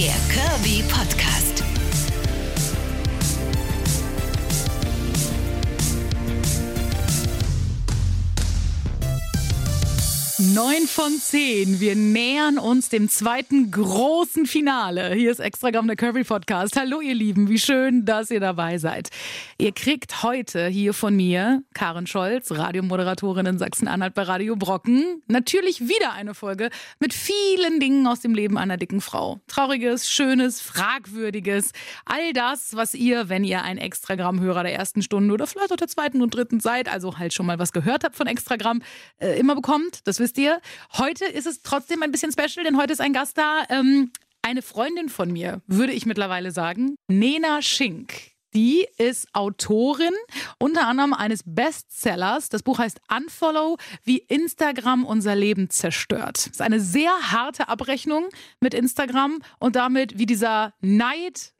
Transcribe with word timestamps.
Der 0.00 0.14
Kirby 0.32 0.82
Podcast. 0.84 1.49
9 10.54 10.88
von 10.88 11.12
10. 11.12 11.78
Wir 11.78 11.94
nähern 11.94 12.58
uns 12.58 12.88
dem 12.88 13.08
zweiten 13.08 13.70
großen 13.70 14.46
Finale. 14.46 15.14
Hier 15.14 15.30
ist 15.30 15.38
Extragramm 15.38 15.86
der 15.86 15.94
Curvy 15.94 16.24
Podcast. 16.24 16.76
Hallo 16.76 17.00
ihr 17.00 17.14
Lieben, 17.14 17.48
wie 17.48 17.58
schön, 17.58 18.04
dass 18.04 18.32
ihr 18.32 18.40
dabei 18.40 18.78
seid. 18.78 19.10
Ihr 19.58 19.70
kriegt 19.70 20.24
heute 20.24 20.66
hier 20.66 20.92
von 20.92 21.14
mir, 21.14 21.62
Karen 21.72 22.08
Scholz, 22.08 22.50
Radiomoderatorin 22.50 23.46
in 23.46 23.58
Sachsen-Anhalt 23.58 24.14
bei 24.14 24.22
Radio 24.22 24.56
Brocken, 24.56 25.22
natürlich 25.28 25.82
wieder 25.82 26.14
eine 26.14 26.34
Folge 26.34 26.70
mit 26.98 27.14
vielen 27.14 27.78
Dingen 27.78 28.08
aus 28.08 28.18
dem 28.18 28.34
Leben 28.34 28.58
einer 28.58 28.76
dicken 28.76 29.00
Frau. 29.00 29.38
Trauriges, 29.46 30.10
schönes, 30.10 30.60
fragwürdiges, 30.60 31.70
all 32.06 32.32
das, 32.32 32.74
was 32.74 32.94
ihr, 32.94 33.28
wenn 33.28 33.44
ihr 33.44 33.62
ein 33.62 33.78
Extragramm-Hörer 33.78 34.64
der 34.64 34.74
ersten 34.74 35.02
Stunde 35.02 35.32
oder 35.32 35.46
vielleicht 35.46 35.72
auch 35.72 35.76
der 35.76 35.88
zweiten 35.88 36.22
und 36.22 36.34
dritten 36.34 36.58
seid, 36.58 36.92
also 36.92 37.18
halt 37.18 37.34
schon 37.34 37.46
mal 37.46 37.60
was 37.60 37.72
gehört 37.72 38.02
habt 38.02 38.16
von 38.16 38.26
Extragramm, 38.26 38.82
äh, 39.20 39.38
immer 39.38 39.54
bekommt. 39.54 40.00
Das 40.08 40.18
wisst 40.18 40.38
ihr. 40.38 40.39
Heute 40.96 41.24
ist 41.24 41.46
es 41.46 41.62
trotzdem 41.62 42.02
ein 42.02 42.12
bisschen 42.12 42.32
special, 42.32 42.64
denn 42.64 42.76
heute 42.76 42.92
ist 42.92 43.00
ein 43.00 43.12
Gast 43.12 43.38
da. 43.38 43.64
Ähm, 43.68 44.12
eine 44.42 44.62
Freundin 44.62 45.08
von 45.08 45.30
mir, 45.30 45.60
würde 45.66 45.92
ich 45.92 46.06
mittlerweile 46.06 46.50
sagen, 46.50 46.96
Nena 47.08 47.62
Schink. 47.62 48.12
Die 48.52 48.86
ist 48.98 49.28
Autorin 49.32 50.14
unter 50.58 50.88
anderem 50.88 51.12
eines 51.12 51.42
Bestsellers. 51.46 52.48
Das 52.48 52.64
Buch 52.64 52.78
heißt 52.78 53.00
Unfollow, 53.08 53.76
wie 54.02 54.18
Instagram 54.18 55.04
unser 55.04 55.36
Leben 55.36 55.70
zerstört. 55.70 56.38
Das 56.46 56.46
ist 56.46 56.62
eine 56.62 56.80
sehr 56.80 57.12
harte 57.30 57.68
Abrechnung 57.68 58.28
mit 58.60 58.74
Instagram 58.74 59.40
und 59.60 59.76
damit, 59.76 60.18
wie 60.18 60.26
dieser 60.26 60.74
Neid 60.80 61.52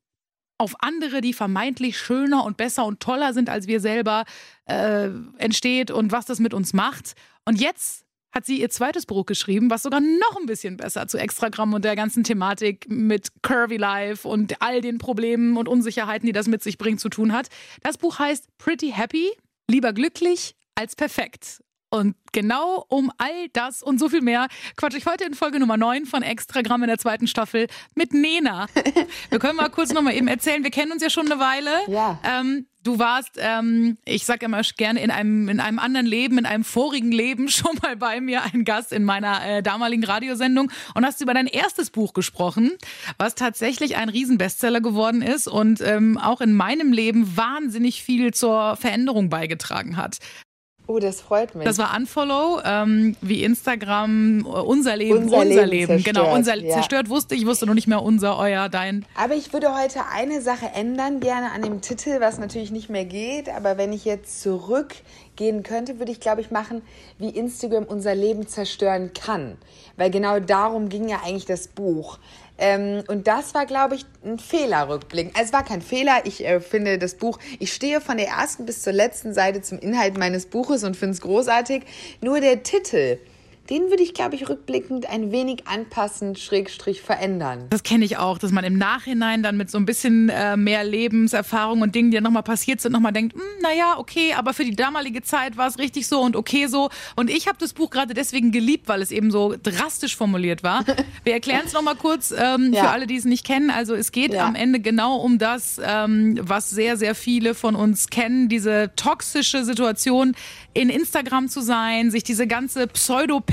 auf 0.59 0.75
andere, 0.81 1.21
die 1.21 1.33
vermeintlich 1.33 1.97
schöner 1.97 2.45
und 2.45 2.57
besser 2.57 2.85
und 2.85 3.01
toller 3.01 3.33
sind 3.35 3.49
als 3.49 3.67
wir 3.67 3.81
selber, 3.81 4.25
äh, 4.67 5.09
entsteht 5.39 5.91
und 5.91 6.13
was 6.13 6.27
das 6.27 6.41
mit 6.41 6.53
uns 6.53 6.73
macht. 6.73 7.15
Und 7.45 7.61
jetzt 7.61 8.05
hat 8.33 8.47
sie 8.47 8.61
ihr 8.61 8.71
zweites 8.71 9.07
Buch 9.07 9.27
geschrieben, 9.27 9.71
was 9.71 9.83
sogar 9.83 10.01
noch 10.01 10.37
ein 10.39 10.47
bisschen 10.47 10.77
besser 10.77 11.07
zu 11.09 11.19
Extragramm 11.19 11.75
und 11.75 11.85
der 11.85 11.97
ganzen 11.97 12.25
Thematik 12.25 12.87
mit 12.89 13.29
Curvy 13.43 13.77
Life 13.77 14.27
und 14.27 14.61
all 14.63 14.81
den 14.81 14.99
Problemen 14.99 15.57
und 15.57 15.69
Unsicherheiten, 15.69 16.27
die 16.27 16.33
das 16.33 16.47
mit 16.47 16.63
sich 16.63 16.79
bringt, 16.79 17.01
zu 17.01 17.09
tun 17.09 17.33
hat. 17.33 17.49
Das 17.83 17.99
Buch 17.99 18.19
heißt 18.19 18.47
Pretty 18.59 18.93
Happy, 18.93 19.31
lieber 19.69 19.93
glücklich 19.93 20.55
als 20.75 20.97
perfekt. 20.97 21.63
Und 21.91 22.15
genau 22.33 22.85
um 22.89 23.11
all 23.19 23.49
das 23.53 23.83
und 23.83 23.99
so 23.99 24.09
viel 24.09 24.21
mehr 24.21 24.47
quatsche 24.77 24.97
ich 24.97 25.07
heute 25.07 25.25
in 25.25 25.35
Folge 25.35 25.59
Nummer 25.59 25.77
9 25.77 26.07
von 26.07 26.23
Extragramm 26.23 26.83
in 26.85 26.89
der 26.89 26.99
zweiten 26.99 27.27
Staffel 27.27 27.67
mit 27.97 28.15
Nena. 28.15 28.67
Wir 29.31 29.41
können 29.41 29.57
mal 29.57 29.71
kurz 29.71 29.93
nochmal 29.93 30.15
eben 30.15 30.29
erzählen, 30.29 30.63
wir 30.63 30.71
kennen 30.71 30.93
uns 30.93 31.03
ja 31.03 31.11
schon 31.11 31.31
eine 31.31 31.41
Weile. 31.41 31.71
Ja. 31.89 32.21
Ähm, 32.25 32.67
Du 32.83 32.99
warst, 32.99 33.33
ähm, 33.37 33.99
ich 34.07 34.25
sag 34.25 34.43
immer 34.43 34.63
gerne, 34.79 35.03
in 35.03 35.11
einem, 35.11 35.51
in 35.51 35.61
einem 35.61 35.79
anderen 35.79 36.07
Leben, 36.07 36.39
in 36.39 36.47
einem 36.47 36.65
vorigen 36.65 37.13
Leben 37.13 37.49
schon 37.51 37.77
mal 37.83 37.95
bei 37.95 38.23
mir 38.23 38.43
ein 38.43 38.65
Gast 38.65 38.93
in 38.93 39.05
meiner 39.05 39.45
äh, 39.47 39.63
damaligen 39.63 40.03
Radiosendung 40.03 40.73
und 40.95 41.05
hast 41.05 41.21
über 41.21 41.35
dein 41.35 41.47
erstes 41.47 41.91
Buch 41.91 42.15
gesprochen, 42.15 42.73
was 43.19 43.35
tatsächlich 43.35 43.97
ein 43.97 44.09
Riesenbestseller 44.09 44.81
geworden 44.81 45.21
ist 45.21 45.47
und 45.47 45.83
ähm, 45.83 46.17
auch 46.17 46.41
in 46.41 46.55
meinem 46.55 46.95
Leben 46.95 47.37
wahnsinnig 47.37 48.03
viel 48.03 48.33
zur 48.33 48.77
Veränderung 48.77 49.29
beigetragen 49.29 49.99
hat. 49.99 50.19
Oh, 50.91 50.99
das 50.99 51.21
freut 51.21 51.55
mich. 51.55 51.65
Das 51.65 51.79
war 51.79 51.97
Unfollow, 51.97 52.61
ähm, 52.65 53.15
wie 53.21 53.45
Instagram, 53.45 54.41
äh, 54.41 54.49
unser 54.49 54.97
Leben, 54.97 55.19
Unser 55.19 55.37
unser, 55.39 55.45
Leben 55.45 55.71
Leben. 55.71 55.87
zerstört, 55.87 56.17
Genau, 56.17 56.35
unser 56.35 56.57
ja. 56.57 56.75
zerstört 56.75 57.09
wusste 57.09 57.37
ich, 57.37 57.47
wusste 57.47 57.65
noch 57.67 57.75
nicht 57.75 57.87
mehr 57.87 58.03
unser, 58.03 58.37
euer, 58.37 58.69
dein. 58.69 59.07
aber 59.15 59.35
ich 59.35 59.53
würde 59.53 59.73
heute 59.73 60.01
eine 60.13 60.41
Sache 60.41 60.67
ändern, 60.75 61.21
gerne 61.21 61.53
an 61.53 61.63
dem 61.63 61.81
Titel, 61.81 62.19
was 62.21 62.41
natürlich 62.41 62.73
nicht 62.73 62.91
mehr 62.91 63.05
geht. 63.05 63.49
Aber 63.51 63.79
wenn 63.79 63.93
ich 63.93 64.05
jetzt 64.05 64.43
zurückgehen 64.43 65.63
könnte, 65.63 66.01
würde 66.01 66.11
ich, 66.11 66.19
glaube 66.19 66.41
ich, 66.41 66.51
machen, 66.51 66.83
wie 67.19 67.29
Instagram 67.29 67.85
unser 67.85 68.17
Leben 68.17 68.49
zerstören 68.49 69.13
kann. 69.15 69.59
Weil 69.97 70.11
genau 70.11 70.41
darum 70.41 70.89
ging 70.89 71.09
ja 71.09 71.21
eigentlich 71.25 71.47
das 71.47 71.69
Buch. 71.69 72.19
Ähm, 72.61 73.03
und 73.09 73.27
das 73.27 73.55
war, 73.55 73.65
glaube 73.65 73.95
ich, 73.95 74.05
ein 74.23 74.39
Fehlerrückblick. 74.39 75.31
Also 75.35 75.47
es 75.47 75.53
war 75.53 75.65
kein 75.65 75.81
Fehler. 75.81 76.21
Ich 76.25 76.45
äh, 76.45 76.61
finde 76.61 76.99
das 76.99 77.15
Buch, 77.15 77.39
ich 77.59 77.73
stehe 77.73 78.01
von 78.03 78.19
der 78.19 78.29
ersten 78.29 78.67
bis 78.67 78.83
zur 78.83 78.93
letzten 78.93 79.33
Seite 79.33 79.63
zum 79.63 79.79
Inhalt 79.79 80.19
meines 80.19 80.47
Buches 80.47 80.85
und 80.85 80.97
finde 80.97 81.15
es 81.15 81.23
großartig. 81.23 81.85
Nur 82.21 82.41
der 82.41 82.63
Titel, 82.63 83.19
den 83.71 83.89
würde 83.91 84.03
ich, 84.03 84.15
glaube 84.15 84.35
ich, 84.35 84.49
rückblickend 84.49 85.09
ein 85.09 85.31
wenig 85.33 85.67
anpassen, 85.67 86.35
schrägstrich 86.37 87.01
verändern. 87.03 87.67
Das 87.71 87.83
kenne 87.85 88.05
ich 88.05 88.17
auch, 88.19 88.37
dass 88.39 88.51
man 88.51 88.65
im 88.65 88.77
Nachhinein 88.77 89.43
dann 89.43 89.57
mit 89.57 89.71
so 89.71 89.79
ein 89.79 89.87
bisschen 89.87 90.29
äh, 90.29 90.57
mehr 90.57 90.83
Lebenserfahrung 90.83 91.81
und 91.83 91.95
Dingen, 91.95 92.11
die 92.11 92.17
ja 92.17 92.21
nochmal 92.21 92.43
passiert 92.43 92.81
sind, 92.81 92.93
nochmal 92.93 93.13
denkt, 93.13 93.35
hm, 93.35 93.41
naja, 93.63 93.95
okay, 93.99 94.35
aber 94.37 94.55
für 94.55 94.65
die 94.65 94.75
damalige 94.75 95.23
Zeit 95.23 95.57
war 95.57 95.69
es 95.69 95.79
richtig 95.79 96.09
so 96.09 96.21
und 96.21 96.35
okay 96.37 96.67
so. 96.67 96.91
Und 97.17 97.31
ich 97.31 97.47
habe 97.47 97.59
das 97.61 97.73
Buch 97.73 97.91
gerade 97.91 98.13
deswegen 98.15 98.51
geliebt, 98.51 98.89
weil 98.89 99.03
es 99.03 99.11
eben 99.13 99.31
so 99.31 99.55
drastisch 99.63 100.17
formuliert 100.17 100.63
war. 100.63 100.85
Wir 101.25 101.35
erklären 101.35 101.63
es 101.67 101.73
nochmal 101.73 101.97
kurz 101.97 102.33
ähm, 102.37 102.73
Ja. 102.73 102.85
für 102.85 102.91
alle, 102.91 103.07
die 103.07 103.17
es 103.17 103.25
nicht 103.25 103.47
kennen. 103.47 103.71
Also 103.71 103.95
es 103.95 104.11
geht 104.13 104.33
Ja. 104.35 104.47
am 104.47 104.55
Ende 104.55 104.81
genau 104.81 105.17
um 105.17 105.39
das, 105.39 105.81
ähm, 105.85 106.39
was 106.43 106.71
sehr, 106.71 106.97
sehr 106.97 107.15
viele 107.15 107.55
von 107.55 107.77
uns 107.77 108.09
kennen, 108.09 108.49
diese 108.49 108.91
toxische 108.97 109.65
Situation, 109.65 110.35
in 110.73 110.89
Instagram 110.89 111.49
zu 111.49 111.61
sein, 111.61 112.11
sich 112.11 112.23
diese 112.23 112.47
ganze 112.47 112.87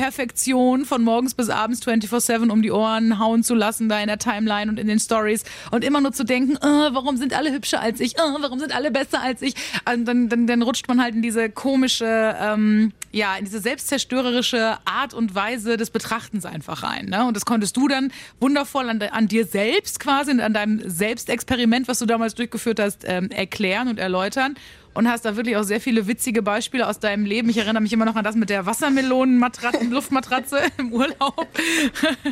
Pseudo-Perfektion 0.07 0.85
von 0.85 1.03
morgens 1.03 1.33
bis 1.33 1.49
abends 1.49 1.85
24-7 1.85 2.49
um 2.49 2.61
die 2.61 2.71
Ohren 2.71 3.19
hauen 3.19 3.43
zu 3.43 3.53
lassen, 3.55 3.89
da 3.89 3.99
in 3.99 4.07
der 4.07 4.17
Timeline 4.17 4.71
und 4.71 4.79
in 4.79 4.87
den 4.87 4.99
Stories 4.99 5.43
und 5.71 5.83
immer 5.83 5.99
nur 6.01 6.13
zu 6.13 6.23
denken, 6.23 6.55
äh, 6.55 6.93
warum 6.93 7.17
sind 7.17 7.33
alle 7.33 7.51
hübscher 7.51 7.81
als 7.81 7.99
ich, 7.99 8.15
äh, 8.15 8.21
warum 8.39 8.59
sind 8.59 8.73
alle 8.73 8.89
besser 8.91 9.21
als 9.21 9.41
ich. 9.41 9.53
Und 9.91 10.05
dann, 10.05 10.29
dann, 10.29 10.47
dann 10.47 10.61
rutscht 10.61 10.87
man 10.87 11.01
halt 11.01 11.15
in 11.15 11.21
diese 11.21 11.49
komische, 11.49 12.35
ähm, 12.39 12.93
ja, 13.11 13.35
in 13.35 13.45
diese 13.45 13.59
selbstzerstörerische 13.59 14.77
Art 14.85 15.13
und 15.13 15.35
Weise 15.35 15.75
des 15.77 15.89
Betrachtens 15.89 16.45
einfach 16.45 16.83
rein. 16.83 17.07
Ne? 17.07 17.25
Und 17.25 17.35
das 17.35 17.45
konntest 17.45 17.75
du 17.75 17.87
dann 17.87 18.11
wundervoll 18.39 18.89
an, 18.89 19.01
an 19.01 19.27
dir 19.27 19.45
selbst 19.45 19.99
quasi, 19.99 20.31
und 20.31 20.39
an 20.39 20.53
deinem 20.53 20.89
Selbstexperiment, 20.89 21.87
was 21.87 21.99
du 21.99 22.05
damals 22.05 22.35
durchgeführt 22.35 22.79
hast, 22.79 23.03
ähm, 23.05 23.29
erklären 23.29 23.89
und 23.89 23.99
erläutern. 23.99 24.55
Und 24.97 25.07
hast 25.07 25.25
da 25.25 25.35
wirklich 25.35 25.55
auch 25.57 25.63
sehr 25.63 25.79
viele 25.79 26.07
witzige 26.07 26.41
Beispiele 26.41 26.87
aus 26.87 26.97
deinem 26.97 27.23
Leben. 27.23 27.49
Ich 27.49 27.57
erinnere 27.57 27.83
mich 27.83 27.93
immer 27.93 28.05
noch 28.05 28.15
an 28.15 28.23
das 28.23 28.35
mit 28.35 28.49
der 28.49 28.65
Wassermelonenmatratze, 28.65 29.83
Luftmatratze 29.91 30.59
im 30.79 30.91
Urlaub. 30.91 31.47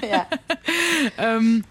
Ja. 0.10 0.26
ähm, 1.20 1.64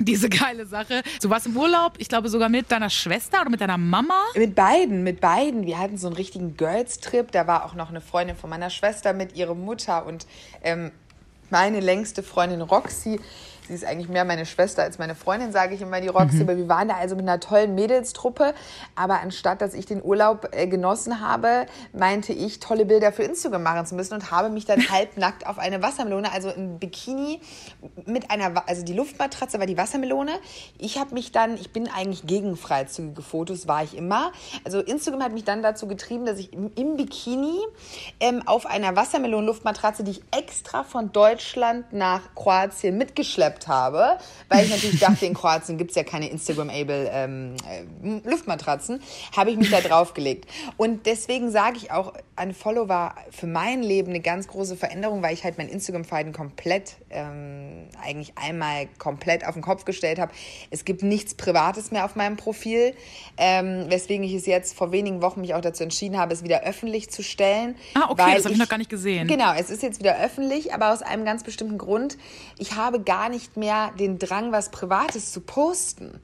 diese 0.00 0.28
geile 0.28 0.66
Sache. 0.66 1.02
Du 1.22 1.30
warst 1.30 1.46
im 1.46 1.56
Urlaub, 1.56 1.92
ich 1.98 2.08
glaube 2.08 2.28
sogar 2.30 2.48
mit 2.48 2.72
deiner 2.72 2.90
Schwester 2.90 3.40
oder 3.42 3.50
mit 3.50 3.60
deiner 3.60 3.78
Mama. 3.78 4.14
Mit 4.34 4.56
beiden, 4.56 5.04
mit 5.04 5.20
beiden. 5.20 5.66
Wir 5.66 5.78
hatten 5.78 5.98
so 5.98 6.08
einen 6.08 6.16
richtigen 6.16 6.56
Girls-Trip. 6.56 7.30
Da 7.30 7.46
war 7.46 7.64
auch 7.64 7.74
noch 7.74 7.90
eine 7.90 8.00
Freundin 8.00 8.34
von 8.34 8.50
meiner 8.50 8.70
Schwester 8.70 9.12
mit, 9.12 9.36
ihre 9.36 9.54
Mutter 9.54 10.04
und 10.04 10.26
ähm, 10.64 10.90
meine 11.50 11.78
längste 11.78 12.24
Freundin 12.24 12.62
Roxy. 12.62 13.20
Sie 13.68 13.74
ist 13.74 13.84
eigentlich 13.84 14.08
mehr 14.08 14.24
meine 14.24 14.46
Schwester 14.46 14.82
als 14.82 14.98
meine 14.98 15.14
Freundin, 15.14 15.52
sage 15.52 15.74
ich 15.74 15.82
immer, 15.82 16.00
die 16.00 16.08
Roxy. 16.08 16.40
Aber 16.40 16.56
wir 16.56 16.68
waren 16.68 16.88
da 16.88 16.96
also 16.96 17.16
mit 17.16 17.28
einer 17.28 17.38
tollen 17.38 17.74
Mädelstruppe. 17.74 18.54
Aber 18.94 19.20
anstatt, 19.20 19.60
dass 19.60 19.74
ich 19.74 19.84
den 19.84 20.02
Urlaub 20.02 20.48
äh, 20.52 20.66
genossen 20.66 21.20
habe, 21.20 21.66
meinte 21.92 22.32
ich, 22.32 22.60
tolle 22.60 22.86
Bilder 22.86 23.12
für 23.12 23.24
Instagram 23.24 23.62
machen 23.62 23.84
zu 23.84 23.94
müssen 23.94 24.14
und 24.14 24.30
habe 24.30 24.48
mich 24.48 24.64
dann 24.64 24.88
halbnackt 24.90 25.46
auf 25.46 25.58
eine 25.58 25.82
Wassermelone, 25.82 26.32
also 26.32 26.48
in 26.48 26.78
Bikini 26.78 27.40
mit 28.06 28.30
einer, 28.30 28.66
also 28.66 28.82
die 28.82 28.94
Luftmatratze 28.94 29.58
war 29.58 29.66
die 29.66 29.76
Wassermelone. 29.76 30.32
Ich 30.78 30.98
habe 30.98 31.12
mich 31.12 31.30
dann, 31.30 31.54
ich 31.54 31.70
bin 31.70 31.88
eigentlich 31.88 32.26
gegen 32.26 32.56
freizügige 32.56 33.20
Fotos, 33.20 33.68
war 33.68 33.84
ich 33.84 33.94
immer. 33.94 34.32
Also 34.64 34.80
Instagram 34.80 35.22
hat 35.22 35.32
mich 35.32 35.44
dann 35.44 35.62
dazu 35.62 35.86
getrieben, 35.86 36.24
dass 36.24 36.38
ich 36.38 36.54
im, 36.54 36.72
im 36.74 36.96
Bikini 36.96 37.58
ähm, 38.18 38.42
auf 38.46 38.64
einer 38.64 38.96
Wassermelonen-Luftmatratze, 38.96 40.04
die 40.04 40.12
ich 40.12 40.22
extra 40.34 40.84
von 40.84 41.12
Deutschland 41.12 41.92
nach 41.92 42.34
Kroatien 42.34 42.96
mitgeschleppt 42.96 43.57
habe, 43.66 44.18
weil 44.48 44.64
ich 44.64 44.70
natürlich 44.70 45.00
dachte, 45.00 45.26
in 45.26 45.34
Kroatien 45.34 45.78
gibt 45.78 45.90
es 45.90 45.96
ja 45.96 46.04
keine 46.04 46.28
Instagram-able 46.28 47.10
ähm, 47.12 47.54
äh, 47.68 48.28
Luftmatratzen, 48.28 49.02
habe 49.36 49.50
ich 49.50 49.56
mich 49.56 49.70
da 49.70 49.80
draufgelegt. 49.80 50.46
Und 50.76 51.06
deswegen 51.06 51.50
sage 51.50 51.78
ich 51.78 51.90
auch, 51.90 52.12
ein 52.36 52.54
Follow 52.54 52.88
war 52.88 53.16
für 53.30 53.46
mein 53.46 53.82
Leben 53.82 54.10
eine 54.10 54.20
ganz 54.20 54.46
große 54.46 54.76
Veränderung, 54.76 55.22
weil 55.22 55.34
ich 55.34 55.44
halt 55.44 55.58
mein 55.58 55.68
Instagram-Verhalten 55.68 56.32
komplett, 56.32 56.96
ähm, 57.10 57.88
eigentlich 58.02 58.32
einmal 58.36 58.86
komplett 58.98 59.46
auf 59.46 59.54
den 59.54 59.62
Kopf 59.62 59.84
gestellt 59.84 60.18
habe. 60.18 60.32
Es 60.70 60.84
gibt 60.84 61.02
nichts 61.02 61.34
Privates 61.34 61.90
mehr 61.90 62.04
auf 62.04 62.16
meinem 62.16 62.36
Profil, 62.36 62.94
ähm, 63.36 63.86
weswegen 63.88 64.24
ich 64.24 64.34
es 64.34 64.46
jetzt 64.46 64.76
vor 64.76 64.92
wenigen 64.92 65.22
Wochen 65.22 65.40
mich 65.40 65.54
auch 65.54 65.60
dazu 65.60 65.82
entschieden 65.82 66.18
habe, 66.18 66.32
es 66.32 66.44
wieder 66.44 66.62
öffentlich 66.62 67.10
zu 67.10 67.22
stellen. 67.22 67.74
Ah, 67.94 68.08
okay, 68.10 68.34
das 68.34 68.44
habe 68.44 68.54
ich 68.54 68.60
noch 68.60 68.68
gar 68.68 68.78
nicht 68.78 68.90
gesehen. 68.90 69.26
Genau, 69.26 69.52
es 69.54 69.70
ist 69.70 69.82
jetzt 69.82 69.98
wieder 69.98 70.18
öffentlich, 70.22 70.72
aber 70.72 70.92
aus 70.92 71.02
einem 71.02 71.24
ganz 71.24 71.42
bestimmten 71.42 71.78
Grund. 71.78 72.18
Ich 72.58 72.74
habe 72.76 73.00
gar 73.00 73.28
nicht 73.28 73.47
mehr 73.56 73.92
den 73.98 74.18
Drang, 74.18 74.52
was 74.52 74.70
Privates 74.70 75.32
zu 75.32 75.40
posten. 75.40 76.20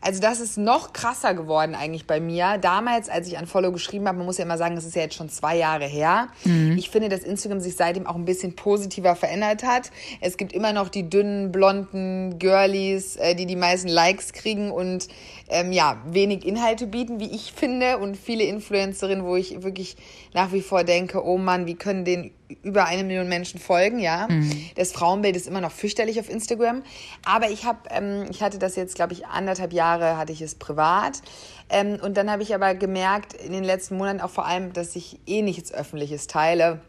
also 0.00 0.20
das 0.20 0.40
ist 0.40 0.56
noch 0.56 0.92
krasser 0.92 1.34
geworden 1.34 1.74
eigentlich 1.74 2.06
bei 2.06 2.20
mir. 2.20 2.58
Damals, 2.58 3.08
als 3.08 3.26
ich 3.26 3.38
an 3.38 3.46
Follow 3.46 3.72
geschrieben 3.72 4.06
habe, 4.06 4.18
man 4.18 4.26
muss 4.26 4.38
ja 4.38 4.44
immer 4.44 4.58
sagen, 4.58 4.76
das 4.76 4.84
ist 4.84 4.94
ja 4.94 5.02
jetzt 5.02 5.16
schon 5.16 5.28
zwei 5.28 5.56
Jahre 5.56 5.86
her. 5.86 6.28
Mhm. 6.44 6.76
Ich 6.78 6.90
finde, 6.90 7.08
dass 7.08 7.20
Instagram 7.20 7.60
sich 7.60 7.76
seitdem 7.76 8.06
auch 8.06 8.14
ein 8.14 8.24
bisschen 8.24 8.54
positiver 8.54 9.16
verändert 9.16 9.62
hat. 9.62 9.90
Es 10.20 10.36
gibt 10.36 10.52
immer 10.52 10.72
noch 10.72 10.88
die 10.88 11.08
dünnen, 11.08 11.50
blonden 11.50 12.38
Girlies, 12.38 13.16
äh, 13.16 13.34
die 13.34 13.46
die 13.46 13.56
meisten 13.56 13.88
Likes 13.88 14.32
kriegen 14.32 14.70
und 14.70 15.08
ähm, 15.48 15.72
ja, 15.72 16.00
wenig 16.06 16.44
Inhalte 16.44 16.86
bieten, 16.86 17.20
wie 17.20 17.30
ich 17.30 17.52
finde. 17.52 17.98
Und 17.98 18.16
viele 18.16 18.44
Influencerinnen, 18.44 19.24
wo 19.24 19.36
ich 19.36 19.62
wirklich 19.62 19.96
nach 20.34 20.52
wie 20.52 20.62
vor 20.62 20.84
denke, 20.84 21.24
oh 21.24 21.38
Mann, 21.38 21.66
wie 21.66 21.74
können 21.74 22.04
den 22.04 22.32
über 22.62 22.84
eine 22.84 23.04
Million 23.04 23.28
Menschen 23.28 23.58
folgen, 23.58 23.98
ja. 23.98 24.28
Mhm. 24.28 24.70
Das 24.76 24.92
Frauenbild 24.92 25.36
ist 25.36 25.48
immer 25.48 25.60
noch 25.60 25.72
fürchterlich 25.72 26.20
auf 26.20 26.30
Instagram. 26.30 26.82
Aber 27.24 27.50
ich 27.50 27.64
habe, 27.64 27.78
ähm, 27.90 28.26
ich 28.30 28.42
hatte 28.42 28.58
das 28.58 28.76
jetzt, 28.76 28.94
glaube 28.94 29.12
ich, 29.12 29.26
anderthalb 29.26 29.72
Jahre 29.72 30.16
hatte 30.16 30.32
ich 30.32 30.42
es 30.42 30.54
privat. 30.54 31.22
Ähm, 31.68 31.98
und 32.00 32.16
dann 32.16 32.30
habe 32.30 32.42
ich 32.42 32.54
aber 32.54 32.74
gemerkt, 32.74 33.34
in 33.34 33.52
den 33.52 33.64
letzten 33.64 33.96
Monaten 33.96 34.20
auch 34.20 34.30
vor 34.30 34.46
allem, 34.46 34.72
dass 34.72 34.94
ich 34.96 35.18
eh 35.26 35.42
nichts 35.42 35.72
Öffentliches 35.72 36.26
teile. 36.26 36.80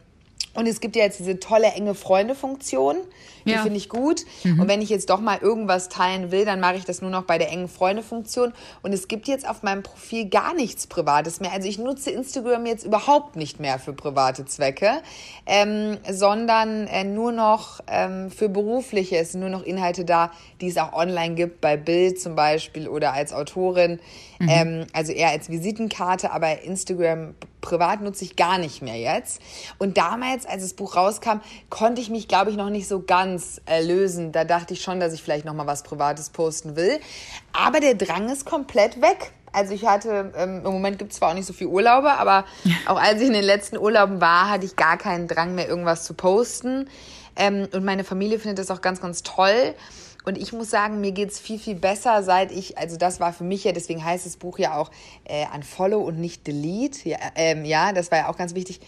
Und 0.54 0.66
es 0.66 0.80
gibt 0.80 0.96
ja 0.96 1.04
jetzt 1.04 1.20
diese 1.20 1.38
tolle 1.38 1.68
enge 1.68 1.94
Freunde-Funktion. 1.94 2.96
Die 3.48 3.54
ja. 3.54 3.62
finde 3.62 3.78
ich 3.78 3.88
gut. 3.88 4.24
Mhm. 4.44 4.60
Und 4.60 4.68
wenn 4.68 4.82
ich 4.82 4.90
jetzt 4.90 5.08
doch 5.08 5.20
mal 5.20 5.38
irgendwas 5.38 5.88
teilen 5.88 6.30
will, 6.30 6.44
dann 6.44 6.60
mache 6.60 6.76
ich 6.76 6.84
das 6.84 7.00
nur 7.00 7.10
noch 7.10 7.22
bei 7.22 7.38
der 7.38 7.50
engen 7.50 7.68
Freunde-Funktion. 7.68 8.52
Und 8.82 8.92
es 8.92 9.08
gibt 9.08 9.26
jetzt 9.26 9.48
auf 9.48 9.62
meinem 9.62 9.82
Profil 9.82 10.28
gar 10.28 10.54
nichts 10.54 10.86
Privates 10.86 11.40
mehr. 11.40 11.52
Also 11.52 11.66
ich 11.66 11.78
nutze 11.78 12.10
Instagram 12.10 12.66
jetzt 12.66 12.84
überhaupt 12.84 13.36
nicht 13.36 13.58
mehr 13.58 13.78
für 13.78 13.94
private 13.94 14.44
Zwecke, 14.44 14.90
ähm, 15.46 15.96
sondern 16.10 16.86
äh, 16.86 17.04
nur 17.04 17.32
noch 17.32 17.80
ähm, 17.86 18.30
für 18.30 18.48
berufliche. 18.48 19.16
Es 19.16 19.32
sind 19.32 19.40
nur 19.40 19.50
noch 19.50 19.62
Inhalte 19.62 20.04
da, 20.04 20.30
die 20.60 20.68
es 20.68 20.76
auch 20.76 20.92
online 20.92 21.34
gibt, 21.34 21.60
bei 21.60 21.76
Bild 21.76 22.20
zum 22.20 22.34
Beispiel 22.34 22.86
oder 22.88 23.14
als 23.14 23.32
Autorin. 23.32 23.98
Mhm. 24.38 24.48
Ähm, 24.48 24.86
also 24.92 25.12
eher 25.12 25.30
als 25.30 25.48
Visitenkarte, 25.48 26.32
aber 26.32 26.62
Instagram 26.62 27.34
privat 27.60 28.00
nutze 28.00 28.24
ich 28.24 28.36
gar 28.36 28.58
nicht 28.58 28.82
mehr 28.82 28.96
jetzt. 28.96 29.40
Und 29.78 29.98
damals, 29.98 30.46
als 30.46 30.62
das 30.62 30.74
Buch 30.74 30.96
rauskam, 30.96 31.40
konnte 31.70 32.00
ich 32.00 32.10
mich, 32.10 32.28
glaube 32.28 32.50
ich, 32.50 32.56
noch 32.56 32.70
nicht 32.70 32.88
so 32.88 33.02
ganz 33.02 33.37
ganz 33.38 33.60
erlösen. 33.66 34.32
Da 34.32 34.44
dachte 34.44 34.74
ich 34.74 34.82
schon, 34.82 34.98
dass 34.98 35.12
ich 35.12 35.22
vielleicht 35.22 35.44
noch 35.44 35.54
mal 35.54 35.66
was 35.66 35.82
Privates 35.84 36.30
posten 36.30 36.74
will. 36.74 36.98
Aber 37.52 37.78
der 37.80 37.94
Drang 37.94 38.28
ist 38.28 38.44
komplett 38.44 39.00
weg. 39.00 39.30
Also 39.52 39.72
ich 39.72 39.86
hatte, 39.86 40.32
ähm, 40.36 40.62
im 40.64 40.72
Moment 40.72 40.98
gibt 40.98 41.12
es 41.12 41.18
zwar 41.18 41.30
auch 41.30 41.34
nicht 41.34 41.46
so 41.46 41.52
viel 41.52 41.68
Urlaube, 41.68 42.10
aber 42.10 42.44
auch 42.86 43.00
als 43.00 43.20
ich 43.20 43.28
in 43.28 43.32
den 43.32 43.44
letzten 43.44 43.78
Urlauben 43.78 44.20
war, 44.20 44.50
hatte 44.50 44.66
ich 44.66 44.76
gar 44.76 44.98
keinen 44.98 45.28
Drang 45.28 45.54
mehr, 45.54 45.68
irgendwas 45.68 46.04
zu 46.04 46.14
posten. 46.14 46.88
Ähm, 47.36 47.68
und 47.72 47.84
meine 47.84 48.04
Familie 48.04 48.40
findet 48.40 48.58
das 48.58 48.70
auch 48.70 48.80
ganz, 48.80 49.00
ganz 49.00 49.22
toll. 49.22 49.74
Und 50.24 50.36
ich 50.36 50.52
muss 50.52 50.68
sagen, 50.68 51.00
mir 51.00 51.12
geht 51.12 51.30
es 51.30 51.38
viel, 51.38 51.58
viel 51.58 51.76
besser, 51.76 52.22
seit 52.22 52.50
ich, 52.50 52.76
also 52.76 52.98
das 52.98 53.20
war 53.20 53.32
für 53.32 53.44
mich 53.44 53.64
ja, 53.64 53.72
deswegen 53.72 54.04
heißt 54.04 54.26
das 54.26 54.36
Buch 54.36 54.58
ja 54.58 54.76
auch 54.76 54.90
äh, 55.24 55.46
Unfollow 55.54 56.00
und 56.00 56.18
nicht 56.18 56.46
Delete. 56.46 57.08
Ja, 57.08 57.18
ähm, 57.36 57.64
ja, 57.64 57.92
das 57.92 58.10
war 58.10 58.18
ja 58.18 58.28
auch 58.28 58.36
ganz 58.36 58.54
wichtig 58.54 58.80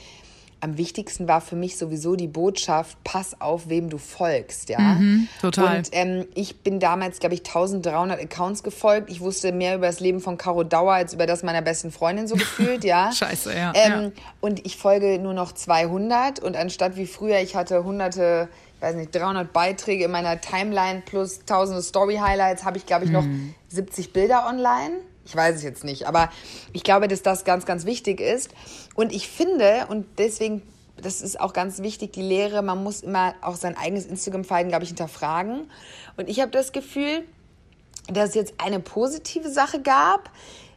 am 0.61 0.77
wichtigsten 0.77 1.27
war 1.27 1.41
für 1.41 1.57
mich 1.57 1.79
sowieso 1.79 2.17
die 2.17 2.29
Botschaft, 2.29 2.97
pass 3.03 3.41
auf, 3.41 3.69
wem 3.69 3.89
du 3.89 3.99
folgst, 3.99 4.69
ja. 4.69 4.79
Mhm, 4.79 5.29
total. 5.41 5.79
Und 5.79 5.89
ähm, 5.93 6.27
ich 6.35 6.61
bin 6.61 6.81
damals, 6.81 7.19
glaube 7.19 7.35
ich, 7.35 7.41
1300 7.41 8.21
Accounts 8.21 8.63
gefolgt. 8.63 9.11
Ich 9.11 9.21
wusste 9.21 9.53
mehr 9.53 9.77
über 9.77 9.87
das 9.87 10.01
Leben 10.01 10.21
von 10.21 10.37
Caro 10.37 10.63
Dauer 10.63 10.93
als 10.93 11.15
über 11.15 11.27
das 11.27 11.43
meiner 11.43 11.63
besten 11.63 11.91
Freundin 11.91 12.27
so 12.27 12.35
gefühlt, 12.37 12.85
ja. 12.85 13.11
Scheiße, 13.13 13.57
ja, 13.57 13.73
ähm, 13.75 14.03
ja. 14.03 14.23
Und 14.41 14.67
ich 14.67 14.77
folge 14.77 15.19
nur 15.19 15.35
noch 15.35 15.53
200 15.53 16.41
und 16.41 16.57
anstatt 16.57 16.97
wie 16.97 17.07
früher, 17.07 17.41
ich 17.41 17.57
hatte 17.57 17.83
hunderte 17.85 18.49
ich 18.81 18.87
weiß 18.87 18.97
nicht, 18.97 19.15
300 19.15 19.53
Beiträge 19.53 20.05
in 20.07 20.11
meiner 20.11 20.41
Timeline 20.41 21.03
plus 21.05 21.45
tausende 21.45 21.83
Story-Highlights, 21.83 22.65
habe 22.65 22.79
ich, 22.79 22.87
glaube 22.87 23.05
ich, 23.05 23.11
noch 23.11 23.25
mhm. 23.25 23.55
70 23.69 24.15
Bilder 24.15 24.47
online. 24.49 24.93
Ich 25.31 25.37
weiß 25.37 25.55
es 25.55 25.63
jetzt 25.63 25.85
nicht, 25.85 26.09
aber 26.09 26.29
ich 26.73 26.83
glaube, 26.83 27.07
dass 27.07 27.23
das 27.23 27.45
ganz, 27.45 27.65
ganz 27.65 27.85
wichtig 27.85 28.21
ist. 28.21 28.51
Und 28.97 29.13
ich 29.13 29.29
finde, 29.29 29.87
und 29.89 30.05
deswegen, 30.19 30.61
das 31.01 31.21
ist 31.21 31.39
auch 31.39 31.53
ganz 31.53 31.79
wichtig, 31.79 32.13
die 32.13 32.23
Lehre, 32.23 32.63
man 32.63 32.83
muss 32.83 33.03
immer 33.03 33.37
auch 33.41 33.55
sein 33.55 33.77
eigenes 33.77 34.07
Instagram-Verhalten, 34.07 34.71
glaube 34.71 34.83
ich, 34.83 34.91
hinterfragen. 34.91 35.71
Und 36.17 36.29
ich 36.29 36.41
habe 36.41 36.51
das 36.51 36.73
Gefühl, 36.73 37.23
dass 38.09 38.31
es 38.31 38.35
jetzt 38.35 38.55
eine 38.59 38.81
positive 38.81 39.49
Sache 39.49 39.81
gab. 39.81 40.33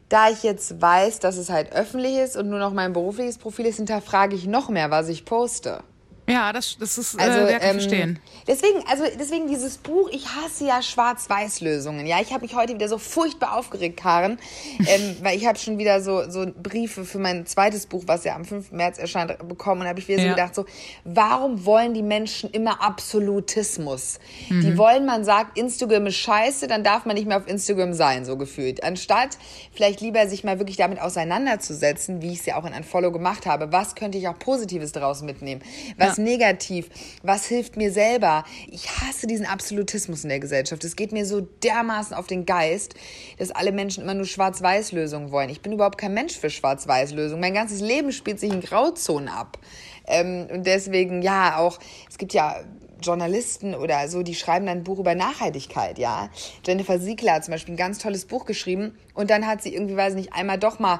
Da 0.08 0.30
ich 0.30 0.44
jetzt 0.44 0.80
weiß, 0.80 1.18
dass 1.18 1.38
es 1.38 1.50
halt 1.50 1.74
öffentlich 1.74 2.18
ist 2.18 2.38
und 2.38 2.48
nur 2.48 2.60
noch 2.60 2.74
mein 2.74 2.94
berufliches 2.94 3.40
Profil 3.40 3.66
ist, 3.66 3.78
hinterfrage 3.78 4.36
ich 4.36 4.46
noch 4.46 4.70
mehr, 4.70 4.92
was 4.92 5.10
ich 5.10 5.26
poste. 5.26 5.84
Ja, 6.28 6.54
das, 6.54 6.78
das 6.80 6.98
ist 6.98 7.20
also, 7.20 7.40
äh, 7.40 7.56
ähm, 7.56 7.80
verstehen. 7.80 8.20
Deswegen, 8.48 8.80
also 8.88 9.04
deswegen 9.20 9.48
dieses 9.48 9.78
Buch, 9.78 10.10
ich 10.10 10.26
hasse 10.30 10.66
ja 10.66 10.82
Schwarz-Weiß-Lösungen. 10.82 12.06
Ja, 12.06 12.22
ich 12.22 12.32
habe 12.32 12.44
mich 12.44 12.56
heute 12.56 12.74
wieder 12.74 12.88
so 12.88 12.98
furchtbar 12.98 13.58
aufgeregt, 13.58 13.98
Karen, 13.98 14.40
ähm, 14.80 15.18
weil 15.22 15.38
ich 15.38 15.46
habe 15.46 15.60
schon 15.60 15.78
wieder 15.78 16.02
so, 16.02 16.30
so 16.30 16.46
Briefe 16.46 17.04
für 17.04 17.20
mein 17.20 17.46
zweites 17.46 17.88
Buch, 17.88 18.04
was 18.06 18.24
ja 18.24 18.36
am 18.36 18.46
5. 18.46 18.72
März 18.72 19.00
erscheint, 19.00 19.38
bekommen 19.50 19.82
und 19.82 19.88
habe 19.88 20.00
ich 20.00 20.08
wieder 20.08 20.22
ja. 20.22 20.30
so 20.30 20.36
gedacht, 20.36 20.56
so, 20.56 20.66
warum 21.04 21.66
wollen 21.66 21.94
die 21.94 22.02
Menschen 22.02 22.50
immer 22.52 22.82
Absolutismus? 22.82 24.20
Mhm. 24.48 24.62
Die 24.62 24.78
wollen, 24.78 25.06
man 25.06 25.26
sagt, 25.26 25.58
Instagram 25.58 26.08
ist 26.08 26.18
scheiße, 26.18 26.68
dann 26.68 26.86
darf 26.86 27.06
man 27.06 27.18
nicht 27.18 27.28
mehr 27.28 27.38
auf 27.38 27.48
Instagram 27.48 27.94
sein, 27.94 28.24
so 28.24 28.38
gefühlt. 28.38 28.82
Anstatt 28.82 29.38
vielleicht 29.74 30.00
lieber 30.00 30.26
sich 30.28 30.46
mal 30.46 30.58
wirklich 30.58 30.78
damit 30.78 31.02
auseinanderzusetzen, 31.02 32.22
wie 32.22 32.32
ich 32.32 32.40
es 32.40 32.46
ja 32.46 32.56
auch 32.56 32.66
in 32.66 32.72
ein 32.72 32.86
Follow 32.86 33.12
gemacht 33.12 33.46
habe, 33.46 33.74
was 33.74 33.96
könnte 33.96 34.18
ich 34.18 34.30
auch 34.30 34.40
Positives 34.40 34.94
daraus 34.94 35.22
mitnehmen? 35.22 35.62
Was 35.98 36.13
was 36.14 36.18
negativ, 36.18 36.90
was 37.24 37.46
hilft 37.46 37.78
mir 37.78 37.92
selber. 37.92 38.44
Ich 38.68 38.90
hasse 38.90 39.28
diesen 39.28 39.46
Absolutismus 39.46 40.24
in 40.24 40.30
der 40.30 40.40
Gesellschaft. 40.40 40.84
Es 40.84 40.96
geht 40.96 41.12
mir 41.12 41.26
so 41.26 41.42
dermaßen 41.42 42.16
auf 42.16 42.28
den 42.28 42.46
Geist, 42.46 42.94
dass 43.38 43.52
alle 43.52 43.72
Menschen 43.72 44.04
immer 44.04 44.14
nur 44.14 44.26
Schwarz-Weiß-Lösungen 44.26 45.32
wollen. 45.32 45.50
Ich 45.50 45.62
bin 45.62 45.72
überhaupt 45.72 45.98
kein 45.98 46.14
Mensch 46.14 46.38
für 46.38 46.50
Schwarz-Weiß-Lösungen. 46.50 47.42
Mein 47.42 47.54
ganzes 47.54 47.82
Leben 47.82 48.12
spielt 48.12 48.40
sich 48.40 48.52
in 48.52 48.62
Grauzonen 48.62 49.30
ab. 49.30 49.58
Ähm, 50.06 50.48
und 50.52 50.68
deswegen, 50.68 51.22
ja, 51.22 51.58
auch, 51.58 51.80
es 52.10 52.18
gibt 52.18 52.34
ja 52.34 52.58
Journalisten 53.04 53.76
oder 53.76 54.08
so, 54.08 54.24
die 54.24 54.36
schreiben 54.36 54.66
dann 54.66 54.80
ein 54.80 54.84
Buch 54.84 55.00
über 55.00 55.16
Nachhaltigkeit, 55.16 56.00
ja. 56.00 56.30
Jennifer 56.66 57.00
Siegler 57.00 57.34
hat 57.34 57.46
zum 57.46 57.52
Beispiel 57.54 57.76
ein 57.76 57.78
ganz 57.78 58.00
tolles 58.00 58.26
Buch 58.26 58.46
geschrieben 58.46 58.98
und 59.14 59.30
dann 59.30 59.46
hat 59.46 59.62
sie 59.62 59.74
irgendwie, 59.74 59.96
weiß 59.96 60.16
nicht, 60.16 60.34
einmal 60.34 60.58
doch 60.58 60.80
mal, 60.80 61.00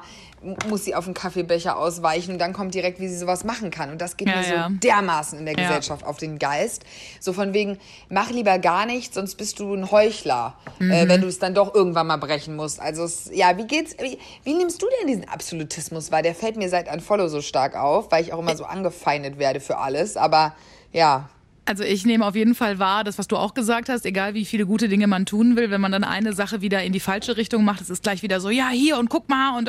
muss 0.68 0.84
sie 0.84 0.94
auf 0.94 1.06
einen 1.06 1.14
Kaffeebecher 1.14 1.76
ausweichen 1.76 2.32
und 2.32 2.38
dann 2.38 2.52
kommt 2.52 2.74
direkt, 2.74 3.00
wie 3.00 3.08
sie 3.08 3.16
sowas 3.16 3.44
machen 3.44 3.70
kann. 3.70 3.90
Und 3.90 4.00
das 4.00 4.16
geht 4.16 4.28
ja, 4.28 4.36
mir 4.36 4.46
ja. 4.46 4.68
so 4.68 4.74
dermaßen 4.76 5.38
in 5.38 5.46
der 5.46 5.56
ja. 5.56 5.66
Gesellschaft 5.66 6.04
auf 6.04 6.18
den 6.18 6.38
Geist. 6.38 6.84
So 7.18 7.32
von 7.32 7.54
wegen, 7.54 7.78
mach 8.08 8.30
lieber 8.30 8.58
gar 8.58 8.86
nichts, 8.86 9.14
sonst 9.14 9.36
bist 9.36 9.58
du 9.58 9.74
ein 9.74 9.90
Heuchler, 9.90 10.56
äh, 10.80 10.84
mhm. 10.84 10.90
äh, 10.90 11.08
wenn 11.08 11.20
du 11.22 11.28
es 11.28 11.38
dann 11.38 11.54
doch 11.54 11.74
irgendwann 11.74 12.06
mal 12.06 12.18
brechen 12.18 12.56
musst. 12.56 12.80
Also, 12.80 13.04
es, 13.04 13.30
ja, 13.32 13.56
wie 13.56 13.66
geht's, 13.66 13.96
wie, 13.98 14.18
wie 14.44 14.54
nimmst 14.54 14.82
du 14.82 14.86
denn 15.00 15.08
diesen 15.08 15.28
Absolutismus 15.28 16.12
wahr? 16.12 16.22
Der 16.22 16.34
fällt 16.34 16.56
mir 16.56 16.68
seit 16.68 16.92
Unfollow 16.92 17.28
so 17.28 17.40
stark 17.40 17.76
auf, 17.76 18.12
weil 18.12 18.22
ich 18.22 18.32
auch 18.32 18.38
immer 18.38 18.56
so 18.56 18.64
angefeindet 18.64 19.38
werde 19.38 19.60
für 19.60 19.78
alles. 19.78 20.16
Aber 20.16 20.54
ja, 20.92 21.28
also 21.66 21.82
ich 21.82 22.04
nehme 22.04 22.26
auf 22.26 22.34
jeden 22.34 22.54
Fall 22.54 22.78
wahr, 22.78 23.04
das, 23.04 23.18
was 23.18 23.28
du 23.28 23.36
auch 23.36 23.54
gesagt 23.54 23.88
hast, 23.88 24.04
egal 24.04 24.34
wie 24.34 24.44
viele 24.44 24.66
gute 24.66 24.88
Dinge 24.88 25.06
man 25.06 25.26
tun 25.26 25.56
will, 25.56 25.70
wenn 25.70 25.80
man 25.80 25.92
dann 25.92 26.04
eine 26.04 26.32
Sache 26.32 26.60
wieder 26.60 26.82
in 26.82 26.92
die 26.92 27.00
falsche 27.00 27.36
Richtung 27.36 27.64
macht, 27.64 27.80
es 27.80 27.90
ist 27.90 28.02
gleich 28.02 28.22
wieder 28.22 28.40
so, 28.40 28.50
ja, 28.50 28.68
hier 28.68 28.98
und 28.98 29.08
guck 29.08 29.28
mal 29.28 29.56
und 29.56 29.68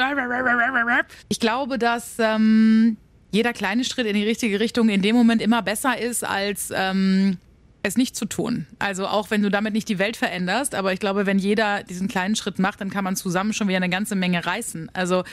ich 1.29 1.39
glaube, 1.39 1.77
dass 1.77 2.15
ähm, 2.19 2.97
jeder 3.31 3.53
kleine 3.53 3.83
Schritt 3.83 4.07
in 4.07 4.15
die 4.15 4.23
richtige 4.23 4.59
Richtung 4.59 4.89
in 4.89 5.01
dem 5.01 5.15
Moment 5.15 5.41
immer 5.41 5.61
besser 5.61 5.97
ist, 5.97 6.23
als 6.23 6.71
ähm, 6.73 7.37
es 7.83 7.97
nicht 7.97 8.15
zu 8.15 8.25
tun. 8.25 8.65
Also 8.79 9.07
auch 9.07 9.29
wenn 9.29 9.41
du 9.41 9.49
damit 9.49 9.73
nicht 9.73 9.87
die 9.87 9.99
Welt 9.99 10.17
veränderst, 10.17 10.75
aber 10.75 10.91
ich 10.91 10.99
glaube, 10.99 11.25
wenn 11.25 11.37
jeder 11.37 11.83
diesen 11.83 12.07
kleinen 12.07 12.35
Schritt 12.35 12.59
macht, 12.59 12.81
dann 12.81 12.89
kann 12.89 13.03
man 13.03 13.15
zusammen 13.15 13.53
schon 13.53 13.67
wieder 13.67 13.77
eine 13.77 13.89
ganze 13.89 14.15
Menge 14.15 14.45
reißen. 14.45 14.89
Also 14.93 15.23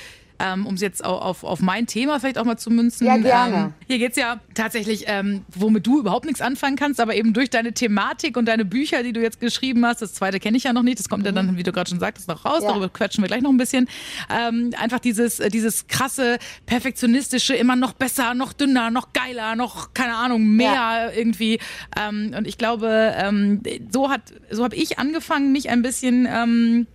ähm, 0.42 0.66
um 0.66 0.74
es 0.74 0.80
jetzt 0.80 1.04
auf, 1.04 1.44
auf 1.44 1.60
mein 1.60 1.86
Thema 1.86 2.18
vielleicht 2.18 2.38
auch 2.38 2.44
mal 2.44 2.56
zu 2.56 2.70
münzen. 2.70 3.06
Ja, 3.06 3.16
gerne. 3.16 3.56
Ähm, 3.56 3.74
hier 3.86 3.98
geht 3.98 4.12
es 4.12 4.16
ja 4.16 4.40
tatsächlich, 4.54 5.04
ähm, 5.06 5.42
womit 5.54 5.86
du 5.86 6.00
überhaupt 6.00 6.24
nichts 6.24 6.40
anfangen 6.40 6.76
kannst, 6.76 7.00
aber 7.00 7.14
eben 7.14 7.32
durch 7.32 7.50
deine 7.50 7.72
Thematik 7.72 8.36
und 8.36 8.46
deine 8.46 8.64
Bücher, 8.64 9.02
die 9.02 9.12
du 9.12 9.20
jetzt 9.20 9.40
geschrieben 9.40 9.86
hast, 9.86 10.02
das 10.02 10.14
zweite 10.14 10.40
kenne 10.40 10.56
ich 10.56 10.64
ja 10.64 10.72
noch 10.72 10.82
nicht, 10.82 10.98
das 10.98 11.08
kommt 11.08 11.22
mhm. 11.22 11.26
ja 11.26 11.32
dann, 11.32 11.56
wie 11.56 11.62
du 11.62 11.72
gerade 11.72 11.88
schon 11.88 12.00
sagtest, 12.00 12.28
noch 12.28 12.44
raus, 12.44 12.60
ja. 12.62 12.68
darüber 12.68 12.88
quetschen 12.88 13.22
wir 13.22 13.28
gleich 13.28 13.42
noch 13.42 13.50
ein 13.50 13.56
bisschen. 13.56 13.88
Ähm, 14.30 14.72
einfach 14.78 14.98
dieses, 14.98 15.38
äh, 15.38 15.48
dieses 15.48 15.86
krasse, 15.86 16.38
perfektionistische, 16.66 17.54
immer 17.54 17.76
noch 17.76 17.92
besser, 17.92 18.34
noch 18.34 18.52
dünner, 18.52 18.90
noch 18.90 19.12
geiler, 19.12 19.54
noch, 19.54 19.94
keine 19.94 20.16
Ahnung, 20.16 20.44
mehr 20.44 20.72
ja. 20.72 21.10
irgendwie. 21.10 21.60
Ähm, 21.96 22.34
und 22.36 22.46
ich 22.46 22.58
glaube, 22.58 23.14
ähm, 23.16 23.62
so 23.90 24.10
hat, 24.10 24.22
so 24.50 24.64
habe 24.64 24.74
ich 24.74 24.98
angefangen, 24.98 25.52
mich 25.52 25.70
ein 25.70 25.82
bisschen 25.82 26.26
ähm, 26.30 26.86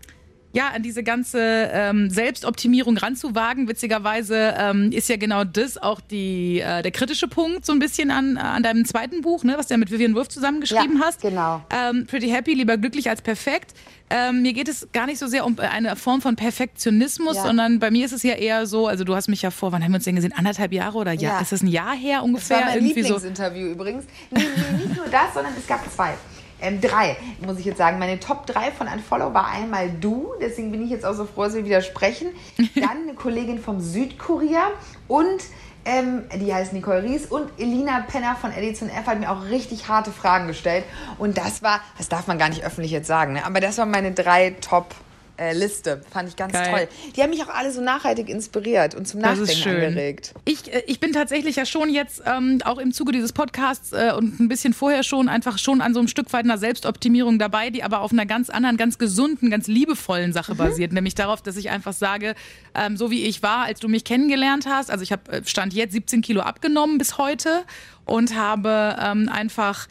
ja, 0.57 0.69
an 0.69 0.81
diese 0.81 1.03
ganze 1.03 1.39
ähm, 1.39 2.09
Selbstoptimierung 2.09 2.97
ranzuwagen. 2.97 3.67
Witzigerweise 3.67 4.55
ähm, 4.57 4.91
ist 4.91 5.07
ja 5.07 5.15
genau 5.15 5.43
das 5.43 5.77
auch 5.77 6.01
die, 6.01 6.61
äh, 6.61 6.81
der 6.81 6.91
kritische 6.91 7.27
Punkt 7.27 7.63
so 7.63 7.73
ein 7.73 7.79
bisschen 7.79 8.09
an, 8.09 8.37
an 8.37 8.63
deinem 8.63 8.83
zweiten 8.83 9.21
Buch, 9.21 9.43
ne, 9.43 9.53
was 9.55 9.67
du 9.67 9.75
ja 9.75 9.77
mit 9.77 9.91
Vivian 9.91 10.15
Wurf 10.15 10.29
zusammengeschrieben 10.29 10.97
ja, 10.97 11.05
hast. 11.05 11.21
genau. 11.21 11.61
Ähm, 11.69 12.07
Pretty 12.07 12.29
Happy, 12.29 12.55
lieber 12.55 12.75
glücklich 12.77 13.07
als 13.07 13.21
perfekt. 13.21 13.75
Ähm, 14.09 14.41
mir 14.41 14.53
geht 14.53 14.67
es 14.67 14.87
gar 14.93 15.05
nicht 15.05 15.19
so 15.19 15.27
sehr 15.27 15.45
um 15.45 15.59
eine 15.59 15.95
Form 15.95 16.21
von 16.21 16.35
Perfektionismus, 16.35 17.35
ja. 17.35 17.43
sondern 17.43 17.77
bei 17.77 17.91
mir 17.91 18.05
ist 18.05 18.13
es 18.13 18.23
ja 18.23 18.33
eher 18.33 18.65
so, 18.65 18.87
also 18.87 19.03
du 19.03 19.15
hast 19.15 19.27
mich 19.27 19.43
ja 19.43 19.51
vor, 19.51 19.71
wann 19.73 19.83
haben 19.83 19.91
wir 19.91 19.97
uns 19.97 20.05
denn 20.05 20.15
gesehen? 20.15 20.33
Anderthalb 20.35 20.73
Jahre 20.73 20.97
oder 20.97 21.11
ja? 21.11 21.33
ja. 21.33 21.39
Ist 21.39 21.51
das 21.51 21.61
ein 21.61 21.67
Jahr 21.67 21.95
her 21.95 22.23
ungefähr? 22.23 22.57
Das 22.57 22.67
war 22.67 22.73
mein 22.73 22.83
Lieblingsinterview 22.83 23.67
so? 23.67 23.71
übrigens. 23.73 24.05
Nee, 24.31 24.41
nee, 24.41 24.85
nicht 24.85 24.95
nur 24.95 25.05
das, 25.05 25.35
sondern 25.35 25.53
es 25.55 25.67
gab 25.67 25.87
zwei. 25.91 26.15
Ähm, 26.61 26.81
drei, 26.81 27.17
muss 27.45 27.59
ich 27.59 27.65
jetzt 27.65 27.77
sagen. 27.77 27.99
Meine 27.99 28.19
Top 28.19 28.45
3 28.47 28.71
von 28.71 28.87
Unfollow 28.87 29.33
war 29.33 29.47
einmal 29.47 29.89
du, 29.89 30.33
deswegen 30.41 30.71
bin 30.71 30.83
ich 30.83 30.89
jetzt 30.89 31.05
auch 31.05 31.13
so 31.13 31.25
froh, 31.25 31.43
dass 31.43 31.53
wir 31.53 31.65
widersprechen. 31.65 32.29
Dann 32.75 33.03
eine 33.03 33.13
Kollegin 33.13 33.59
vom 33.59 33.79
Südkurier 33.79 34.71
und 35.07 35.43
ähm, 35.85 36.23
die 36.35 36.53
heißt 36.53 36.73
Nicole 36.73 37.03
Ries 37.03 37.27
und 37.27 37.49
Elina 37.57 38.01
Penner 38.01 38.35
von 38.35 38.51
Edison 38.51 38.89
F 38.89 39.07
hat 39.07 39.19
mir 39.19 39.31
auch 39.31 39.45
richtig 39.45 39.87
harte 39.87 40.11
Fragen 40.11 40.47
gestellt. 40.47 40.83
Und 41.17 41.37
das 41.37 41.63
war, 41.63 41.79
das 41.97 42.09
darf 42.09 42.27
man 42.27 42.37
gar 42.37 42.49
nicht 42.49 42.63
öffentlich 42.65 42.91
jetzt 42.91 43.07
sagen, 43.07 43.33
ne? 43.33 43.45
aber 43.45 43.61
das 43.61 43.77
waren 43.77 43.89
meine 43.89 44.11
drei 44.11 44.55
Top 44.59 44.93
äh, 45.37 45.53
Liste. 45.53 46.01
Fand 46.11 46.29
ich 46.29 46.35
ganz 46.35 46.53
Geil. 46.53 46.69
toll. 46.69 46.87
Die 47.15 47.21
haben 47.21 47.29
mich 47.29 47.43
auch 47.43 47.49
alle 47.49 47.71
so 47.71 47.81
nachhaltig 47.81 48.29
inspiriert 48.29 48.95
und 48.95 49.07
zum 49.07 49.21
Nachdenken 49.21 49.69
angeregt. 49.69 50.33
Ich, 50.45 50.73
äh, 50.73 50.83
ich 50.87 50.99
bin 50.99 51.13
tatsächlich 51.13 51.55
ja 51.55 51.65
schon 51.65 51.89
jetzt 51.89 52.21
ähm, 52.25 52.59
auch 52.65 52.77
im 52.77 52.91
Zuge 52.91 53.11
dieses 53.11 53.33
Podcasts 53.33 53.93
äh, 53.93 54.13
und 54.15 54.39
ein 54.39 54.47
bisschen 54.47 54.73
vorher 54.73 55.03
schon 55.03 55.29
einfach 55.29 55.57
schon 55.57 55.81
an 55.81 55.93
so 55.93 55.99
einem 55.99 56.07
Stück 56.07 56.31
weit 56.33 56.45
einer 56.45 56.57
Selbstoptimierung 56.57 57.39
dabei, 57.39 57.69
die 57.69 57.83
aber 57.83 58.01
auf 58.01 58.11
einer 58.11 58.25
ganz 58.25 58.49
anderen, 58.49 58.77
ganz 58.77 58.97
gesunden, 58.97 59.49
ganz 59.49 59.67
liebevollen 59.67 60.33
Sache 60.33 60.53
mhm. 60.53 60.57
basiert. 60.57 60.93
Nämlich 60.93 61.15
darauf, 61.15 61.41
dass 61.41 61.57
ich 61.57 61.69
einfach 61.69 61.93
sage, 61.93 62.35
ähm, 62.75 62.97
so 62.97 63.11
wie 63.11 63.23
ich 63.25 63.43
war, 63.43 63.65
als 63.65 63.79
du 63.79 63.87
mich 63.87 64.03
kennengelernt 64.03 64.65
hast, 64.67 64.91
also 64.91 65.03
ich 65.03 65.11
habe 65.11 65.31
äh, 65.31 65.41
Stand 65.45 65.73
jetzt 65.73 65.93
17 65.93 66.21
Kilo 66.21 66.41
abgenommen 66.41 66.97
bis 66.97 67.17
heute 67.17 67.63
und 68.05 68.35
habe 68.35 68.95
ähm, 68.99 69.29
einfach 69.29 69.87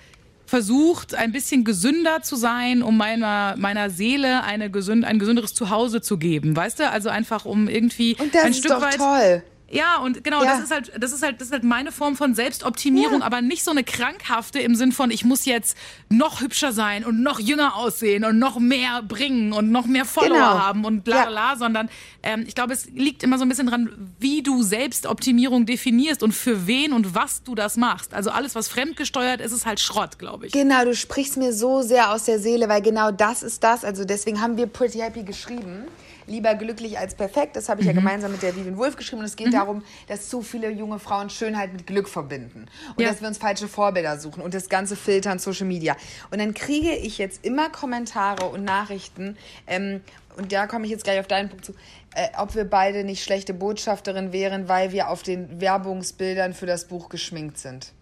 versucht, 0.46 1.14
ein 1.14 1.32
bisschen 1.32 1.64
gesünder 1.64 2.22
zu 2.22 2.36
sein, 2.36 2.82
um 2.82 2.96
meiner, 2.96 3.54
meiner 3.56 3.90
Seele 3.90 4.42
eine 4.44 4.70
gesünd, 4.70 5.04
ein 5.04 5.18
gesünderes 5.18 5.54
Zuhause 5.54 6.00
zu 6.00 6.18
geben. 6.18 6.56
Weißt 6.56 6.78
du? 6.78 6.90
Also 6.90 7.08
einfach, 7.08 7.44
um 7.44 7.68
irgendwie 7.68 8.16
Und 8.18 8.34
das 8.34 8.44
ein 8.44 8.50
ist 8.52 8.58
Stück 8.58 8.72
doch 8.72 8.80
weit. 8.80 8.96
Toll. 8.96 9.42
Ja, 9.68 9.99
und 9.99 10.23
genau, 10.23 10.44
ja. 10.44 10.54
das 10.54 10.64
ist 10.64 10.70
halt, 10.70 10.92
das 10.96 11.12
ist 11.12 11.23
halt, 11.25 11.40
das 11.40 11.49
ist 11.49 11.52
halt 11.52 11.64
meine 11.64 11.90
Form 11.90 12.14
von 12.14 12.35
Selbstoptimierung, 12.37 13.20
ja. 13.20 13.26
aber 13.26 13.42
nicht 13.42 13.64
so 13.64 13.73
eine 13.73 13.82
krankhafte 13.82 14.61
im 14.61 14.76
Sinn 14.76 14.92
von, 14.92 15.11
ich 15.11 15.25
muss 15.25 15.44
jetzt 15.44 15.76
noch 16.08 16.40
hübscher 16.40 16.73
sein 16.73 17.04
und 17.04 17.20
noch 17.20 17.40
jünger 17.40 17.75
aussehen 17.75 18.25
und 18.25 18.38
noch 18.38 18.61
mehr 18.61 19.02
bringen 19.02 19.52
und 19.52 19.73
noch 19.73 19.87
mehr 19.87 20.04
Follower 20.04 20.35
genau. 20.35 20.58
haben 20.61 20.85
und 20.85 21.02
bla 21.02 21.26
bla, 21.26 21.52
ja. 21.52 21.56
sondern 21.56 21.88
ähm, 22.23 22.44
ich 22.46 22.54
glaube, 22.54 22.75
es 22.75 22.87
liegt 22.90 23.25
immer 23.25 23.38
so 23.38 23.44
ein 23.44 23.49
bisschen 23.49 23.66
dran, 23.66 23.90
wie 24.20 24.42
du 24.42 24.62
Selbstoptimierung 24.62 25.66
definierst 25.66 26.23
und 26.23 26.32
für 26.32 26.68
wen 26.68 26.92
und 26.92 27.16
was 27.16 27.42
du 27.42 27.56
das 27.56 27.76
machst. 27.76 28.14
Also 28.14 28.30
alles, 28.30 28.54
was 28.54 28.68
fremdgesteuert 28.68 29.40
ist, 29.40 29.50
ist 29.50 29.66
halt 29.66 29.80
Schrott, 29.80 30.20
glaube 30.20 30.46
ich. 30.46 30.52
Genau, 30.52 30.85
du 30.85 30.94
sprichst 30.94 31.37
mir 31.37 31.52
so 31.52 31.82
sehr 31.82 32.12
aus 32.12 32.25
der 32.25 32.38
Seele, 32.38 32.68
weil 32.68 32.82
genau 32.82 33.11
das 33.11 33.42
ist 33.42 33.64
das. 33.64 33.85
Also 33.85 34.04
deswegen 34.04 34.40
haben 34.40 34.56
wir 34.56 34.68
Pretty 34.68 34.99
Happy 34.99 35.25
geschrieben 35.25 35.88
lieber 36.26 36.54
glücklich 36.54 36.99
als 36.99 37.14
perfekt. 37.14 37.56
Das 37.56 37.68
habe 37.68 37.80
ich 37.80 37.87
mhm. 37.87 37.95
ja 37.95 38.00
gemeinsam 38.00 38.33
mit 38.33 38.42
der 38.42 38.54
Vivian 38.56 38.76
Wolf 38.76 38.97
geschrieben. 38.97 39.21
Und 39.21 39.26
es 39.26 39.37
geht 39.37 39.49
mhm. 39.49 39.52
darum, 39.52 39.83
dass 40.09 40.28
zu 40.28 40.42
viele 40.42 40.71
junge 40.71 40.99
Frauen 40.99 41.30
Schönheit 41.30 41.73
mit 41.73 41.87
Glück 41.87 42.09
verbinden. 42.09 42.66
Und 42.97 43.02
ja. 43.02 43.11
dass 43.11 43.21
wir 43.21 43.28
uns 43.28 43.38
falsche 43.38 43.68
Vorbilder 43.68 44.18
suchen 44.18 44.42
und 44.42 44.54
das 44.54 44.68
Ganze 44.68 44.97
filtern, 44.97 45.38
Social 45.38 45.66
Media. 45.66 45.97
Und 46.30 46.38
dann 46.38 46.54
kriege 46.54 46.95
ich 46.95 47.18
jetzt 47.18 47.45
immer 47.45 47.71
Kommentare 47.71 48.47
und 48.47 48.64
Nachrichten. 48.64 49.37
Ähm, 49.66 50.00
und 50.37 50.52
da 50.52 50.66
komme 50.66 50.85
ich 50.85 50.90
jetzt 50.90 51.04
gleich 51.04 51.18
auf 51.18 51.26
deinen 51.26 51.49
Punkt 51.49 51.64
zu, 51.64 51.73
äh, 52.14 52.28
ob 52.38 52.54
wir 52.54 52.64
beide 52.64 53.04
nicht 53.04 53.25
schlechte 53.25 53.54
Botschafterinnen 53.54 54.33
wären, 54.33 54.68
weil 54.68 54.92
wir 54.92 55.09
auf 55.09 55.23
den 55.23 55.61
Werbungsbildern 55.61 56.52
für 56.52 56.66
das 56.66 56.87
Buch 56.87 57.09
geschminkt 57.09 57.59
sind. 57.59 57.92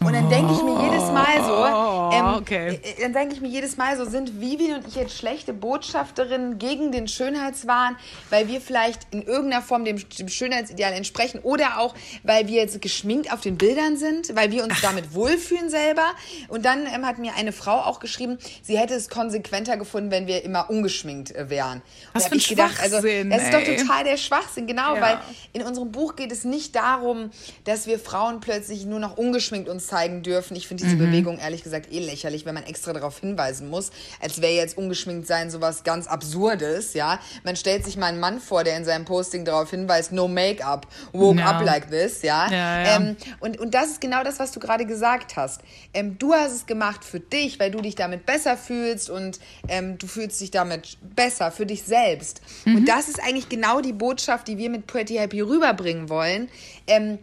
Und 0.00 0.12
dann 0.12 0.28
denke 0.28 0.52
ich 0.52 0.62
mir 0.62 0.82
jedes 0.82 1.10
Mal 1.10 1.42
so, 1.44 1.64
ähm, 2.12 2.34
okay. 2.34 2.80
Äh, 2.82 3.02
dann 3.02 3.12
denke 3.12 3.34
ich 3.34 3.40
mir 3.40 3.48
jedes 3.48 3.76
Mal 3.76 3.96
so, 3.96 4.04
sind 4.04 4.40
Vivi 4.40 4.72
und 4.72 4.86
ich 4.86 4.94
jetzt 4.94 5.16
schlechte 5.16 5.52
Botschafterinnen 5.52 6.58
gegen 6.58 6.92
den 6.92 7.08
Schönheitswahn, 7.08 7.96
weil 8.30 8.48
wir 8.48 8.60
vielleicht 8.60 9.06
in 9.12 9.22
irgendeiner 9.22 9.62
Form 9.62 9.84
dem, 9.84 10.02
dem 10.08 10.28
Schönheitsideal 10.28 10.92
entsprechen 10.92 11.40
oder 11.42 11.78
auch, 11.78 11.94
weil 12.22 12.48
wir 12.48 12.60
jetzt 12.60 12.80
geschminkt 12.80 13.32
auf 13.32 13.40
den 13.40 13.58
Bildern 13.58 13.96
sind, 13.96 14.34
weil 14.34 14.50
wir 14.50 14.64
uns 14.64 14.74
Ach. 14.76 14.82
damit 14.82 15.14
wohlfühlen 15.14 15.70
selber. 15.70 16.04
Und 16.48 16.64
dann 16.64 16.86
ähm, 16.86 17.06
hat 17.06 17.18
mir 17.18 17.34
eine 17.34 17.52
Frau 17.52 17.78
auch 17.78 18.00
geschrieben, 18.00 18.38
sie 18.62 18.78
hätte 18.78 18.94
es 18.94 19.08
konsequenter 19.08 19.76
gefunden, 19.76 20.10
wenn 20.10 20.26
wir 20.26 20.44
immer 20.44 20.70
ungeschminkt 20.70 21.34
äh, 21.34 21.50
wären. 21.50 21.82
Was 22.12 22.26
für 22.26 22.34
ein 22.34 22.38
gedacht, 22.38 22.80
also 22.80 22.96
das 22.96 23.42
ist 23.42 23.54
doch 23.54 23.64
total 23.64 24.04
der 24.04 24.16
Schwachsinn, 24.16 24.66
genau, 24.66 24.96
ja. 24.96 25.00
weil 25.00 25.18
in 25.52 25.62
unserem 25.62 25.92
Buch 25.92 26.16
geht 26.16 26.32
es 26.32 26.44
nicht 26.44 26.74
darum, 26.74 27.30
dass 27.64 27.86
wir 27.86 27.98
Frauen 27.98 28.40
plötzlich 28.40 28.84
nur 28.84 28.98
noch 28.98 29.16
ungeschminkt 29.16 29.68
uns 29.68 29.86
zeigen 29.86 30.22
dürfen. 30.22 30.56
Ich 30.56 30.68
finde 30.68 30.84
diese 30.84 30.96
mhm. 30.96 31.06
Bewegung 31.06 31.38
ehrlich 31.38 31.62
gesagt 31.62 31.92
eh 31.92 32.00
lächerlich, 32.02 32.44
wenn 32.44 32.54
man 32.54 32.64
extra 32.64 32.92
darauf 32.92 33.20
hinweisen 33.20 33.68
muss, 33.68 33.90
als 34.20 34.40
wäre 34.40 34.52
jetzt 34.52 34.76
ungeschminkt 34.76 35.26
sein 35.26 35.50
sowas 35.50 35.84
ganz 35.84 36.06
Absurdes, 36.06 36.94
ja. 36.94 37.20
Man 37.44 37.56
stellt 37.56 37.84
sich 37.84 37.96
mal 37.96 38.06
einen 38.06 38.20
Mann 38.20 38.40
vor, 38.40 38.64
der 38.64 38.76
in 38.76 38.84
seinem 38.84 39.04
Posting 39.04 39.44
darauf 39.44 39.70
hinweist, 39.70 40.12
no 40.12 40.28
Make-up, 40.28 40.86
woke 41.12 41.38
ja. 41.38 41.46
up 41.46 41.64
like 41.64 41.90
this, 41.90 42.22
ja. 42.22 42.50
ja, 42.50 42.82
ja. 42.82 42.96
Ähm, 42.96 43.16
und, 43.40 43.58
und 43.58 43.74
das 43.74 43.90
ist 43.90 44.00
genau 44.00 44.22
das, 44.24 44.38
was 44.38 44.52
du 44.52 44.60
gerade 44.60 44.86
gesagt 44.86 45.36
hast. 45.36 45.62
Ähm, 45.94 46.18
du 46.18 46.32
hast 46.32 46.52
es 46.52 46.66
gemacht 46.66 47.04
für 47.04 47.20
dich, 47.20 47.58
weil 47.58 47.70
du 47.70 47.80
dich 47.80 47.94
damit 47.94 48.26
besser 48.26 48.56
fühlst 48.56 49.10
und 49.10 49.38
ähm, 49.68 49.98
du 49.98 50.06
fühlst 50.06 50.40
dich 50.40 50.50
damit 50.50 50.98
besser 51.02 51.50
für 51.50 51.66
dich 51.66 51.82
selbst. 51.82 52.40
Mhm. 52.64 52.76
Und 52.76 52.88
das 52.88 53.08
ist 53.08 53.22
eigentlich 53.22 53.48
genau 53.48 53.80
die 53.80 53.92
Botschaft, 53.92 54.48
die 54.48 54.58
wir 54.58 54.70
mit 54.70 54.86
Pretty 54.86 55.14
Happy 55.14 55.40
rüberbringen 55.40 56.08
wollen. 56.08 56.48
Ähm, 56.86 57.18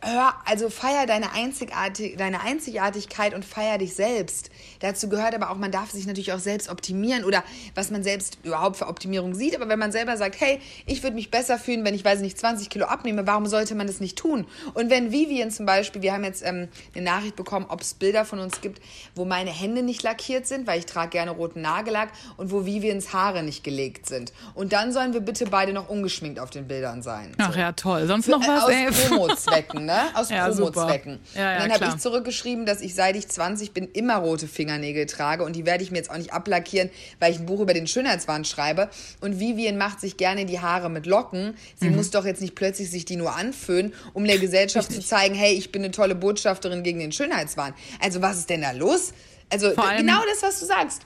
hör, 0.00 0.34
also 0.44 0.70
feier 0.70 1.06
deine, 1.06 1.32
Einzigartig, 1.32 2.16
deine 2.16 2.40
Einzigartigkeit 2.40 3.34
und 3.34 3.44
feier 3.44 3.78
dich 3.78 3.94
selbst. 3.94 4.50
Dazu 4.80 5.08
gehört 5.08 5.34
aber 5.34 5.50
auch, 5.50 5.56
man 5.56 5.70
darf 5.70 5.90
sich 5.90 6.06
natürlich 6.06 6.32
auch 6.32 6.38
selbst 6.38 6.68
optimieren 6.68 7.24
oder 7.24 7.42
was 7.74 7.90
man 7.90 8.02
selbst 8.02 8.38
überhaupt 8.42 8.76
für 8.76 8.88
Optimierung 8.88 9.34
sieht. 9.34 9.54
Aber 9.56 9.68
wenn 9.68 9.78
man 9.78 9.92
selber 9.92 10.16
sagt, 10.16 10.40
hey, 10.40 10.60
ich 10.86 11.02
würde 11.02 11.16
mich 11.16 11.30
besser 11.30 11.58
fühlen, 11.58 11.84
wenn 11.84 11.94
ich, 11.94 12.04
weiß 12.04 12.20
nicht, 12.20 12.38
20 12.38 12.70
Kilo 12.70 12.86
abnehme, 12.86 13.26
warum 13.26 13.46
sollte 13.46 13.74
man 13.74 13.86
das 13.86 14.00
nicht 14.00 14.18
tun? 14.18 14.46
Und 14.74 14.90
wenn 14.90 15.12
Vivian 15.12 15.50
zum 15.50 15.66
Beispiel, 15.66 16.02
wir 16.02 16.12
haben 16.12 16.24
jetzt 16.24 16.44
ähm, 16.44 16.68
eine 16.94 17.04
Nachricht 17.04 17.36
bekommen, 17.36 17.66
ob 17.68 17.80
es 17.80 17.94
Bilder 17.94 18.24
von 18.24 18.38
uns 18.38 18.60
gibt, 18.60 18.80
wo 19.14 19.24
meine 19.24 19.50
Hände 19.50 19.82
nicht 19.82 20.02
lackiert 20.02 20.46
sind, 20.46 20.66
weil 20.66 20.78
ich 20.78 20.86
trage 20.86 21.10
gerne 21.10 21.32
roten 21.32 21.60
Nagellack 21.60 22.10
und 22.36 22.50
wo 22.50 22.64
Vivians 22.66 23.12
Haare 23.12 23.42
nicht 23.42 23.64
gelegt 23.64 24.06
sind. 24.06 24.32
Und 24.54 24.72
dann 24.72 24.92
sollen 24.92 25.12
wir 25.12 25.20
bitte 25.20 25.46
beide 25.46 25.72
noch 25.72 25.88
ungeschminkt 25.88 26.38
auf 26.38 26.50
den 26.50 26.66
Bildern 26.66 27.02
sein. 27.02 27.32
So. 27.38 27.44
Ach 27.48 27.56
ja, 27.56 27.72
toll. 27.72 28.06
Sonst 28.06 28.28
noch 28.28 28.40
was? 28.40 28.68
Äh, 28.68 28.88
aus 28.88 29.08
Promo-Zwecken 29.08 29.81
ne? 29.84 30.14
Aus 30.14 30.30
ja, 30.30 30.48
Promo-Zwecken. 30.48 31.20
Ja, 31.34 31.52
ja, 31.52 31.58
dann 31.60 31.72
habe 31.72 31.86
ich 31.86 31.96
zurückgeschrieben, 31.98 32.66
dass 32.66 32.80
ich 32.80 32.94
seit 32.94 33.16
ich 33.16 33.28
20 33.28 33.72
bin 33.72 33.88
immer 33.92 34.16
rote 34.16 34.48
Fingernägel 34.48 35.06
trage 35.06 35.44
und 35.44 35.56
die 35.56 35.66
werde 35.66 35.82
ich 35.84 35.90
mir 35.90 35.98
jetzt 35.98 36.10
auch 36.10 36.16
nicht 36.16 36.32
ablackieren, 36.32 36.90
weil 37.20 37.32
ich 37.32 37.40
ein 37.40 37.46
Buch 37.46 37.60
über 37.60 37.74
den 37.74 37.86
Schönheitswahn 37.86 38.44
schreibe. 38.44 38.88
Und 39.20 39.38
Vivian 39.38 39.78
macht 39.78 40.00
sich 40.00 40.16
gerne 40.16 40.44
die 40.44 40.60
Haare 40.60 40.90
mit 40.90 41.06
Locken. 41.06 41.54
Sie 41.76 41.88
mhm. 41.88 41.96
muss 41.96 42.10
doch 42.10 42.24
jetzt 42.24 42.40
nicht 42.40 42.54
plötzlich 42.54 42.90
sich 42.90 43.04
die 43.04 43.16
nur 43.16 43.34
anföhnen, 43.34 43.92
um 44.12 44.24
der 44.24 44.38
Gesellschaft 44.38 44.90
Richtig. 44.90 45.04
zu 45.04 45.10
zeigen, 45.10 45.34
hey, 45.34 45.54
ich 45.54 45.72
bin 45.72 45.82
eine 45.82 45.90
tolle 45.90 46.14
Botschafterin 46.14 46.82
gegen 46.82 46.98
den 46.98 47.12
Schönheitswahn. 47.12 47.74
Also 48.00 48.22
was 48.22 48.38
ist 48.38 48.50
denn 48.50 48.62
da 48.62 48.72
los? 48.72 49.12
Also 49.50 49.70
genau 49.70 50.20
das, 50.30 50.42
was 50.42 50.60
du 50.60 50.66
sagst. 50.66 51.02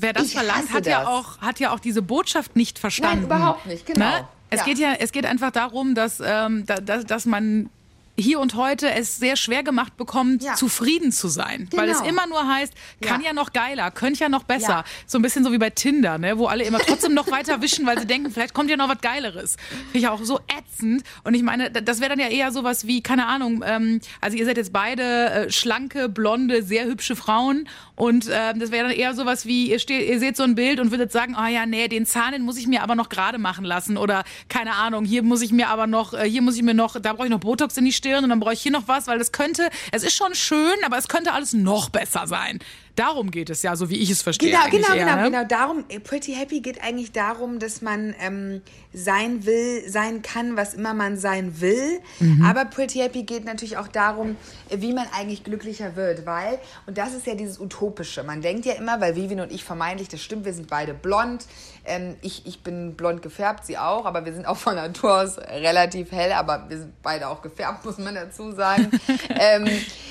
Wer 0.00 0.12
das 0.12 0.26
ich 0.26 0.34
verlangt, 0.34 0.72
hat 0.72 0.86
das. 0.86 0.92
ja, 0.92 1.08
auch, 1.08 1.38
hat 1.38 1.58
ja 1.58 1.72
auch 1.72 1.80
diese 1.80 2.02
Botschaft 2.02 2.54
nicht 2.54 2.78
verstanden. 2.78 3.26
Nein, 3.28 3.38
überhaupt 3.38 3.66
nicht, 3.66 3.84
genau. 3.84 4.06
Ne? 4.06 4.28
Es 4.50 4.60
ja. 4.60 4.64
geht 4.64 4.78
ja, 4.78 4.94
es 4.98 5.12
geht 5.12 5.26
einfach 5.26 5.50
darum, 5.50 5.94
dass, 5.94 6.22
ähm, 6.24 6.64
da, 6.66 6.76
dass, 6.76 7.04
dass 7.04 7.26
man 7.26 7.68
hier 8.18 8.40
und 8.40 8.56
heute 8.56 8.90
es 8.90 9.16
sehr 9.16 9.36
schwer 9.36 9.62
gemacht 9.62 9.96
bekommt, 9.96 10.42
ja. 10.42 10.54
zufrieden 10.54 11.12
zu 11.12 11.28
sein. 11.28 11.68
Genau. 11.70 11.82
Weil 11.82 11.90
es 11.90 11.98
genau. 11.98 12.10
immer 12.10 12.26
nur 12.26 12.48
heißt, 12.48 12.72
kann 13.00 13.20
ja, 13.20 13.28
ja 13.28 13.32
noch 13.32 13.52
geiler, 13.52 13.90
könnte 13.92 14.20
ja 14.20 14.28
noch 14.28 14.42
besser. 14.42 14.68
Ja. 14.68 14.84
So 15.06 15.18
ein 15.18 15.22
bisschen 15.22 15.44
so 15.44 15.52
wie 15.52 15.58
bei 15.58 15.70
Tinder, 15.70 16.18
ne? 16.18 16.36
wo 16.36 16.46
alle 16.46 16.64
immer 16.64 16.80
trotzdem 16.80 17.14
noch 17.14 17.30
weiter 17.30 17.62
wischen, 17.62 17.86
weil 17.86 17.98
sie 17.98 18.06
denken, 18.06 18.30
vielleicht 18.30 18.54
kommt 18.54 18.70
ja 18.70 18.76
noch 18.76 18.88
was 18.88 19.00
Geileres. 19.00 19.56
Finde 19.92 19.98
ich 19.98 20.08
auch 20.08 20.22
so 20.24 20.40
ätzend. 20.48 21.04
Und 21.22 21.34
ich 21.34 21.42
meine, 21.42 21.70
das 21.70 22.00
wäre 22.00 22.10
dann 22.10 22.18
ja 22.18 22.28
eher 22.28 22.50
sowas 22.50 22.86
wie, 22.86 23.02
keine 23.02 23.26
Ahnung, 23.26 23.62
ähm, 23.64 24.00
also 24.20 24.36
ihr 24.36 24.44
seid 24.44 24.56
jetzt 24.56 24.72
beide 24.72 25.02
äh, 25.02 25.50
schlanke, 25.50 26.08
blonde, 26.08 26.64
sehr 26.64 26.86
hübsche 26.86 27.14
Frauen 27.14 27.68
und 27.94 28.28
äh, 28.28 28.54
das 28.54 28.72
wäre 28.72 28.88
dann 28.88 28.96
eher 28.96 29.14
sowas 29.14 29.46
wie, 29.46 29.70
ihr, 29.70 29.78
steht, 29.78 30.08
ihr 30.08 30.18
seht 30.18 30.36
so 30.36 30.42
ein 30.42 30.56
Bild 30.56 30.80
und 30.80 30.90
würdet 30.90 31.12
sagen, 31.12 31.34
ah 31.36 31.44
oh 31.46 31.48
ja, 31.48 31.66
nee, 31.66 31.86
den 31.86 32.04
Zahn, 32.04 32.32
den 32.32 32.42
muss 32.42 32.56
ich 32.56 32.66
mir 32.66 32.82
aber 32.82 32.96
noch 32.96 33.08
gerade 33.10 33.38
machen 33.38 33.64
lassen. 33.64 33.96
Oder 33.96 34.24
keine 34.48 34.74
Ahnung, 34.74 35.04
hier 35.04 35.22
muss 35.22 35.40
ich 35.40 35.52
mir 35.52 35.68
aber 35.68 35.86
noch, 35.86 36.14
äh, 36.14 36.28
hier 36.28 36.42
muss 36.42 36.56
ich 36.56 36.62
mir 36.62 36.74
noch, 36.74 37.00
da 37.00 37.12
brauche 37.12 37.26
ich 37.26 37.30
noch 37.30 37.40
Botox 37.40 37.76
in 37.76 37.84
die 37.84 37.92
Stirn 37.92 38.07
Stirn 38.08 38.24
und 38.24 38.30
dann 38.30 38.40
brauche 38.40 38.54
ich 38.54 38.62
hier 38.62 38.72
noch 38.72 38.88
was, 38.88 39.06
weil 39.06 39.18
das 39.18 39.32
könnte, 39.32 39.68
es 39.92 40.02
ist 40.02 40.16
schon 40.16 40.34
schön, 40.34 40.74
aber 40.84 40.96
es 40.96 41.08
könnte 41.08 41.32
alles 41.32 41.52
noch 41.52 41.90
besser 41.90 42.26
sein. 42.26 42.58
Darum 42.98 43.30
geht 43.30 43.48
es 43.48 43.62
ja, 43.62 43.76
so 43.76 43.90
wie 43.90 43.96
ich 43.98 44.10
es 44.10 44.22
verstehe. 44.22 44.50
Genau, 44.50 44.68
genau, 44.70 44.92
eher, 44.92 45.04
genau, 45.04 45.16
ne? 45.16 45.30
genau. 45.30 45.44
Darum, 45.44 45.84
äh, 45.88 46.00
Pretty 46.00 46.34
Happy 46.34 46.60
geht 46.60 46.82
eigentlich 46.82 47.12
darum, 47.12 47.60
dass 47.60 47.80
man 47.80 48.12
ähm, 48.20 48.60
sein 48.92 49.46
will, 49.46 49.88
sein 49.88 50.22
kann, 50.22 50.56
was 50.56 50.74
immer 50.74 50.94
man 50.94 51.16
sein 51.16 51.60
will. 51.60 52.00
Mhm. 52.18 52.44
Aber 52.44 52.64
Pretty 52.64 52.98
Happy 52.98 53.22
geht 53.22 53.44
natürlich 53.44 53.76
auch 53.76 53.86
darum, 53.86 54.36
wie 54.70 54.92
man 54.92 55.06
eigentlich 55.16 55.44
glücklicher 55.44 55.94
wird, 55.94 56.26
weil, 56.26 56.58
und 56.86 56.98
das 56.98 57.14
ist 57.14 57.26
ja 57.28 57.36
dieses 57.36 57.60
Utopische. 57.60 58.24
Man 58.24 58.42
denkt 58.42 58.66
ja 58.66 58.74
immer, 58.74 59.00
weil 59.00 59.14
Vivian 59.14 59.40
und 59.40 59.52
ich 59.52 59.62
vermeintlich, 59.62 60.08
das 60.08 60.20
stimmt, 60.20 60.44
wir 60.44 60.52
sind 60.52 60.68
beide 60.68 60.92
blond. 60.92 61.46
Ähm, 61.84 62.16
ich, 62.20 62.46
ich 62.46 62.62
bin 62.62 62.96
blond 62.96 63.22
gefärbt, 63.22 63.64
sie 63.64 63.78
auch, 63.78 64.06
aber 64.06 64.24
wir 64.24 64.34
sind 64.34 64.46
auch 64.46 64.56
von 64.56 64.74
Natur 64.74 65.22
aus 65.22 65.38
relativ 65.38 66.10
hell, 66.10 66.32
aber 66.32 66.66
wir 66.68 66.78
sind 66.78 67.02
beide 67.02 67.28
auch 67.28 67.42
gefärbt, 67.42 67.84
muss 67.84 67.98
man 67.98 68.14
dazu 68.14 68.52
sagen. 68.52 68.90
ähm, 69.30 69.68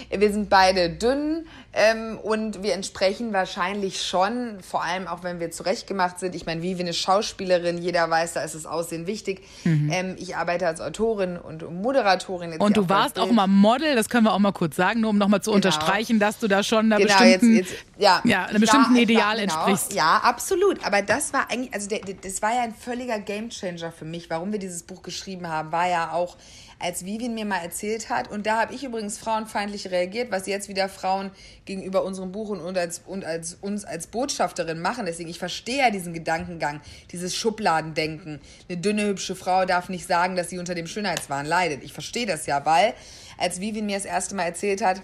wir 0.10 0.32
sind 0.32 0.50
beide 0.50 0.90
dünn 0.90 1.46
Ähm, 1.80 2.18
und 2.18 2.64
wir 2.64 2.74
entsprechen 2.74 3.34
wahrscheinlich 3.34 4.02
schon, 4.02 4.58
vor 4.68 4.84
allem 4.84 5.08
auch 5.08 5.24
wenn 5.24 5.40
wir 5.40 5.52
zurechtgemacht 5.52 6.20
sind. 6.20 6.34
Ich 6.34 6.48
meine, 6.48 6.64
wie, 6.64 6.78
wie 6.78 6.82
eine 6.82 6.94
Schauspielerin, 6.94 7.78
jeder 7.78 8.10
weiß, 8.10 8.34
da 8.34 8.42
ist 8.42 8.56
das 8.56 8.66
Aussehen 8.66 9.06
wichtig. 9.06 9.44
Mhm. 9.64 9.92
Ähm, 9.94 10.16
ich 10.18 10.36
arbeite 10.36 10.66
als 10.66 10.82
Autorin 10.82 11.38
und 11.38 11.70
Moderatorin. 11.72 12.58
und 12.58 12.76
du 12.76 12.90
warst 12.90 13.20
auch 13.20 13.32
mal 13.32 13.46
Model, 13.46 13.96
das 13.96 14.10
können 14.10 14.24
wir 14.24 14.34
auch 14.34 14.40
mal 14.40 14.54
kurz 14.54 14.76
sagen, 14.76 15.02
nur 15.02 15.12
um 15.12 15.20
nochmal 15.20 15.42
zu 15.42 15.52
genau. 15.52 15.58
unterstreichen, 15.58 16.20
dass 16.20 16.40
du 16.40 16.48
da 16.48 16.64
schon 16.64 16.92
einer 16.92 16.98
genau, 16.98 17.16
bestimmten, 17.16 17.56
jetzt, 17.58 17.72
jetzt, 17.72 17.84
ja, 18.00 18.22
ja, 18.24 18.46
einer 18.46 18.60
bestimmten 18.60 18.96
war, 18.96 19.02
Ideal 19.02 19.38
genau, 19.40 19.44
entsprichst. 19.44 19.94
Ja, 19.94 20.18
absolut. 20.24 20.84
Aber 20.84 21.04
das 21.04 21.32
war 21.32 21.52
eigentlich, 21.52 21.76
also 21.76 21.90
der, 21.90 22.00
das 22.00 22.42
war 22.42 22.56
ja 22.56 22.62
ein 22.64 22.74
völliger 22.74 23.20
Gamechanger 23.20 23.92
für 23.92 24.06
mich. 24.06 24.32
Warum 24.32 24.52
wir 24.52 24.60
dieses 24.60 24.82
Buch 24.82 25.04
geschrieben 25.04 25.48
haben, 25.48 25.72
war 25.72 25.88
ja 25.88 26.12
auch, 26.12 26.38
als 26.80 27.06
Vivian 27.06 27.34
mir 27.34 27.46
mal 27.46 27.60
erzählt 27.60 28.10
hat. 28.10 28.30
Und 28.30 28.46
da 28.46 28.62
habe 28.62 28.74
ich 28.74 28.84
übrigens 28.84 29.18
frauenfeindlich 29.18 29.90
reagiert, 29.92 30.32
was 30.32 30.48
jetzt 30.48 30.70
wieder 30.70 30.90
Frauen 30.90 31.32
gegenüber 31.66 32.04
unserem 32.04 32.32
Buch 32.32 32.50
und, 32.50 32.78
als, 32.78 33.02
und 33.06 33.26
als 33.26 33.58
uns 33.62 33.86
als 33.86 34.08
Botschafterin 34.08 34.80
machen. 34.80 35.06
Deswegen, 35.06 35.30
ich 35.30 35.40
verstehe 35.40 35.80
ja 35.80 35.90
diesen 35.90 36.14
Gedankengang, 36.14 36.82
dieses 37.12 37.36
Schubladendenken. 37.36 38.40
Eine 38.70 38.78
dünne, 38.78 39.08
hübsche 39.08 39.36
Frau 39.36 39.66
darf 39.66 39.90
nicht 39.90 40.06
sagen, 40.06 40.36
dass 40.36 40.50
sie 40.50 40.60
unter 40.60 40.76
dem 40.76 40.88
Schönheitswahn 40.88 41.46
leidet. 41.46 41.84
Ich 41.84 41.94
verstehe 41.94 42.26
das 42.26 42.46
ja, 42.46 42.66
weil 42.66 42.94
als 43.38 43.60
Vivian 43.60 43.86
mir 43.86 43.98
das 43.98 44.06
erste 44.06 44.36
Mal 44.36 44.44
erzählt 44.44 44.84
hat, 44.84 45.02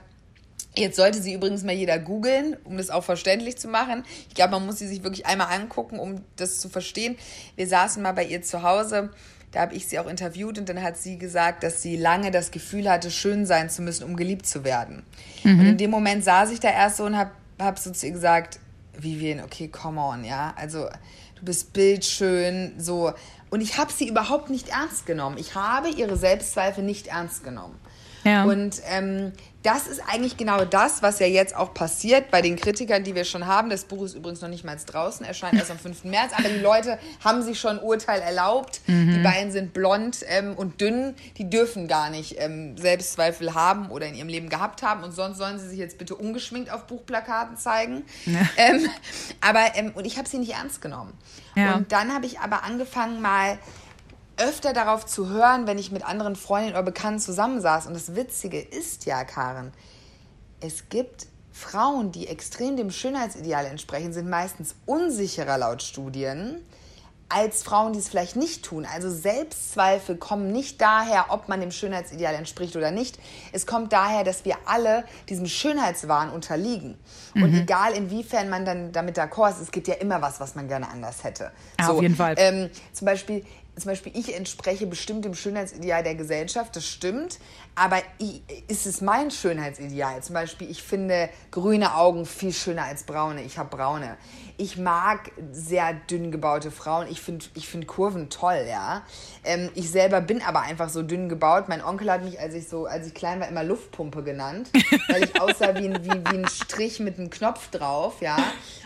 Jetzt 0.75 0.95
sollte 0.95 1.21
sie 1.21 1.33
übrigens 1.33 1.63
mal 1.63 1.73
jeder 1.73 1.99
googeln, 1.99 2.57
um 2.63 2.77
das 2.77 2.89
auch 2.89 3.03
verständlich 3.03 3.57
zu 3.57 3.67
machen. 3.67 4.03
Ich 4.27 4.33
glaube, 4.33 4.53
man 4.53 4.65
muss 4.65 4.79
sie 4.79 4.87
sich 4.87 5.03
wirklich 5.03 5.27
einmal 5.27 5.53
angucken, 5.55 5.99
um 5.99 6.23
das 6.35 6.59
zu 6.59 6.67
verstehen. 6.67 7.15
Wir 7.55 7.67
saßen 7.67 8.01
mal 8.01 8.13
bei 8.13 8.25
ihr 8.25 8.41
zu 8.41 8.63
Hause 8.63 9.11
da 9.53 9.61
habe 9.61 9.75
ich 9.75 9.87
sie 9.87 9.99
auch 9.99 10.07
interviewt 10.07 10.57
und 10.57 10.67
dann 10.67 10.81
hat 10.81 10.97
sie 10.97 11.17
gesagt, 11.17 11.63
dass 11.63 11.81
sie 11.81 11.95
lange 11.95 12.31
das 12.31 12.49
Gefühl 12.49 12.89
hatte, 12.89 13.11
schön 13.11 13.45
sein 13.45 13.69
zu 13.69 13.83
müssen, 13.83 14.03
um 14.03 14.15
geliebt 14.15 14.47
zu 14.47 14.63
werden. 14.63 15.03
Mhm. 15.43 15.59
Und 15.59 15.65
in 15.67 15.77
dem 15.77 15.91
Moment 15.91 16.23
saß 16.23 16.51
ich 16.51 16.59
da 16.59 16.69
erst 16.69 16.97
so 16.97 17.05
und 17.05 17.15
habe 17.15 17.31
hab 17.59 17.77
so 17.77 17.91
zu 17.91 18.07
ihr 18.07 18.13
gesagt, 18.13 18.59
Vivian, 18.97 19.41
okay, 19.41 19.67
come 19.67 20.01
on, 20.01 20.23
ja. 20.23 20.53
Also 20.57 20.89
du 21.35 21.45
bist 21.45 21.71
bildschön, 21.71 22.73
so. 22.79 23.13
Und 23.51 23.61
ich 23.61 23.77
habe 23.77 23.91
sie 23.93 24.07
überhaupt 24.07 24.49
nicht 24.49 24.69
ernst 24.69 25.05
genommen. 25.05 25.37
Ich 25.37 25.53
habe 25.53 25.89
ihre 25.89 26.17
Selbstzweifel 26.17 26.83
nicht 26.83 27.07
ernst 27.07 27.43
genommen. 27.43 27.79
Ja. 28.23 28.45
Und 28.45 28.81
ähm, 28.89 29.33
das 29.63 29.87
ist 29.87 30.01
eigentlich 30.07 30.35
genau 30.35 30.65
das, 30.65 31.01
was 31.01 31.19
ja 31.19 31.27
jetzt 31.27 31.55
auch 31.55 31.73
passiert 31.73 32.29
bei 32.31 32.41
den 32.41 32.57
Kritikern, 32.57 33.03
die 33.05 33.15
wir 33.15 33.23
schon 33.23 33.47
haben. 33.47 33.69
Das 33.69 33.85
Buch 33.85 34.03
ist 34.03 34.13
übrigens 34.13 34.41
noch 34.41 34.49
nicht 34.49 34.65
mal 34.65 34.75
draußen, 34.75 35.25
erscheint 35.25 35.53
erst 35.53 35.71
am 35.71 35.79
5. 35.79 36.03
März, 36.03 36.33
aber 36.37 36.49
die 36.49 36.59
Leute 36.59 36.99
haben 37.23 37.41
sich 37.41 37.59
schon 37.59 37.79
Urteil 37.79 38.19
erlaubt. 38.21 38.81
Mhm. 38.87 39.13
Die 39.13 39.19
beiden 39.23 39.51
sind 39.51 39.73
blond 39.73 40.19
ähm, 40.27 40.55
und 40.55 40.81
dünn, 40.81 41.15
die 41.37 41.49
dürfen 41.49 41.87
gar 41.87 42.09
nicht 42.09 42.35
ähm, 42.39 42.77
Selbstzweifel 42.77 43.53
haben 43.53 43.89
oder 43.89 44.05
in 44.05 44.15
ihrem 44.15 44.27
Leben 44.27 44.49
gehabt 44.49 44.83
haben 44.83 45.03
und 45.03 45.13
sonst 45.13 45.37
sollen 45.37 45.57
sie 45.59 45.69
sich 45.69 45.79
jetzt 45.79 45.97
bitte 45.97 46.15
ungeschminkt 46.15 46.69
auf 46.69 46.85
Buchplakaten 46.85 47.55
zeigen. 47.55 48.03
Ja. 48.25 48.41
Ähm, 48.57 48.89
aber 49.41 49.75
ähm, 49.75 49.91
und 49.95 50.05
ich 50.05 50.17
habe 50.17 50.27
sie 50.27 50.37
nicht 50.39 50.53
ernst 50.53 50.81
genommen. 50.81 51.13
Ja. 51.55 51.75
Und 51.75 51.91
dann 51.91 52.13
habe 52.13 52.25
ich 52.25 52.39
aber 52.39 52.63
angefangen 52.63 53.21
mal 53.21 53.57
öfter 54.37 54.73
darauf 54.73 55.05
zu 55.05 55.29
hören, 55.29 55.67
wenn 55.67 55.77
ich 55.77 55.91
mit 55.91 56.05
anderen 56.05 56.35
Freundinnen 56.35 56.73
oder 56.73 56.83
Bekannten 56.83 57.19
zusammensaß. 57.19 57.87
Und 57.87 57.93
das 57.93 58.15
Witzige 58.15 58.59
ist 58.59 59.05
ja, 59.05 59.23
Karen, 59.23 59.71
es 60.59 60.89
gibt 60.89 61.27
Frauen, 61.51 62.11
die 62.11 62.27
extrem 62.27 62.77
dem 62.77 62.89
Schönheitsideal 62.89 63.65
entsprechen, 63.65 64.11
sind 64.11 64.29
meistens 64.29 64.75
unsicherer 64.85 65.57
laut 65.57 65.83
Studien 65.83 66.65
als 67.33 67.63
Frauen, 67.63 67.93
die 67.93 67.99
es 67.99 68.09
vielleicht 68.09 68.35
nicht 68.35 68.63
tun. 68.63 68.85
Also 68.91 69.09
Selbstzweifel 69.09 70.17
kommen 70.17 70.51
nicht 70.51 70.79
daher, 70.81 71.25
ob 71.29 71.49
man 71.49 71.61
dem 71.61 71.71
Schönheitsideal 71.71 72.35
entspricht 72.35 72.75
oder 72.75 72.91
nicht. 72.91 73.17
Es 73.51 73.65
kommt 73.65 73.91
daher, 73.91 74.23
dass 74.23 74.45
wir 74.45 74.57
alle 74.65 75.03
diesem 75.29 75.47
Schönheitswahn 75.47 76.29
unterliegen. 76.29 76.97
Mhm. 77.33 77.43
Und 77.43 77.53
egal 77.55 77.93
inwiefern 77.93 78.49
man 78.49 78.65
dann 78.65 78.91
damit 78.91 79.17
d'accord 79.17 79.51
ist, 79.51 79.61
es 79.61 79.71
gibt 79.71 79.87
ja 79.87 79.95
immer 79.95 80.21
was, 80.21 80.39
was 80.39 80.53
man 80.55 80.67
gerne 80.67 80.89
anders 80.89 81.23
hätte. 81.23 81.51
Ja, 81.79 81.87
so, 81.87 81.93
auf 81.93 82.01
jeden 82.01 82.15
Fall. 82.15 82.35
Ähm, 82.37 82.69
zum 82.91 83.05
Beispiel, 83.05 83.43
zum 83.75 83.89
Beispiel 83.89 84.11
ich 84.15 84.35
entspreche 84.35 84.85
bestimmt 84.85 85.25
dem 85.25 85.33
Schönheitsideal 85.33 86.03
der 86.03 86.15
Gesellschaft, 86.15 86.75
das 86.75 86.85
stimmt, 86.85 87.39
aber 87.75 88.01
ist 88.67 88.85
es 88.85 89.01
mein 89.01 89.31
Schönheitsideal? 89.31 90.21
Zum 90.21 90.35
Beispiel, 90.35 90.69
ich 90.69 90.83
finde 90.83 91.29
grüne 91.49 91.95
Augen 91.95 92.25
viel 92.25 92.53
schöner 92.53 92.83
als 92.83 93.03
braune, 93.03 93.41
ich 93.43 93.57
habe 93.57 93.75
braune. 93.75 94.17
Ich 94.57 94.77
mag 94.77 95.31
sehr 95.51 95.93
dünn 95.93 96.31
gebaute 96.31 96.69
Frauen, 96.69 97.07
ich 97.09 97.21
finde 97.21 97.45
ich 97.55 97.67
find 97.67 97.87
Kurven 97.87 98.29
toll, 98.29 98.65
ja. 98.69 99.01
Ähm, 99.43 99.71
ich 99.73 99.89
selber 99.89 100.21
bin 100.21 100.43
aber 100.43 100.61
einfach 100.61 100.89
so 100.89 101.01
dünn 101.01 101.27
gebaut. 101.27 101.67
Mein 101.67 101.83
Onkel 101.83 102.11
hat 102.11 102.23
mich, 102.23 102.39
als 102.39 102.53
ich, 102.53 102.67
so, 102.67 102.85
als 102.85 103.07
ich 103.07 103.15
klein 103.15 103.39
war, 103.39 103.47
immer 103.47 103.63
Luftpumpe 103.63 104.21
genannt, 104.21 104.69
weil 105.07 105.23
ich 105.23 105.41
aussah 105.41 105.75
wie 105.75 105.87
ein, 105.87 106.05
wie, 106.05 106.31
wie 106.31 106.37
ein 106.37 106.47
Strich 106.47 106.99
mit 106.99 107.17
einem 107.17 107.31
Knopf 107.31 107.71
drauf, 107.71 108.21
ja. 108.21 108.37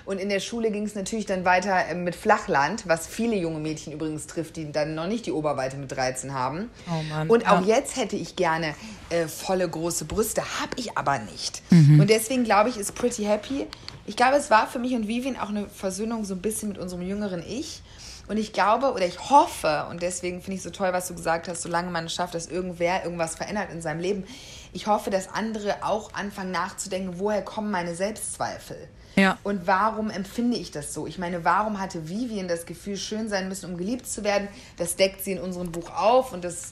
Und 0.06 0.22
in 0.22 0.30
der 0.30 0.40
Schule 0.40 0.72
ging 0.72 0.86
es 0.86 0.96
natürlich 0.96 1.26
dann 1.26 1.44
weiter 1.44 1.86
äh, 1.90 1.96
mit 1.96 2.16
Flachland, 2.16 2.88
was 2.88 3.06
viele 3.08 3.36
junge 3.36 3.60
Mädchen 3.60 3.92
übrigens 3.92 4.26
trifft, 4.26 4.56
die 4.56 4.72
dann 4.78 4.96
noch 4.96 5.08
nicht 5.08 5.26
die 5.26 5.32
Oberweite 5.32 5.78
mit 5.78 5.92
13 5.92 6.34
haben. 6.34 6.70
Oh 6.90 7.04
Mann. 7.04 7.30
Und 7.30 7.50
auch 7.50 7.62
ja. 7.66 7.78
jetzt 7.78 7.98
hätte 7.98 8.16
ich 8.16 8.36
gerne 8.36 8.76
äh, 9.10 9.28
volle 9.28 9.68
große 9.68 10.06
Brüste, 10.06 10.42
habe 10.62 10.72
ich 10.78 10.98
aber 10.98 11.20
nicht. 11.20 11.62
Mhm. 11.72 12.00
Und 12.00 12.10
deswegen 12.10 12.44
glaube 12.44 12.70
ich, 12.70 12.78
ist 12.78 12.96
Pretty 12.96 13.24
Happy. 13.24 13.68
Ich 14.06 14.16
glaube, 14.16 14.38
es 14.38 14.50
war 14.50 14.68
für 14.68 14.80
mich 14.80 14.94
und 14.94 15.08
Vivian 15.08 15.38
auch 15.38 15.50
eine 15.50 15.68
Versöhnung 15.68 16.24
so 16.24 16.34
ein 16.34 16.42
bisschen 16.42 16.70
mit 16.70 16.78
unserem 16.78 17.02
jüngeren 17.02 17.44
Ich. 17.46 17.82
Und 18.28 18.38
ich 18.38 18.52
glaube 18.52 18.92
oder 18.92 19.06
ich 19.06 19.30
hoffe, 19.30 19.88
und 19.90 20.02
deswegen 20.02 20.42
finde 20.42 20.58
ich 20.58 20.64
so 20.64 20.70
toll, 20.70 20.92
was 20.92 21.08
du 21.08 21.16
gesagt 21.16 21.48
hast, 21.48 21.62
solange 21.62 21.92
man 21.92 22.06
es 22.06 22.14
schafft, 22.14 22.36
dass 22.36 22.48
irgendwer 22.48 23.04
irgendwas 23.04 23.36
verändert 23.36 23.72
in 23.72 23.82
seinem 23.82 24.02
Leben, 24.02 24.26
ich 24.74 24.88
hoffe, 24.88 25.10
dass 25.10 25.30
andere 25.30 25.78
auch 25.84 26.14
anfangen 26.14 26.52
nachzudenken, 26.52 27.20
woher 27.20 27.42
kommen 27.42 27.72
meine 27.72 27.96
Selbstzweifel? 27.96 28.78
Ja. 29.18 29.38
Und 29.44 29.66
warum 29.66 30.10
empfinde 30.10 30.58
ich 30.58 30.72
das 30.72 30.94
so? 30.94 31.08
Ich 31.08 31.18
meine, 31.18 31.44
warum 31.44 31.80
hatte 31.80 32.08
Vivian 32.08 32.48
das 32.48 32.66
Gefühl, 32.66 32.98
schön 32.98 33.30
sein 33.30 33.48
müssen, 33.48 33.72
um 33.72 33.78
geliebt 33.78 34.08
zu 34.08 34.24
werden? 34.24 34.48
Das 34.78 34.96
deckt 34.96 35.24
sie 35.24 35.32
in 35.32 35.40
unserem 35.40 35.72
Buch 35.72 35.90
auf 35.90 36.34
und 36.34 36.44
das 36.44 36.72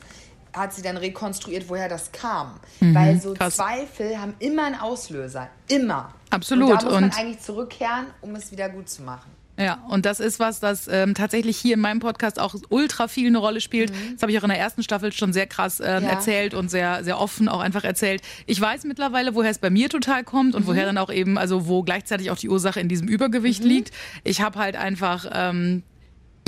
hat 0.54 0.74
sie 0.74 0.82
dann 0.82 0.98
rekonstruiert, 0.98 1.68
woher 1.68 1.90
das 1.90 2.12
kam. 2.12 2.60
Mhm, 2.80 2.96
Weil 2.96 3.20
so 3.20 3.34
krass. 3.34 3.58
Zweifel 3.58 4.20
haben 4.20 4.36
immer 4.40 4.66
einen 4.66 4.76
Auslöser. 4.76 5.50
Immer. 5.68 6.14
Absolut. 6.30 6.70
Und 6.72 6.82
da 6.82 6.86
muss 6.86 6.94
man 6.94 7.04
und 7.06 7.18
eigentlich 7.18 7.42
zurückkehren, 7.42 8.06
um 8.22 8.36
es 8.36 8.52
wieder 8.52 8.70
gut 8.70 8.90
zu 8.90 9.02
machen. 9.02 9.35
Ja, 9.58 9.84
und 9.88 10.06
das 10.06 10.20
ist 10.20 10.40
was, 10.40 10.60
das 10.60 10.88
ähm, 10.90 11.14
tatsächlich 11.14 11.58
hier 11.58 11.76
in 11.76 11.80
meinem 11.80 12.00
Podcast 12.00 12.40
auch 12.40 12.56
ultra 12.70 13.08
viel 13.08 13.28
eine 13.28 13.38
Rolle 13.38 13.62
spielt. 13.62 13.92
Mhm. 13.92 14.14
Das 14.14 14.22
habe 14.22 14.32
ich 14.32 14.40
auch 14.40 14.44
in 14.44 14.50
der 14.50 14.60
ersten 14.60 14.84
Staffel 14.84 15.14
schon 15.14 15.32
sehr 15.32 15.48
krass 15.48 15.80
ähm, 15.80 16.04
ja. 16.04 16.10
erzählt 16.10 16.54
und 16.54 16.70
sehr, 16.70 17.04
sehr 17.04 17.20
offen 17.20 17.48
auch 17.48 17.62
einfach 17.62 17.84
erzählt. 17.84 18.22
Ich 18.48 18.60
weiß 18.60 18.84
mittlerweile, 18.84 19.34
woher 19.34 19.52
es 19.52 19.60
bei 19.60 19.70
mir 19.70 19.90
total 19.90 20.24
kommt 20.24 20.56
und 20.56 20.64
mhm. 20.64 20.68
woher 20.68 20.86
dann 20.86 20.98
auch 20.98 21.12
eben, 21.12 21.38
also 21.38 21.68
wo 21.68 21.84
gleichzeitig 21.84 22.32
auch 22.32 22.38
die 22.38 22.50
Ursache 22.50 22.80
in 22.80 22.90
diesem 22.90 23.08
Übergewicht 23.08 23.64
mhm. 23.64 23.70
liegt. 23.70 23.92
Ich 24.24 24.42
habe 24.42 24.60
halt 24.60 24.76
einfach 24.76 25.26
ähm, 25.32 25.84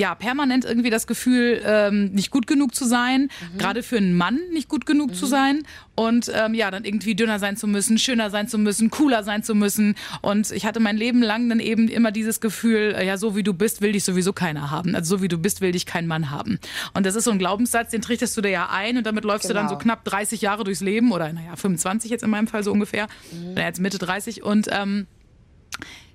ja, 0.00 0.14
permanent 0.14 0.64
irgendwie 0.64 0.90
das 0.90 1.08
Gefühl, 1.08 1.60
ähm, 1.64 2.12
nicht 2.12 2.30
gut 2.30 2.46
genug 2.46 2.74
zu 2.74 2.84
sein, 2.84 3.22
mhm. 3.22 3.58
gerade 3.58 3.82
für 3.82 3.96
einen 3.96 4.16
Mann 4.16 4.38
nicht 4.52 4.68
gut 4.68 4.86
genug 4.86 5.10
mhm. 5.10 5.14
zu 5.14 5.26
sein 5.26 5.62
und 5.96 6.30
ähm, 6.32 6.54
ja, 6.54 6.70
dann 6.70 6.84
irgendwie 6.84 7.16
dünner 7.16 7.40
sein 7.40 7.56
zu 7.56 7.66
müssen, 7.66 7.98
schöner 7.98 8.30
sein 8.30 8.46
zu 8.46 8.58
müssen, 8.58 8.90
cooler 8.90 9.24
sein 9.24 9.42
zu 9.42 9.56
müssen. 9.56 9.96
Und 10.22 10.52
ich 10.52 10.64
hatte 10.64 10.78
mein 10.78 10.96
Leben 10.96 11.20
lang 11.20 11.48
dann 11.48 11.58
eben 11.58 11.88
immer 11.88 12.12
dieses 12.12 12.40
Gefühl, 12.40 12.94
äh, 12.96 13.04
ja, 13.04 13.16
so 13.16 13.34
wie 13.34 13.42
du 13.42 13.52
bist, 13.52 13.80
will 13.80 13.90
dich 13.90 14.04
sowieso 14.04 14.32
keiner 14.32 14.70
haben. 14.70 14.94
Also 14.94 15.16
so 15.16 15.22
wie 15.22 15.28
du 15.28 15.36
bist, 15.36 15.60
will 15.60 15.72
dich 15.72 15.86
kein 15.86 16.06
Mann 16.06 16.30
haben. 16.30 16.60
Und 16.94 17.04
das 17.04 17.16
ist 17.16 17.24
so 17.24 17.32
ein 17.32 17.38
Glaubenssatz, 17.38 17.90
den 17.90 18.00
trichtest 18.00 18.36
du 18.36 18.40
dir 18.40 18.50
ja 18.50 18.68
ein 18.70 18.98
und 18.98 19.04
damit 19.04 19.24
läufst 19.24 19.48
genau. 19.48 19.54
du 19.54 19.66
dann 19.66 19.68
so 19.68 19.78
genau. 19.78 19.94
knapp 19.94 20.04
30 20.04 20.40
Jahre 20.40 20.62
durchs 20.62 20.80
Leben 20.80 21.10
oder 21.10 21.32
naja, 21.32 21.56
25 21.56 22.08
jetzt 22.12 22.22
in 22.22 22.30
meinem 22.30 22.46
Fall 22.46 22.62
so 22.62 22.70
ungefähr, 22.70 23.08
mhm. 23.32 23.56
jetzt 23.56 23.80
Mitte 23.80 23.98
30 23.98 24.44
und 24.44 24.68
ähm, 24.70 25.08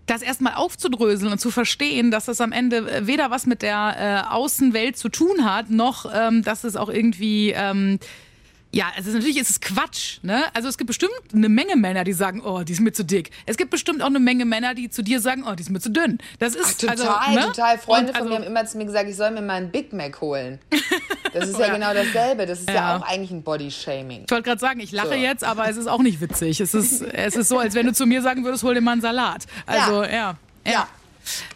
das 0.05 0.21
erstmal 0.21 0.55
aufzudröseln 0.55 1.31
und 1.31 1.39
zu 1.39 1.51
verstehen, 1.51 2.11
dass 2.11 2.25
das 2.25 2.41
am 2.41 2.51
Ende 2.51 2.77
äh, 2.77 3.07
weder 3.07 3.31
was 3.31 3.45
mit 3.45 3.61
der 3.61 4.25
äh, 4.29 4.33
Außenwelt 4.33 4.97
zu 4.97 5.09
tun 5.09 5.45
hat, 5.45 5.69
noch 5.69 6.05
ähm, 6.13 6.43
dass 6.43 6.63
es 6.63 6.75
auch 6.75 6.89
irgendwie 6.89 7.51
ähm, 7.51 7.99
ja, 8.73 8.91
also 8.97 9.11
natürlich 9.11 9.37
ist 9.37 9.51
es 9.51 9.61
Quatsch, 9.61 10.17
ne? 10.23 10.45
Also 10.55 10.67
es 10.67 10.79
gibt 10.79 10.87
bestimmt 10.87 11.13
eine 11.31 11.47
Menge 11.47 11.75
Männer, 11.75 12.03
die 12.03 12.13
sagen, 12.13 12.41
oh, 12.43 12.63
die 12.63 12.73
ist 12.73 12.79
mir 12.79 12.91
zu 12.91 13.05
dick. 13.05 13.29
Es 13.45 13.55
gibt 13.55 13.69
bestimmt 13.69 14.01
auch 14.01 14.07
eine 14.07 14.19
Menge 14.19 14.45
Männer, 14.45 14.73
die 14.73 14.89
zu 14.89 15.03
dir 15.03 15.19
sagen, 15.19 15.45
oh, 15.47 15.53
die 15.53 15.61
ist 15.61 15.69
mir 15.69 15.79
zu 15.79 15.91
dünn. 15.91 16.17
Das 16.39 16.55
ist 16.55 16.81
Ach, 16.89 16.95
total, 16.95 17.17
also, 17.19 17.39
ne? 17.39 17.45
total. 17.53 17.77
Freunde 17.77 18.11
Und, 18.11 18.17
von 18.17 18.27
mir 18.27 18.33
also 18.33 18.45
haben 18.45 18.51
immer 18.51 18.65
zu 18.65 18.77
mir 18.79 18.85
gesagt, 18.85 19.07
ich 19.07 19.15
soll 19.15 19.29
mir 19.29 19.43
mal 19.43 19.57
einen 19.57 19.69
Big 19.69 19.93
Mac 19.93 20.19
holen. 20.21 20.59
Das 21.33 21.47
ist 21.47 21.57
ja, 21.59 21.67
ja 21.67 21.73
genau 21.73 21.93
dasselbe. 21.93 22.47
Das 22.47 22.61
ist 22.61 22.69
ja, 22.69 22.75
ja 22.75 22.97
auch 22.97 23.03
eigentlich 23.03 23.29
ein 23.29 23.43
Body-Shaming. 23.43 24.23
Ich 24.25 24.31
wollte 24.31 24.43
gerade 24.43 24.59
sagen, 24.59 24.79
ich 24.79 24.91
lache 24.91 25.09
so. 25.09 25.13
jetzt, 25.13 25.43
aber 25.43 25.69
es 25.69 25.77
ist 25.77 25.87
auch 25.87 26.01
nicht 26.01 26.19
witzig. 26.19 26.59
Es 26.59 26.73
ist, 26.73 27.01
es 27.13 27.35
ist 27.35 27.49
so, 27.49 27.59
als 27.59 27.75
wenn 27.75 27.85
du 27.85 27.93
zu 27.93 28.07
mir 28.07 28.23
sagen 28.23 28.43
würdest, 28.43 28.63
hol 28.63 28.73
dir 28.73 28.81
mal 28.81 28.93
einen 28.93 29.01
Salat. 29.01 29.45
Also, 29.67 30.03
ja. 30.03 30.09
ja. 30.09 30.37
ja. 30.65 30.87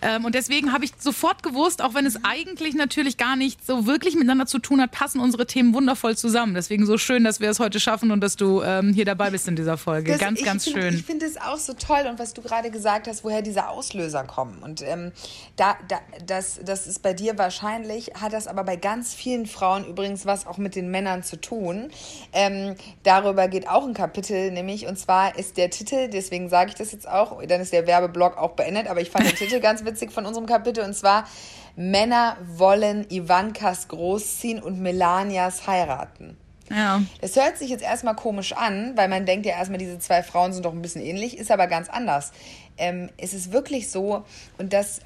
Ähm, 0.01 0.25
und 0.25 0.35
deswegen 0.35 0.73
habe 0.73 0.85
ich 0.85 0.91
sofort 0.99 1.43
gewusst, 1.43 1.81
auch 1.81 1.93
wenn 1.93 2.05
es 2.05 2.23
eigentlich 2.23 2.75
natürlich 2.75 3.17
gar 3.17 3.35
nicht 3.35 3.65
so 3.65 3.85
wirklich 3.85 4.15
miteinander 4.15 4.45
zu 4.45 4.59
tun 4.59 4.81
hat, 4.81 4.91
passen 4.91 5.19
unsere 5.19 5.45
Themen 5.45 5.73
wundervoll 5.73 6.17
zusammen. 6.17 6.53
Deswegen 6.53 6.85
so 6.85 6.97
schön, 6.97 7.23
dass 7.23 7.39
wir 7.39 7.49
es 7.49 7.59
heute 7.59 7.79
schaffen 7.79 8.11
und 8.11 8.21
dass 8.21 8.35
du 8.35 8.61
ähm, 8.61 8.93
hier 8.93 9.05
dabei 9.05 9.29
bist 9.29 9.47
in 9.47 9.55
dieser 9.55 9.77
Folge. 9.77 10.11
Das, 10.11 10.21
ganz, 10.21 10.43
ganz 10.43 10.63
find, 10.63 10.77
schön. 10.77 10.95
Ich 10.95 11.05
finde 11.05 11.25
es 11.25 11.37
auch 11.37 11.57
so 11.57 11.73
toll 11.73 12.05
und 12.09 12.19
was 12.19 12.33
du 12.33 12.41
gerade 12.41 12.71
gesagt 12.71 13.07
hast, 13.07 13.23
woher 13.23 13.41
diese 13.41 13.67
Auslöser 13.67 14.23
kommen. 14.23 14.59
Und 14.61 14.81
ähm, 14.81 15.11
da, 15.55 15.77
da, 15.87 15.99
das, 16.25 16.59
das 16.63 16.87
ist 16.87 17.01
bei 17.01 17.13
dir 17.13 17.37
wahrscheinlich, 17.37 18.11
hat 18.19 18.33
das 18.33 18.47
aber 18.47 18.63
bei 18.63 18.75
ganz 18.75 19.13
vielen 19.13 19.45
Frauen 19.45 19.85
übrigens 19.85 20.25
was 20.25 20.47
auch 20.47 20.57
mit 20.57 20.75
den 20.75 20.89
Männern 20.91 21.23
zu 21.23 21.39
tun. 21.39 21.89
Ähm, 22.33 22.75
darüber 23.03 23.47
geht 23.47 23.67
auch 23.67 23.85
ein 23.85 23.93
Kapitel, 23.93 24.51
nämlich, 24.51 24.87
und 24.87 24.97
zwar 24.97 25.37
ist 25.37 25.57
der 25.57 25.69
Titel, 25.69 26.09
deswegen 26.09 26.49
sage 26.49 26.69
ich 26.69 26.75
das 26.75 26.91
jetzt 26.91 27.07
auch, 27.07 27.41
dann 27.45 27.61
ist 27.61 27.73
der 27.73 27.87
Werbeblock 27.87 28.37
auch 28.37 28.51
beendet, 28.51 28.87
aber 28.87 29.01
ich 29.01 29.09
fand 29.09 29.25
den 29.25 29.35
Titel 29.35 29.56
ganz 29.59 29.85
witzig 29.85 30.11
von 30.11 30.25
unserem 30.25 30.45
Kapitel 30.45 30.83
und 30.83 30.93
zwar 30.93 31.27
Männer 31.75 32.37
wollen 32.45 33.09
Ivankas 33.09 33.87
großziehen 33.87 34.61
und 34.61 34.81
Melanias 34.81 35.67
heiraten. 35.67 36.37
Ja. 36.69 37.01
Das 37.21 37.35
hört 37.35 37.57
sich 37.57 37.69
jetzt 37.69 37.83
erstmal 37.83 38.15
komisch 38.15 38.53
an, 38.53 38.93
weil 38.95 39.07
man 39.07 39.25
denkt 39.25 39.45
ja 39.45 39.53
erstmal, 39.53 39.77
diese 39.77 39.99
zwei 39.99 40.23
Frauen 40.23 40.53
sind 40.53 40.65
doch 40.65 40.73
ein 40.73 40.81
bisschen 40.81 41.01
ähnlich, 41.01 41.37
ist 41.37 41.51
aber 41.51 41.67
ganz 41.67 41.87
anders. 41.89 42.31
Ähm, 42.77 43.09
es 43.17 43.33
ist 43.33 43.51
wirklich 43.51 43.89
so, 43.89 44.25
und 44.57 44.73
das 44.73 45.01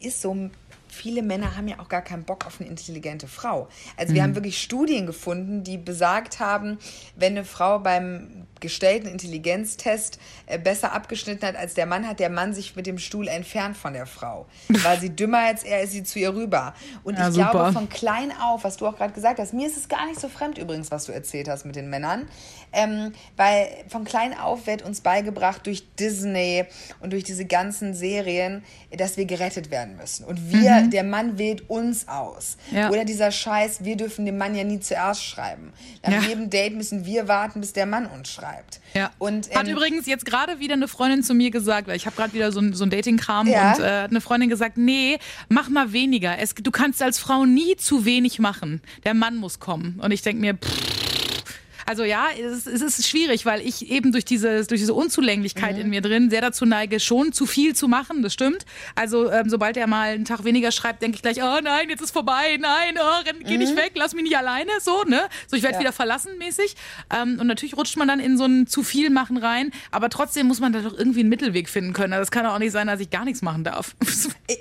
ist 0.00 0.20
so, 0.20 0.50
viele 0.88 1.22
Männer 1.22 1.56
haben 1.56 1.68
ja 1.68 1.78
auch 1.78 1.88
gar 1.88 2.02
keinen 2.02 2.24
Bock 2.24 2.46
auf 2.46 2.60
eine 2.60 2.68
intelligente 2.68 3.28
Frau. 3.28 3.68
Also 3.96 4.14
wir 4.14 4.22
haben 4.22 4.34
wirklich 4.34 4.60
Studien 4.60 5.06
gefunden, 5.06 5.62
die 5.62 5.78
besagt 5.78 6.40
haben, 6.40 6.78
wenn 7.14 7.32
eine 7.32 7.44
Frau 7.44 7.78
beim 7.78 8.46
gestellten 8.60 9.08
Intelligenztest 9.08 10.18
äh, 10.46 10.58
besser 10.58 10.92
abgeschnitten 10.92 11.46
hat 11.46 11.56
als 11.56 11.74
der 11.74 11.86
Mann, 11.86 12.06
hat 12.08 12.20
der 12.20 12.30
Mann 12.30 12.54
sich 12.54 12.76
mit 12.76 12.86
dem 12.86 12.98
Stuhl 12.98 13.28
entfernt 13.28 13.76
von 13.76 13.92
der 13.92 14.06
Frau. 14.06 14.46
War 14.82 14.96
sie 14.98 15.10
dümmer 15.10 15.38
als 15.46 15.62
er, 15.62 15.82
ist 15.82 15.92
sie 15.92 16.02
zu 16.02 16.18
ihr 16.18 16.34
rüber. 16.34 16.74
Und 17.04 17.18
Ja, 17.18 17.28
ich 17.28 17.34
super. 17.34 17.50
glaube, 17.50 17.72
von 17.72 17.88
klein 17.88 18.32
auf, 18.40 18.64
was 18.64 18.76
du 18.76 18.86
auch 18.86 18.96
gerade 18.96 19.12
gesagt 19.12 19.38
hast, 19.38 19.52
mir 19.52 19.66
ist 19.66 19.76
es 19.76 19.88
gar 19.88 20.06
nicht 20.06 20.20
so 20.20 20.28
fremd 20.28 20.58
übrigens, 20.58 20.90
was 20.90 21.04
du 21.04 21.12
erzählt 21.12 21.48
hast 21.48 21.64
mit 21.66 21.76
den 21.76 21.90
Männern, 21.90 22.28
ähm, 22.72 23.12
weil 23.36 23.68
von 23.88 24.04
klein 24.04 24.36
auf 24.38 24.66
wird 24.66 24.82
uns 24.82 25.00
beigebracht 25.00 25.66
durch 25.66 25.84
Disney 25.96 26.64
und 27.00 27.12
durch 27.12 27.24
diese 27.24 27.44
ganzen 27.44 27.94
Serien, 27.94 28.64
dass 28.96 29.16
wir 29.16 29.24
gerettet 29.26 29.70
werden 29.70 29.96
müssen. 29.96 30.24
Und 30.24 30.50
wir, 30.52 30.82
der 30.88 31.04
Mann 31.04 31.38
wählt 31.38 31.68
uns 31.68 32.08
aus. 32.08 32.56
Mhm. 32.70 32.76
Ja. 32.76 32.90
Oder 32.90 33.04
dieser 33.04 33.30
Scheiß, 33.30 33.84
wir 33.84 33.96
dürfen 33.96 34.24
dem 34.26 34.38
Mann 34.38 34.54
ja 34.54 34.64
nie 34.64 34.80
zuerst 34.80 35.22
schreiben. 35.24 35.72
Nach 36.02 36.12
Ja. 36.12 36.20
jedem 36.20 36.50
Date 36.50 36.74
müssen 36.74 37.04
wir 37.04 37.28
warten, 37.28 37.60
bis 37.60 37.72
der 37.72 37.86
Mann 37.86 38.06
uns 38.06 38.30
schreibt. 38.30 38.45
Ja. 38.94 39.10
Und, 39.18 39.54
hat 39.54 39.66
ähm, 39.66 39.74
übrigens 39.76 40.06
jetzt 40.06 40.24
gerade 40.24 40.58
wieder 40.58 40.74
eine 40.74 40.88
Freundin 40.88 41.22
zu 41.22 41.34
mir 41.34 41.50
gesagt, 41.50 41.88
weil 41.88 41.96
ich 41.96 42.06
habe 42.06 42.16
gerade 42.16 42.32
wieder 42.32 42.52
so 42.52 42.60
ein, 42.60 42.72
so 42.72 42.84
ein 42.84 42.90
Dating-Kram 42.90 43.46
Ja. 43.48 43.72
und 43.74 43.80
äh, 43.80 44.02
hat 44.02 44.10
eine 44.10 44.20
Freundin 44.20 44.48
gesagt, 44.48 44.76
nee, 44.76 45.18
mach 45.48 45.68
mal 45.68 45.92
weniger. 45.92 46.38
Es, 46.38 46.54
du 46.54 46.70
kannst 46.70 47.02
als 47.02 47.18
Frau 47.18 47.44
nie 47.44 47.76
zu 47.76 48.04
wenig 48.04 48.38
machen. 48.38 48.80
Der 49.04 49.14
Mann 49.14 49.36
muss 49.36 49.60
kommen. 49.60 50.00
Und 50.02 50.10
ich 50.12 50.22
denke 50.22 50.40
mir, 50.40 50.54
pff, 50.54 51.05
also 51.86 52.04
ja, 52.04 52.26
es, 52.38 52.66
es 52.66 52.82
ist 52.82 53.06
schwierig, 53.08 53.46
weil 53.46 53.60
ich 53.66 53.90
eben 53.90 54.12
durch 54.12 54.24
diese, 54.24 54.64
durch 54.66 54.80
diese 54.80 54.94
Unzulänglichkeit 54.94 55.78
in 55.78 55.88
mir 55.90 56.00
drin 56.00 56.30
sehr 56.30 56.40
dazu 56.40 56.64
neige, 56.66 57.00
schon 57.00 57.32
zu 57.32 57.46
viel 57.46 57.74
zu 57.74 57.88
machen, 57.88 58.22
das 58.22 58.32
stimmt. 58.32 58.64
Also 58.94 59.30
ähm, 59.30 59.48
sobald 59.48 59.76
er 59.76 59.86
mal 59.86 60.10
einen 60.10 60.24
Tag 60.24 60.44
weniger 60.44 60.72
schreibt, 60.72 61.02
denke 61.02 61.16
ich 61.16 61.22
gleich, 61.22 61.42
oh 61.42 61.60
nein, 61.62 61.88
jetzt 61.88 62.00
ist 62.02 62.10
vorbei, 62.10 62.58
nein, 62.60 62.96
oh, 62.98 63.22
renn, 63.26 63.36
geh 63.44 63.56
nicht 63.56 63.76
weg, 63.76 63.92
lass 63.94 64.14
mich 64.14 64.24
nicht 64.24 64.36
alleine, 64.36 64.70
so, 64.80 65.04
ne? 65.04 65.28
So, 65.46 65.56
ich 65.56 65.62
werde 65.62 65.74
Ja. 65.74 65.80
wieder 65.80 65.92
verlassen 65.92 66.36
mäßig. 66.38 66.74
Ähm, 67.14 67.38
und 67.40 67.46
natürlich 67.46 67.76
rutscht 67.76 67.96
man 67.96 68.08
dann 68.08 68.20
in 68.20 68.36
so 68.36 68.44
ein 68.44 68.66
zu 68.66 68.82
viel 68.82 69.10
machen 69.10 69.36
rein, 69.36 69.70
aber 69.90 70.08
trotzdem 70.10 70.46
muss 70.46 70.60
man 70.60 70.72
da 70.72 70.80
doch 70.80 70.96
irgendwie 70.96 71.20
einen 71.20 71.28
Mittelweg 71.28 71.68
finden 71.68 71.92
können. 71.92 72.12
Also 72.12 72.22
Das 72.22 72.30
kann 72.30 72.44
doch 72.44 72.54
auch 72.54 72.58
nicht 72.58 72.72
sein, 72.72 72.86
dass 72.88 73.00
ich 73.00 73.10
gar 73.10 73.24
nichts 73.24 73.42
machen 73.42 73.64
darf. 73.64 73.94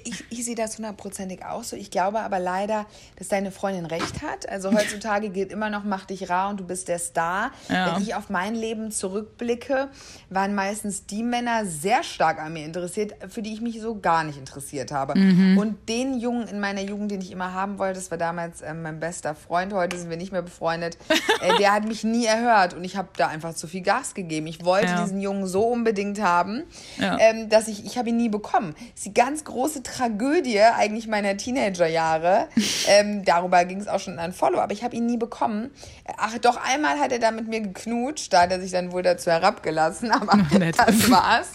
Ich, 0.03 0.23
ich 0.29 0.45
sehe 0.45 0.55
das 0.55 0.77
hundertprozentig 0.77 1.43
auch 1.45 1.63
so. 1.63 1.75
Ich 1.75 1.91
glaube 1.91 2.19
aber 2.19 2.39
leider, 2.39 2.85
dass 3.17 3.27
deine 3.27 3.51
Freundin 3.51 3.85
recht 3.85 4.21
hat. 4.23 4.47
Also 4.49 4.71
heutzutage 4.73 5.29
gilt 5.29 5.51
immer 5.51 5.69
noch, 5.69 5.83
mach 5.83 6.05
dich 6.05 6.27
rar 6.29 6.49
und 6.49 6.59
du 6.59 6.63
bist 6.65 6.87
der 6.87 6.97
Star. 6.99 7.14
Ja. 7.15 7.51
Wenn 7.95 8.01
ich 8.03 8.15
auf 8.15 8.29
mein 8.29 8.55
Leben 8.55 8.91
zurückblicke, 8.91 9.89
waren 10.29 10.55
meistens 10.55 11.05
die 11.05 11.23
Männer 11.23 11.65
sehr 11.65 12.03
stark 12.03 12.39
an 12.39 12.53
mir 12.53 12.65
interessiert, 12.65 13.13
für 13.29 13.41
die 13.41 13.53
ich 13.53 13.61
mich 13.61 13.81
so 13.81 13.99
gar 13.99 14.23
nicht 14.23 14.37
interessiert 14.37 14.91
habe. 14.91 15.17
Mhm. 15.17 15.57
Und 15.57 15.89
den 15.89 16.19
Jungen 16.19 16.47
in 16.47 16.59
meiner 16.59 16.81
Jugend, 16.81 17.11
den 17.11 17.21
ich 17.21 17.31
immer 17.31 17.53
haben 17.53 17.79
wollte, 17.79 17.95
das 17.95 18.11
war 18.11 18.17
damals 18.17 18.61
äh, 18.61 18.73
mein 18.73 18.99
bester 18.99 19.35
Freund, 19.35 19.73
heute 19.73 19.97
sind 19.97 20.09
wir 20.09 20.17
nicht 20.17 20.31
mehr 20.31 20.41
befreundet, 20.41 20.97
äh, 21.41 21.57
der 21.57 21.73
hat 21.73 21.85
mich 21.87 22.03
nie 22.03 22.25
erhört 22.25 22.73
und 22.73 22.83
ich 22.83 22.97
habe 22.97 23.09
da 23.17 23.27
einfach 23.27 23.53
zu 23.53 23.67
viel 23.67 23.81
Gas 23.81 24.13
gegeben. 24.13 24.47
Ich 24.47 24.63
wollte 24.65 24.85
Ja. 24.87 25.01
diesen 25.03 25.21
Jungen 25.21 25.47
so 25.47 25.63
unbedingt 25.63 26.21
haben, 26.21 26.63
Ja. 26.97 27.17
ähm, 27.19 27.49
dass 27.49 27.67
ich, 27.67 27.85
ich 27.85 27.97
habe 27.97 28.09
ihn 28.09 28.17
nie 28.17 28.29
bekommen. 28.29 28.73
Das 28.75 28.95
ist 28.97 29.05
die 29.05 29.13
ganz 29.13 29.43
große 29.43 29.83
Tragödie 29.83 30.59
eigentlich 30.61 31.07
meiner 31.07 31.35
Teenagerjahre. 31.37 32.47
ähm, 32.87 33.23
darüber 33.25 33.63
ging 33.65 33.79
es 33.79 33.87
auch 33.87 33.99
schon 33.99 34.13
in 34.13 34.19
ein 34.19 34.33
Follow, 34.33 34.59
aber 34.59 34.73
ich 34.73 34.83
habe 34.83 34.95
ihn 34.95 35.05
nie 35.05 35.17
bekommen. 35.17 35.71
Ach, 36.17 36.37
doch 36.39 36.57
einmal 36.63 36.99
hat 36.99 37.04
er 37.11 37.19
da 37.19 37.31
mit 37.31 37.47
mir 37.47 37.61
geknutscht, 37.61 38.33
da 38.33 38.41
hat 38.41 38.51
er 38.51 38.61
sich 38.61 38.71
dann 38.71 38.91
wohl 38.91 39.03
dazu 39.03 39.31
herabgelassen, 39.31 40.11
aber 40.11 40.37
nett. 40.57 40.77
das 40.77 41.09
war's. 41.09 41.49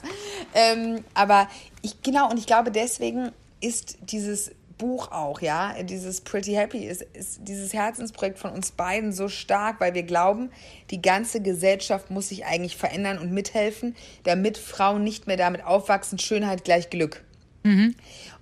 Ähm, 0.55 1.05
aber 1.15 1.49
ich, 1.83 2.03
genau, 2.03 2.31
und 2.31 2.39
ich 2.39 2.47
glaube, 2.47 2.71
deswegen 2.71 3.33
ist 3.61 3.99
dieses 4.03 4.53
Buch 4.81 5.13
auch, 5.13 5.43
ja, 5.43 5.75
dieses 5.83 6.23
Pretty 6.23 6.55
Happy 6.55 6.79
ist, 6.79 7.03
ist 7.13 7.41
dieses 7.43 7.75
Herzensprojekt 7.75 8.39
von 8.39 8.51
uns 8.51 8.71
beiden 8.71 9.13
so 9.13 9.29
stark, 9.29 9.79
weil 9.79 9.93
wir 9.93 10.05
glauben, 10.05 10.51
die 10.91 11.03
ganze 11.03 11.43
Gesellschaft 11.43 12.11
muss 12.11 12.31
sich 12.31 12.47
eigentlich 12.47 12.79
verändern 12.79 13.19
und 13.19 13.31
mithelfen, 13.31 13.95
damit 14.25 14.57
Frauen 14.57 15.05
nicht 15.05 15.27
mehr 15.27 15.37
damit 15.37 15.65
aufwachsen, 15.65 16.19
Schönheit 16.19 16.65
gleich 16.65 16.89
Glück. 16.89 17.23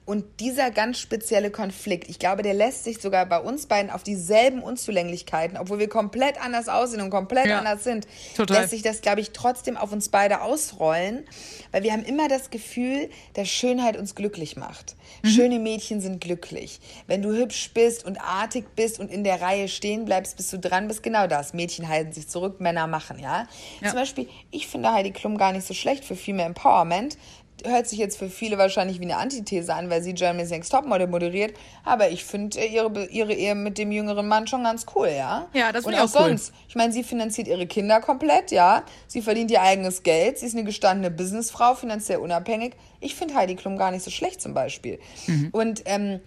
Und 0.09 0.25
dieser 0.41 0.71
ganz 0.71 0.99
spezielle 0.99 1.51
Konflikt, 1.51 2.09
ich 2.09 2.19
glaube, 2.19 2.43
der 2.43 2.55
lässt 2.55 2.85
sich 2.85 2.99
sogar 2.99 3.27
bei 3.27 3.39
uns 3.41 3.67
beiden 3.67 3.91
auf 3.91 4.03
dieselben 4.03 4.63
Unzulänglichkeiten, 4.63 5.59
obwohl 5.59 5.79
wir 5.81 5.89
komplett 5.91 6.41
anders 6.43 6.71
aussehen 6.71 7.03
und 7.03 7.11
komplett 7.11 7.45
Ja, 7.47 7.59
anders 7.59 7.85
sind, 7.85 8.07
total. 8.35 8.61
lässt 8.61 8.71
sich 8.71 8.81
das, 8.81 9.03
glaube 9.03 9.21
ich, 9.21 9.33
trotzdem 9.33 9.77
auf 9.77 9.93
uns 9.93 10.09
beide 10.09 10.41
ausrollen, 10.41 11.27
weil 11.73 11.83
wir 11.83 11.93
haben 11.93 12.05
immer 12.05 12.27
das 12.27 12.49
Gefühl, 12.49 13.11
dass 13.35 13.51
Schönheit 13.51 13.99
uns 13.99 14.15
glücklich 14.15 14.57
macht. 14.57 14.97
Mhm. 15.23 15.29
Schöne 15.29 15.59
Mädchen 15.59 16.01
sind 16.01 16.23
glücklich. 16.23 16.81
Wenn 17.07 17.21
du 17.21 17.31
hübsch 17.33 17.73
bist 17.75 18.07
und 18.07 18.19
artig 18.19 18.65
bist 18.77 19.01
und 19.01 19.11
in 19.11 19.25
der 19.25 19.43
Reihe 19.43 19.69
stehen 19.69 20.07
bleibst, 20.07 20.39
bis 20.39 20.49
du 20.49 20.59
dran 20.59 20.89
bist, 20.89 21.03
genau 21.03 21.27
das. 21.27 21.53
Mädchen 21.53 21.87
halten 21.87 22.13
sich 22.13 22.29
zurück, 22.29 22.61
Männer 22.61 22.87
machen, 22.87 23.19
ja. 23.19 23.47
Ja. 23.83 23.89
Zum 23.91 23.99
Beispiel, 23.99 24.27
ich 24.53 24.69
finde 24.69 24.91
Heidi 24.91 25.11
Klum 25.11 25.37
gar 25.37 25.53
nicht 25.53 25.67
so 25.67 25.75
schlecht 25.75 26.07
für 26.07 26.17
Female 26.17 26.47
Empowerment. 26.47 27.19
Hört 27.65 27.89
sich 27.89 27.99
jetzt 27.99 28.19
für 28.19 28.29
viele 28.29 28.59
wahrscheinlich 28.59 29.01
wie 29.01 29.05
eine 29.05 29.17
Antithese 29.17 29.75
an, 29.75 29.91
weil 29.91 30.03
sie 30.03 30.15
Germany's 30.15 30.51
Next 30.51 30.71
Topmodel 30.71 31.07
moderiert. 31.07 31.55
Aber 31.85 32.11
ich 32.11 32.25
finde 32.25 32.59
äh, 32.59 32.67
ihre, 32.67 33.07
ihre 33.07 33.33
Ehe 33.33 33.55
mit 33.55 33.79
dem 33.79 33.91
jüngeren 33.91 34.29
Mann 34.29 34.47
schon 34.47 34.65
ganz 34.65 34.87
cool, 34.95 35.09
ja? 35.09 35.49
Ja, 35.53 35.73
das 35.73 35.85
finde 35.85 35.99
ich 35.99 36.05
auch 36.05 36.21
cool. 36.21 36.29
sonst. 36.29 36.53
Ich 36.69 36.77
meine, 36.77 36.93
sie 36.93 37.03
finanziert 37.03 37.49
ihre 37.49 37.67
Kinder 37.67 38.01
komplett, 38.01 38.51
ja. 38.51 38.85
Sie 39.07 39.23
verdient 39.23 39.51
ihr 39.51 39.63
eigenes 39.63 40.03
Geld. 40.03 40.39
Sie 40.39 40.47
ist 40.47 40.55
eine 40.55 40.65
gestandene 40.65 41.11
Businessfrau, 41.11 41.75
finanziell 41.75 42.19
unabhängig. 42.19 42.75
Ich 43.01 43.15
finde 43.15 43.35
Heidi 43.35 43.55
Klum 43.57 43.77
gar 43.77 43.91
nicht 43.91 44.05
so 44.05 44.11
schlecht 44.11 44.41
zum 44.41 44.55
Beispiel. 44.55 44.99
Mhm. 45.27 45.49
Und 45.53 45.83
ähm, 45.87 46.21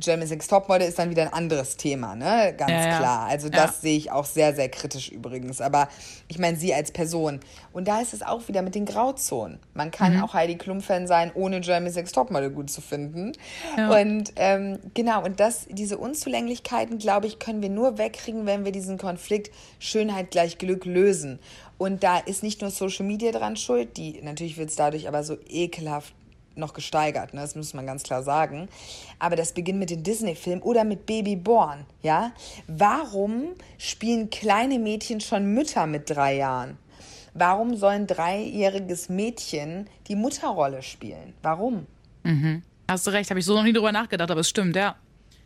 Germany's 0.00 0.30
Next 0.30 0.50
Topmodel 0.50 0.86
ist 0.88 0.98
dann 0.98 1.10
wieder 1.10 1.22
ein 1.22 1.32
anderes 1.32 1.76
Thema, 1.76 2.14
ne? 2.14 2.54
Ganz 2.56 2.70
Ja, 2.70 2.86
ja. 2.88 2.98
klar. 2.98 3.26
Also 3.26 3.48
Ja. 3.48 3.66
das 3.66 3.80
sehe 3.80 3.96
ich 3.96 4.10
auch 4.10 4.24
sehr, 4.24 4.54
sehr 4.54 4.68
kritisch 4.68 5.08
übrigens. 5.10 5.60
Aber 5.60 5.88
ich 6.28 6.38
meine, 6.38 6.56
sie 6.56 6.74
als 6.74 6.90
Person. 6.92 7.40
Und 7.72 7.88
da 7.88 8.00
ist 8.00 8.12
es 8.14 8.22
auch 8.22 8.46
wieder 8.48 8.62
mit 8.62 8.74
den 8.74 8.84
Grauzonen. 8.86 9.58
Man 9.74 9.90
kann 9.90 10.16
Mhm. 10.16 10.24
auch 10.24 10.34
Heidi 10.34 10.56
Klum-Fan 10.56 11.06
sein, 11.06 11.30
ohne 11.34 11.60
Jeremy 11.60 11.90
Sex 11.90 12.12
Topmodel 12.12 12.50
gut 12.50 12.70
zu 12.70 12.80
finden. 12.80 13.32
Ja. 13.76 13.90
Und 14.00 14.32
ähm, 14.36 14.78
genau, 14.94 15.24
und 15.24 15.40
das, 15.40 15.66
diese 15.70 15.98
Unzulänglichkeiten, 15.98 16.98
glaube 16.98 17.26
ich, 17.26 17.38
können 17.38 17.62
wir 17.62 17.70
nur 17.70 17.98
wegkriegen, 17.98 18.46
wenn 18.46 18.64
wir 18.64 18.72
diesen 18.72 18.98
Konflikt 18.98 19.50
Schönheit 19.78 20.30
gleich 20.30 20.58
Glück 20.58 20.84
lösen. 20.84 21.38
Und 21.78 22.02
da 22.02 22.18
ist 22.18 22.42
nicht 22.42 22.60
nur 22.60 22.70
Social 22.70 23.06
Media 23.06 23.30
dran 23.30 23.56
schuld, 23.56 23.96
die 23.96 24.20
natürlich 24.22 24.56
wird 24.58 24.70
es 24.70 24.76
dadurch 24.76 25.06
aber 25.06 25.22
so 25.22 25.36
ekelhaft 25.48 26.12
noch 26.58 26.74
gesteigert, 26.74 27.32
ne? 27.34 27.40
das 27.40 27.54
muss 27.54 27.72
man 27.74 27.86
ganz 27.86 28.02
klar 28.02 28.22
sagen. 28.22 28.68
Aber 29.18 29.36
das 29.36 29.52
beginnt 29.52 29.78
mit 29.78 29.90
den 29.90 30.02
Disney-Filmen 30.02 30.62
oder 30.62 30.84
mit 30.84 31.06
Baby 31.06 31.36
Born, 31.36 31.86
ja? 32.02 32.32
Warum 32.66 33.48
spielen 33.78 34.30
kleine 34.30 34.78
Mädchen 34.78 35.20
schon 35.20 35.54
Mütter 35.54 35.86
mit 35.86 36.10
drei 36.10 36.36
Jahren? 36.36 36.76
Warum 37.34 37.76
soll 37.76 37.92
ein 37.92 38.06
dreijähriges 38.06 39.08
Mädchen 39.08 39.88
die 40.08 40.16
Mutterrolle 40.16 40.82
spielen? 40.82 41.34
Warum? 41.42 41.86
Hast 42.88 43.06
du 43.06 43.10
recht, 43.10 43.30
habe 43.30 43.40
ich 43.40 43.46
so 43.46 43.54
noch 43.54 43.62
nie 43.62 43.72
drüber 43.72 43.92
nachgedacht, 43.92 44.30
aber 44.30 44.40
es 44.40 44.48
stimmt, 44.48 44.76
ja. 44.76 44.96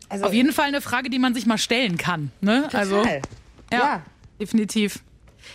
Also 0.09 0.27
Auf 0.27 0.33
jeden 0.33 0.53
Fall 0.53 0.67
eine 0.67 0.81
Frage, 0.81 1.11
die 1.11 1.19
man 1.19 1.35
sich 1.35 1.47
mal 1.47 1.59
stellen 1.59 1.97
kann. 1.97 2.31
Ne? 2.41 2.69
Also, 2.73 2.99
Total. 2.99 3.23
ja, 3.73 3.79
Ja. 3.79 4.03
definitiv. 4.41 4.99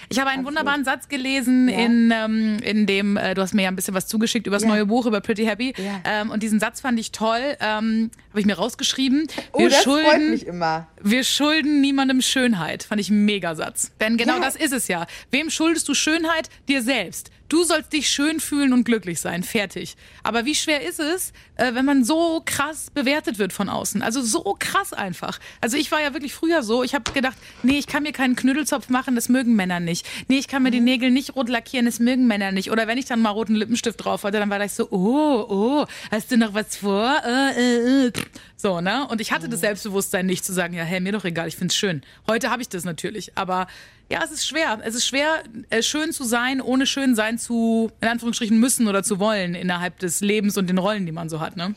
Ich 0.09 0.19
habe 0.19 0.29
einen 0.29 0.45
wunderbaren 0.45 0.83
Satz 0.85 1.07
gelesen, 1.09 1.69
Ja. 1.69 1.77
in, 1.79 2.11
ähm, 2.13 2.57
in 2.63 2.85
dem, 2.85 3.17
äh, 3.17 3.33
du 3.33 3.41
hast 3.41 3.53
mir 3.53 3.63
ja 3.63 3.69
ein 3.69 3.75
bisschen 3.75 3.93
was 3.93 4.07
zugeschickt 4.07 4.47
über 4.47 4.55
das 4.55 4.63
Ja. 4.63 4.69
neue 4.69 4.85
Buch, 4.85 5.05
über 5.05 5.21
Pretty 5.21 5.45
Happy. 5.45 5.73
Ja. 5.77 6.01
Ähm, 6.05 6.31
und 6.31 6.43
diesen 6.43 6.59
Satz 6.59 6.81
fand 6.81 6.99
ich 6.99 7.11
toll, 7.11 7.55
ähm, 7.59 8.11
habe 8.29 8.39
ich 8.39 8.45
mir 8.45 8.55
rausgeschrieben. 8.55 9.27
Oh, 9.53 9.59
Wir 9.59 9.69
das 9.69 9.83
freut 9.83 10.05
schulden, 10.05 10.29
mich 10.31 10.45
immer. 10.47 10.87
Wir 11.01 11.23
schulden 11.23 11.81
niemandem 11.81 12.21
Schönheit. 12.21 12.83
Fand 12.83 13.01
ich 13.01 13.09
ein 13.09 13.25
Megasatz. 13.25 13.91
Denn 13.99 14.17
genau 14.17 14.39
das 14.39 14.55
ist 14.55 14.73
es 14.73 14.87
ja. 14.87 15.05
Wem 15.31 15.49
schuldest 15.49 15.87
du 15.89 15.93
Schönheit? 15.93 16.49
Dir 16.67 16.81
selbst. 16.81 17.31
Du 17.49 17.63
sollst 17.63 17.93
dich 17.93 18.09
schön 18.09 18.39
fühlen 18.39 18.73
und 18.73 18.83
glücklich 18.83 19.21
sein. 19.21 19.43
Fertig. 19.43 19.95
Aber 20.23 20.43
wie 20.45 20.55
schwer 20.55 20.81
ist 20.81 20.99
es, 20.99 21.31
äh, 21.55 21.73
wenn 21.73 21.85
man 21.85 22.03
so 22.03 22.41
krass 22.45 22.91
bewertet 22.93 23.39
wird 23.39 23.53
von 23.53 23.69
außen? 23.69 24.01
Also 24.01 24.21
so 24.21 24.55
krass 24.59 24.91
einfach. 24.91 25.39
Also 25.61 25.77
ich 25.77 25.91
war 25.91 26.01
ja 26.01 26.13
wirklich 26.13 26.33
früher 26.33 26.61
so. 26.61 26.83
Ich 26.83 26.93
habe 26.93 27.11
gedacht, 27.13 27.37
nee, 27.63 27.79
ich 27.79 27.87
kann 27.87 28.03
mir 28.03 28.11
keinen 28.11 28.35
Knüttelzopf 28.35 28.89
machen, 28.89 29.15
das 29.15 29.29
mögen 29.29 29.55
Männer 29.55 29.79
nicht. 29.79 30.05
Nee, 30.27 30.39
ich 30.39 30.49
kann 30.49 30.63
mir 30.63 30.71
die 30.71 30.81
Nägel 30.81 31.09
nicht 31.09 31.35
rot 31.35 31.47
lackieren, 31.47 31.85
das 31.85 31.99
mögen 31.99 32.27
Männer 32.27 32.51
nicht. 32.51 32.69
Oder 32.71 32.87
wenn 32.87 32.97
ich 32.97 33.05
dann 33.05 33.21
mal 33.21 33.29
roten 33.29 33.55
Lippenstift 33.55 34.03
drauf 34.03 34.23
hatte, 34.23 34.39
dann 34.39 34.49
war 34.49 34.63
ich 34.63 34.73
so, 34.73 34.89
oh, 34.91 35.45
oh, 35.47 35.85
hast 36.11 36.31
du 36.31 36.37
noch 36.37 36.53
was 36.53 36.75
vor? 36.75 37.21
Äh, 37.25 37.51
äh, 37.51 38.07
äh. 38.07 38.11
So, 38.57 38.81
ne? 38.81 39.07
Und 39.07 39.21
ich 39.21 39.31
hatte 39.31 39.47
das 39.47 39.61
Selbstbewusstsein 39.61 40.25
nicht 40.25 40.43
zu 40.43 40.51
sagen, 40.51 40.73
ja, 40.73 40.83
hey, 40.83 40.99
mir 40.99 41.13
doch 41.13 41.25
egal, 41.25 41.47
ich 41.47 41.55
find's 41.55 41.75
schön. 41.75 42.01
Heute 42.27 42.49
habe 42.49 42.61
ich 42.61 42.69
das 42.69 42.83
natürlich, 42.83 43.37
aber 43.37 43.67
ja, 44.09 44.21
es 44.23 44.31
ist 44.31 44.47
schwer. 44.47 44.79
Es 44.83 44.95
ist 44.95 45.05
schwer, 45.05 45.43
äh, 45.69 45.81
schön 45.81 46.13
zu 46.13 46.23
sein, 46.23 46.61
ohne 46.61 46.85
schön 46.85 47.15
sein 47.15 47.37
zu, 47.37 47.91
in 48.01 48.07
Anführungsstrichen, 48.07 48.57
müssen 48.57 48.87
oder 48.87 49.03
zu 49.03 49.19
wollen 49.19 49.53
innerhalb 49.53 49.99
des 49.99 50.21
Lebens 50.21 50.57
und 50.57 50.67
den 50.69 50.77
Rollen, 50.77 51.05
die 51.05 51.11
man 51.11 51.29
so 51.29 51.39
hat, 51.39 51.57
ne? 51.57 51.75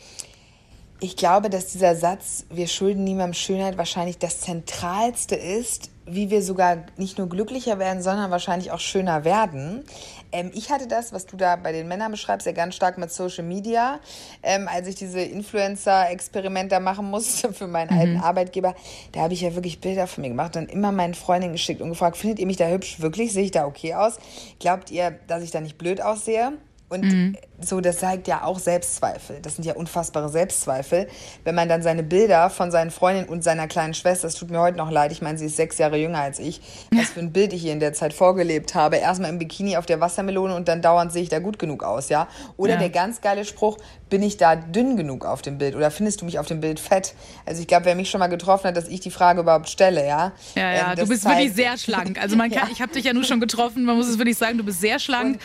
Ich 1.02 1.16
glaube, 1.16 1.48
dass 1.48 1.68
dieser 1.68 1.96
Satz, 1.96 2.44
wir 2.50 2.68
schulden 2.68 3.04
niemandem 3.04 3.32
Schönheit, 3.32 3.78
wahrscheinlich 3.78 4.18
das 4.18 4.40
Zentralste 4.40 5.34
ist, 5.34 5.90
wie 6.14 6.30
wir 6.30 6.42
sogar 6.42 6.78
nicht 6.96 7.18
nur 7.18 7.28
glücklicher 7.28 7.78
werden, 7.78 8.02
sondern 8.02 8.30
wahrscheinlich 8.30 8.70
auch 8.72 8.80
schöner 8.80 9.24
werden. 9.24 9.84
Ähm, 10.32 10.50
ich 10.54 10.70
hatte 10.70 10.86
das, 10.86 11.12
was 11.12 11.26
du 11.26 11.36
da 11.36 11.56
bei 11.56 11.72
den 11.72 11.88
Männern 11.88 12.10
beschreibst, 12.10 12.46
ja 12.46 12.52
ganz 12.52 12.74
stark 12.74 12.98
mit 12.98 13.10
Social 13.10 13.44
Media. 13.44 14.00
Ähm, 14.42 14.68
als 14.68 14.86
ich 14.86 14.94
diese 14.94 15.20
Influencer-Experimenter 15.20 16.80
machen 16.80 17.10
musste 17.10 17.52
für 17.52 17.66
meinen 17.66 17.90
alten 17.90 18.16
Arbeitgeber, 18.18 18.74
da 19.12 19.20
habe 19.20 19.34
ich 19.34 19.40
ja 19.40 19.54
wirklich 19.54 19.80
Bilder 19.80 20.06
von 20.06 20.22
mir 20.22 20.28
gemacht 20.28 20.56
und 20.56 20.70
immer 20.70 20.92
meinen 20.92 21.14
Freundinnen 21.14 21.52
geschickt 21.52 21.80
und 21.80 21.90
gefragt, 21.90 22.16
findet 22.16 22.38
ihr 22.38 22.46
mich 22.46 22.56
da 22.56 22.68
hübsch? 22.68 23.00
Wirklich? 23.00 23.32
Sehe 23.32 23.44
ich 23.44 23.50
da 23.50 23.66
okay 23.66 23.94
aus? 23.94 24.18
Glaubt 24.58 24.90
ihr, 24.90 25.18
dass 25.26 25.42
ich 25.42 25.50
da 25.50 25.60
nicht 25.60 25.78
blöd 25.78 26.00
aussehe? 26.00 26.52
Und 26.92 27.36
so, 27.60 27.80
das 27.80 27.98
zeigt 27.98 28.26
ja 28.26 28.42
auch 28.42 28.58
Selbstzweifel. 28.58 29.38
Das 29.42 29.54
sind 29.54 29.64
ja 29.64 29.74
unfassbare 29.74 30.28
Selbstzweifel. 30.28 31.06
Wenn 31.44 31.54
man 31.54 31.68
dann 31.68 31.82
seine 31.82 32.02
Bilder 32.02 32.50
von 32.50 32.72
seinen 32.72 32.90
Freundinnen 32.90 33.28
und 33.28 33.44
seiner 33.44 33.68
kleinen 33.68 33.94
Schwester, 33.94 34.26
es 34.26 34.34
tut 34.34 34.50
mir 34.50 34.58
heute 34.58 34.76
noch 34.76 34.90
leid, 34.90 35.12
ich 35.12 35.22
meine, 35.22 35.38
sie 35.38 35.46
ist 35.46 35.54
sechs 35.56 35.78
Jahre 35.78 35.98
jünger 35.98 36.18
als 36.18 36.40
ich, 36.40 36.60
was 36.92 37.10
für 37.10 37.20
ein 37.20 37.32
Bild 37.32 37.52
ich 37.52 37.64
ihr 37.64 37.72
in 37.72 37.78
der 37.78 37.92
Zeit 37.92 38.12
vorgelebt 38.12 38.74
habe. 38.74 38.96
Erstmal 38.96 39.30
im 39.30 39.38
Bikini 39.38 39.76
auf 39.76 39.86
der 39.86 40.00
Wassermelone 40.00 40.54
und 40.56 40.66
dann 40.66 40.82
dauernd 40.82 41.12
sehe 41.12 41.22
ich 41.22 41.28
da 41.28 41.38
gut 41.38 41.60
genug 41.60 41.84
aus, 41.84 42.08
ja. 42.08 42.26
Oder 42.56 42.72
Ja. 42.74 42.78
der 42.80 42.90
ganz 42.90 43.20
geile 43.20 43.44
Spruch, 43.44 43.78
bin 44.08 44.24
ich 44.24 44.36
da 44.36 44.56
dünn 44.56 44.96
genug 44.96 45.24
auf 45.24 45.42
dem 45.42 45.58
Bild 45.58 45.76
oder 45.76 45.92
findest 45.92 46.22
du 46.22 46.24
mich 46.24 46.40
auf 46.40 46.46
dem 46.46 46.60
Bild 46.60 46.80
fett? 46.80 47.14
Also 47.46 47.60
ich 47.60 47.68
glaube, 47.68 47.84
wer 47.84 47.94
mich 47.94 48.10
schon 48.10 48.18
mal 48.18 48.26
getroffen 48.26 48.66
hat, 48.66 48.76
dass 48.76 48.88
ich 48.88 48.98
die 48.98 49.12
Frage 49.12 49.42
überhaupt 49.42 49.68
stelle, 49.68 50.04
ja. 50.04 50.32
Ja, 50.56 50.72
ja, 50.72 50.80
Ähm, 50.82 50.90
du 50.90 50.96
das 51.02 51.08
bist 51.08 51.22
zeigt- 51.22 51.38
wirklich 51.38 51.54
sehr 51.54 51.78
schlank. 51.78 52.20
Also 52.20 52.34
man 52.34 52.50
kann, 52.50 52.68
ich 52.72 52.82
habe 52.82 52.92
dich 52.92 53.04
ja 53.04 53.12
nur 53.12 53.22
schon 53.22 53.38
getroffen, 53.38 53.84
man 53.84 53.96
muss 53.96 54.08
es 54.08 54.18
wirklich 54.18 54.36
sagen, 54.38 54.58
du 54.58 54.64
bist 54.64 54.80
sehr 54.80 54.98
schlank. 54.98 55.38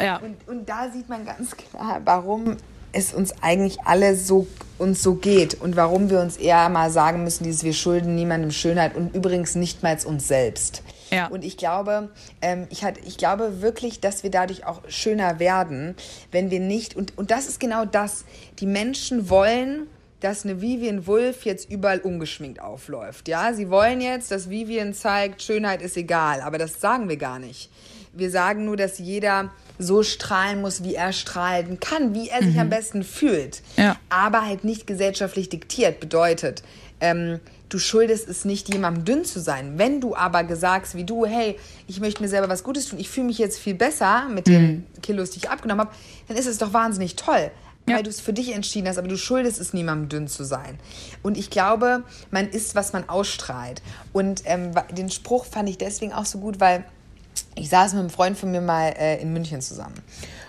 Ja. 0.00 0.18
Und, 0.18 0.36
und 0.48 0.68
da 0.68 0.90
sieht 0.90 1.08
man 1.08 1.24
ganz 1.24 1.56
klar, 1.56 2.00
warum 2.04 2.56
es 2.92 3.12
uns 3.12 3.34
eigentlich 3.42 3.80
alle 3.84 4.16
so 4.16 4.46
uns 4.78 5.02
so 5.02 5.14
geht 5.14 5.60
und 5.60 5.76
warum 5.76 6.10
wir 6.10 6.20
uns 6.20 6.36
eher 6.36 6.68
mal 6.68 6.90
sagen 6.90 7.24
müssen, 7.24 7.44
dieses 7.44 7.64
wir 7.64 7.72
schulden 7.72 8.14
niemandem 8.14 8.50
Schönheit 8.50 8.94
und 8.94 9.14
übrigens 9.14 9.54
nicht 9.54 9.82
mal 9.82 9.96
uns 10.04 10.28
selbst. 10.28 10.82
Ja. 11.10 11.28
Und 11.28 11.44
ich 11.44 11.56
glaube, 11.56 12.10
ähm, 12.42 12.66
ich, 12.68 12.84
hat, 12.84 12.98
ich 13.06 13.16
glaube 13.16 13.62
wirklich, 13.62 14.00
dass 14.00 14.22
wir 14.22 14.30
dadurch 14.30 14.66
auch 14.66 14.82
schöner 14.88 15.38
werden, 15.38 15.94
wenn 16.32 16.50
wir 16.50 16.60
nicht, 16.60 16.96
und, 16.96 17.16
und 17.16 17.30
das 17.30 17.48
ist 17.48 17.60
genau 17.60 17.84
das, 17.84 18.24
die 18.58 18.66
Menschen 18.66 19.30
wollen, 19.30 19.86
dass 20.20 20.44
eine 20.44 20.60
Vivian 20.60 21.06
Wulff 21.06 21.44
jetzt 21.44 21.70
überall 21.70 22.00
ungeschminkt 22.00 22.60
aufläuft. 22.60 23.28
Ja, 23.28 23.52
sie 23.52 23.70
wollen 23.70 24.00
jetzt, 24.00 24.30
dass 24.30 24.50
Vivian 24.50 24.94
zeigt, 24.94 25.42
Schönheit 25.42 25.82
ist 25.82 25.96
egal, 25.96 26.40
aber 26.40 26.58
das 26.58 26.80
sagen 26.80 27.08
wir 27.08 27.16
gar 27.16 27.38
nicht. 27.38 27.70
Wir 28.16 28.30
sagen 28.30 28.64
nur, 28.64 28.76
dass 28.76 28.98
jeder 28.98 29.50
so 29.78 30.02
strahlen 30.02 30.60
muss, 30.60 30.82
wie 30.82 30.94
er 30.94 31.12
strahlen 31.12 31.78
kann, 31.80 32.14
wie 32.14 32.28
er 32.28 32.42
sich 32.42 32.58
am 32.58 32.70
besten 32.70 33.04
fühlt. 33.04 33.62
Ja. 33.76 33.96
Aber 34.08 34.46
halt 34.46 34.64
nicht 34.64 34.86
gesellschaftlich 34.86 35.48
diktiert. 35.48 36.00
Bedeutet, 36.00 36.62
ähm, 37.00 37.40
du 37.68 37.78
schuldest 37.78 38.28
es 38.28 38.44
nicht, 38.44 38.72
jemandem 38.72 39.04
dünn 39.04 39.24
zu 39.24 39.40
sein. 39.40 39.78
Wenn 39.78 40.00
du 40.00 40.14
aber 40.14 40.44
gesagt 40.44 40.94
wie 40.94 41.04
du, 41.04 41.26
hey, 41.26 41.58
ich 41.86 42.00
möchte 42.00 42.22
mir 42.22 42.28
selber 42.28 42.48
was 42.48 42.62
Gutes 42.62 42.86
tun, 42.86 42.98
ich 42.98 43.08
fühle 43.08 43.26
mich 43.26 43.38
jetzt 43.38 43.58
viel 43.58 43.74
besser 43.74 44.28
mit 44.28 44.46
den 44.46 44.86
Kilos, 45.02 45.30
die 45.30 45.38
ich 45.38 45.50
abgenommen 45.50 45.86
habe, 45.86 45.96
dann 46.28 46.36
ist 46.36 46.46
es 46.46 46.58
doch 46.58 46.72
wahnsinnig 46.72 47.16
toll. 47.16 47.50
Ja. 47.88 47.96
Weil 47.96 48.02
du 48.02 48.10
es 48.10 48.20
für 48.20 48.32
dich 48.32 48.52
entschieden 48.52 48.88
hast, 48.88 48.98
aber 48.98 49.06
du 49.06 49.16
schuldest 49.16 49.60
es 49.60 49.72
niemandem 49.72 50.08
dünn 50.08 50.28
zu 50.28 50.44
sein. 50.44 50.76
Und 51.22 51.36
ich 51.36 51.50
glaube, 51.50 52.02
man 52.32 52.48
ist, 52.48 52.74
was 52.74 52.92
man 52.92 53.08
ausstrahlt. 53.08 53.80
Und 54.12 54.42
ähm, 54.44 54.72
den 54.90 55.08
Spruch 55.08 55.44
fand 55.44 55.68
ich 55.68 55.78
deswegen 55.78 56.12
auch 56.12 56.26
so 56.26 56.38
gut, 56.38 56.58
weil 56.58 56.84
ich 57.54 57.68
saß 57.68 57.92
mit 57.92 58.00
einem 58.00 58.10
Freund 58.10 58.38
von 58.38 58.50
mir 58.50 58.60
mal 58.60 58.94
äh, 58.98 59.20
in 59.20 59.32
München 59.32 59.60
zusammen. 59.60 60.02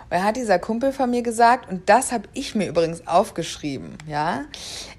Und 0.09 0.15
er 0.15 0.23
hat 0.23 0.37
dieser 0.37 0.57
Kumpel 0.57 0.93
von 0.93 1.09
mir 1.09 1.21
gesagt, 1.21 1.69
und 1.69 1.89
das 1.89 2.13
habe 2.13 2.29
ich 2.33 2.55
mir 2.55 2.67
übrigens 2.67 3.05
aufgeschrieben, 3.07 3.97
ja, 4.07 4.45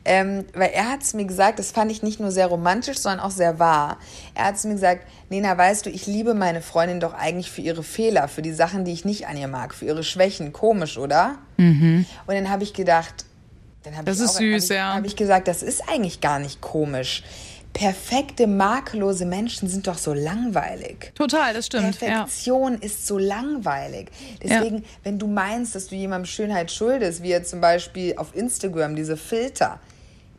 ähm, 0.05 0.45
weil 0.55 0.71
er 0.75 0.91
hat 0.91 1.03
es 1.03 1.15
mir 1.15 1.25
gesagt, 1.25 1.59
das 1.59 1.71
fand 1.71 1.91
ich 1.91 2.03
nicht 2.03 2.21
nur 2.21 2.31
sehr 2.31 2.47
romantisch, 2.47 2.99
sondern 2.99 3.21
auch 3.21 3.31
sehr 3.31 3.59
wahr. 3.59 3.97
Er 4.35 4.47
hat 4.47 4.57
es 4.57 4.65
mir 4.65 4.75
gesagt, 4.75 5.07
Nena, 5.31 5.57
weißt 5.57 5.87
du, 5.87 5.91
ich 5.91 6.07
liebe 6.07 6.35
meine 6.35 6.61
Freundin 6.61 7.01
doch 7.01 7.15
eigentlich 7.15 7.51
für 7.51 7.63
ihre 7.63 7.83
Fehler, 7.83 8.29
für 8.29 8.43
die 8.43 8.53
Sachen, 8.53 8.85
die 8.85 8.93
ich 8.93 9.07
nicht 9.07 9.27
an 9.27 9.39
ihr 9.39 9.49
mag, 9.49 9.75
für 9.75 9.87
ihre 9.87 10.05
Schwächen. 10.05 10.53
Komisch, 10.53 10.99
oder? 10.99 11.37
Und 12.27 12.35
dann 12.35 12.51
habe 12.51 12.63
ich 12.63 12.75
gedacht, 12.75 13.25
dann 13.83 13.97
habe 13.97 14.05
Das 14.05 14.21
ich 14.21 14.29
auch, 14.29 14.33
süß, 14.33 14.55
hab 14.55 14.63
ich, 14.63 14.69
ja. 14.69 14.95
Habe 14.95 15.07
ich 15.07 15.17
gesagt, 15.17 15.49
das 15.49 15.63
ist 15.63 15.89
eigentlich 15.89 16.21
gar 16.21 16.39
nicht 16.39 16.61
komisch. 16.61 17.23
Perfekte, 17.79 18.49
makellose 18.49 19.25
Menschen 19.25 19.69
sind 19.69 19.87
doch 19.87 19.99
so 19.99 20.13
langweilig. 20.13 21.13
Total, 21.15 21.55
das 21.55 21.67
stimmt. 21.67 22.01
Ja. 22.01 22.25
Perfektion 22.25 22.75
ist 22.75 23.07
so 23.07 23.19
langweilig. 23.19 24.11
Deswegen, 24.43 24.85
wenn 25.05 25.21
du 25.21 25.29
meinst, 25.29 25.77
dass 25.77 25.87
du 25.87 25.95
jemandem 25.95 26.27
Schönheit 26.27 26.73
schuldest, 26.73 27.23
wie 27.23 27.29
jetzt 27.29 27.51
zum 27.51 27.61
Beispiel 27.61 28.17
auf 28.17 28.35
Instagram 28.35 28.97
diese 28.97 29.17
Filter, 29.17 29.79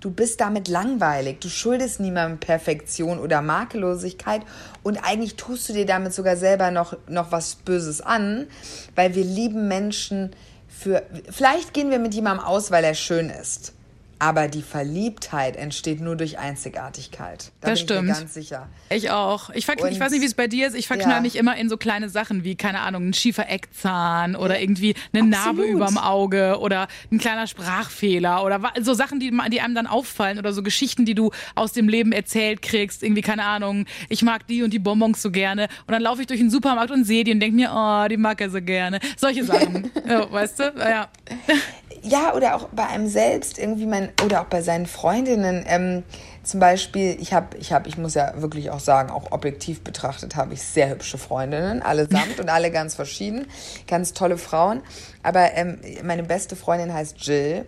du 0.01 0.11
bist 0.11 0.41
damit 0.41 0.67
langweilig. 0.67 1.39
Du 1.39 1.47
schuldest 1.47 2.01
niemandem 2.01 2.41
Perfektion 2.41 3.19
oder 3.19 3.41
Makellosigkeit 3.41 4.41
und 4.83 4.97
eigentlich 4.97 5.37
tust 5.37 5.69
du 5.69 5.73
dir 5.73 5.85
damit 5.85 6.13
sogar 6.13 6.35
selber 6.35 6.71
noch, 6.71 6.97
noch 7.07 7.31
was 7.31 7.55
Böses 7.55 8.01
an, 8.01 8.47
weil 8.95 9.15
wir 9.15 9.23
lieben 9.23 9.69
Menschen 9.69 10.31
für. 10.67 11.03
Vielleicht 11.29 11.73
gehen 11.73 11.89
wir 11.89 11.99
mit 11.99 12.13
jemandem 12.13 12.45
aus, 12.45 12.69
weil 12.69 12.83
er 12.83 12.95
schön 12.95 13.29
ist. 13.29 13.71
Aber 14.21 14.49
die 14.49 14.61
Verliebtheit 14.61 15.55
entsteht 15.55 16.01
nur 16.01 16.17
durch 16.17 16.37
Einzigartigkeit. 16.37 17.51
Da 17.61 17.69
Das 17.69 17.79
bin 17.85 17.85
ich 17.97 18.03
mir 18.03 18.13
stimmt. 18.13 18.19
ganz 18.19 18.33
sicher. 18.33 18.67
Ich 18.89 19.11
auch. 19.11 19.49
Ich, 19.51 19.65
verk- 19.65 19.77
ich 19.87 19.93
Und- 19.95 19.99
weiß 19.99 20.11
nicht, 20.11 20.21
wie 20.21 20.25
es 20.25 20.33
bei 20.33 20.47
dir 20.47 20.67
ist. 20.67 20.75
Ich 20.75 20.87
verknall 20.87 21.15
Ja. 21.17 21.21
mich 21.21 21.37
immer 21.37 21.55
in 21.55 21.69
so 21.69 21.77
kleine 21.77 22.09
Sachen 22.09 22.43
wie, 22.43 22.55
keine 22.55 22.81
Ahnung, 22.81 23.07
ein 23.09 23.13
schiefer 23.13 23.49
Eckzahn 23.49 24.35
oder 24.35 24.59
irgendwie 24.59 24.95
eine 25.13 25.23
Narbe 25.25 25.61
Absolut. 25.61 25.69
überm 25.69 25.97
Auge 25.97 26.59
oder 26.59 26.87
ein 27.11 27.17
kleiner 27.17 27.47
Sprachfehler 27.47 28.43
oder 28.43 28.59
so 28.81 28.93
Sachen, 28.93 29.19
die, 29.21 29.31
die 29.51 29.61
einem 29.61 29.73
dann 29.75 29.87
auffallen 29.87 30.37
oder 30.37 30.51
so 30.51 30.63
Geschichten, 30.63 31.05
die 31.05 31.15
du 31.15 31.31
aus 31.55 31.71
dem 31.71 31.87
Leben 31.87 32.11
erzählt 32.11 32.61
kriegst. 32.61 33.03
Irgendwie, 33.03 33.21
keine 33.21 33.45
Ahnung, 33.45 33.85
ich 34.09 34.21
mag 34.21 34.45
die 34.47 34.63
und 34.63 34.71
die 34.73 34.79
Bonbons 34.79 35.21
so 35.21 35.31
gerne. 35.31 35.69
Und 35.87 35.93
dann 35.93 36.01
laufe 36.01 36.21
ich 36.21 36.27
durch 36.27 36.39
den 36.41 36.49
Supermarkt 36.49 36.91
und 36.91 37.05
sehe 37.05 37.23
die 37.23 37.31
und 37.31 37.39
denke 37.39 37.55
mir, 37.55 37.71
oh, 37.73 38.07
die 38.09 38.17
mag 38.17 38.41
er 38.41 38.49
so 38.49 38.61
gerne. 38.61 38.99
Solche 39.17 39.45
Sachen. 39.45 39.89
ja, 40.07 40.29
weißt 40.29 40.59
du? 40.59 40.63
Ja. 40.77 41.07
Ja, 42.03 42.33
oder 42.33 42.55
auch 42.55 42.69
bei 42.71 42.85
einem 42.85 43.07
selbst 43.07 43.57
irgendwie 43.57 43.85
man 43.85 44.09
oder 44.23 44.41
auch 44.41 44.45
bei 44.45 44.61
seinen 44.61 44.85
Freundinnen. 44.85 45.65
Ähm, 45.67 46.03
zum 46.49 46.59
Beispiel, 46.59 47.15
ich 47.19 47.31
habe, 47.31 47.55
ich 47.57 47.71
habe, 47.71 47.87
ich 47.87 47.97
muss 47.97 48.15
ja 48.15 48.33
wirklich 48.41 48.71
auch 48.71 48.79
sagen, 48.79 49.11
auch 49.11 49.31
objektiv 49.31 49.83
betrachtet 49.83 50.35
habe 50.35 50.55
ich 50.55 50.63
sehr 50.63 50.89
hübsche 50.89 51.19
Freundinnen, 51.19 51.83
allesamt 51.83 52.39
und 52.39 52.49
alle 52.49 52.71
ganz 52.71 52.95
verschieden, 52.95 53.45
ganz 53.87 54.13
tolle 54.13 54.37
Frauen. 54.37 54.81
Aber 55.21 55.53
ähm, 55.53 55.79
meine 56.03 56.23
beste 56.23 56.55
Freundin 56.55 56.91
heißt 56.91 57.17
Jill 57.19 57.65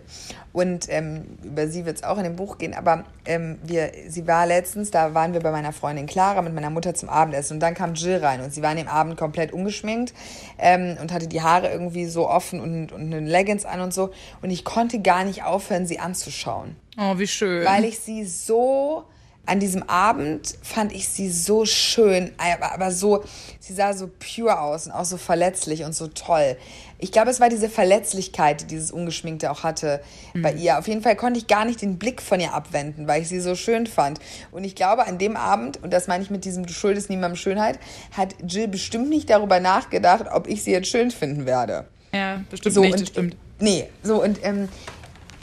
und 0.52 0.86
ähm, 0.88 1.38
über 1.44 1.68
sie 1.68 1.86
wird 1.86 1.98
es 1.98 2.02
auch 2.02 2.18
in 2.18 2.24
dem 2.24 2.34
Buch 2.34 2.58
gehen. 2.58 2.74
Aber 2.74 3.04
ähm, 3.24 3.58
wir, 3.62 3.92
sie 4.08 4.26
war 4.26 4.46
letztens, 4.46 4.90
da 4.90 5.14
waren 5.14 5.32
wir 5.32 5.40
bei 5.40 5.52
meiner 5.52 5.72
Freundin 5.72 6.06
Clara 6.06 6.42
mit 6.42 6.52
meiner 6.52 6.70
Mutter 6.70 6.92
zum 6.94 7.08
Abendessen 7.08 7.54
und 7.54 7.60
dann 7.60 7.74
kam 7.74 7.94
Jill 7.94 8.16
rein 8.16 8.40
und 8.40 8.52
sie 8.52 8.62
war 8.62 8.70
an 8.70 8.78
dem 8.78 8.88
Abend 8.88 9.16
komplett 9.16 9.52
ungeschminkt 9.52 10.12
ähm, 10.58 10.96
und 11.00 11.12
hatte 11.12 11.28
die 11.28 11.40
Haare 11.40 11.70
irgendwie 11.70 12.06
so 12.06 12.28
offen 12.28 12.60
und, 12.60 12.90
und 12.90 13.02
eine 13.02 13.20
Leggings 13.20 13.64
an 13.64 13.80
und 13.80 13.94
so 13.94 14.10
und 14.42 14.50
ich 14.50 14.64
konnte 14.64 15.00
gar 15.00 15.24
nicht 15.24 15.44
aufhören, 15.44 15.86
sie 15.86 16.00
anzuschauen 16.00 16.74
Oh, 16.98 17.18
wie 17.18 17.26
schön. 17.26 17.64
weil 17.64 17.84
ich 17.84 17.98
sie 17.98 18.24
so 18.24 19.04
an 19.44 19.58
diesem 19.58 19.82
Abend 19.88 20.54
fand 20.62 20.92
ich 20.92 21.08
sie 21.08 21.28
so 21.28 21.64
schön, 21.64 22.30
aber, 22.38 22.72
aber 22.72 22.92
so, 22.92 23.24
sie 23.58 23.72
sah 23.72 23.92
so 23.92 24.08
pure 24.08 24.60
aus 24.60 24.86
und 24.86 24.92
auch 24.92 25.04
so 25.04 25.16
verletzlich 25.16 25.82
und 25.82 25.96
so 25.96 26.06
toll. 26.06 26.56
Ich 26.98 27.10
glaube, 27.10 27.30
es 27.30 27.40
war 27.40 27.48
diese 27.48 27.68
Verletzlichkeit, 27.68 28.60
die 28.60 28.66
dieses 28.66 28.92
Ungeschminkte 28.92 29.50
auch 29.50 29.64
hatte 29.64 30.00
bei 30.40 30.52
ihr. 30.52 30.78
Auf 30.78 30.86
jeden 30.86 31.02
Fall 31.02 31.16
konnte 31.16 31.40
ich 31.40 31.48
gar 31.48 31.64
nicht 31.64 31.82
den 31.82 31.98
Blick 31.98 32.22
von 32.22 32.38
ihr 32.38 32.54
abwenden, 32.54 33.08
weil 33.08 33.22
ich 33.22 33.28
sie 33.28 33.40
so 33.40 33.56
schön 33.56 33.88
fand. 33.88 34.20
Und 34.52 34.62
ich 34.62 34.76
glaube, 34.76 35.08
an 35.08 35.18
dem 35.18 35.36
Abend, 35.36 35.82
und 35.82 35.92
das 35.92 36.06
meine 36.06 36.22
ich 36.22 36.30
mit 36.30 36.44
diesem 36.44 36.64
Du 36.64 36.72
schuldest 36.72 37.10
niemandem 37.10 37.34
Schönheit, 37.36 37.80
hat 38.16 38.36
Jill 38.46 38.68
bestimmt 38.68 39.08
nicht 39.08 39.28
darüber 39.28 39.58
nachgedacht, 39.58 40.26
ob 40.32 40.46
ich 40.46 40.62
sie 40.62 40.70
jetzt 40.70 40.86
schön 40.86 41.10
finden 41.10 41.46
werde. 41.46 41.86
ja, 42.14 42.44
bestimmt 42.48 42.76
So, 42.76 42.82
nicht, 42.82 42.92
und, 42.92 43.00
das 43.00 43.08
stimmt. 43.08 43.36
Nee, 43.58 43.88
so 44.04 44.22
und 44.22 44.38
ähm, 44.44 44.68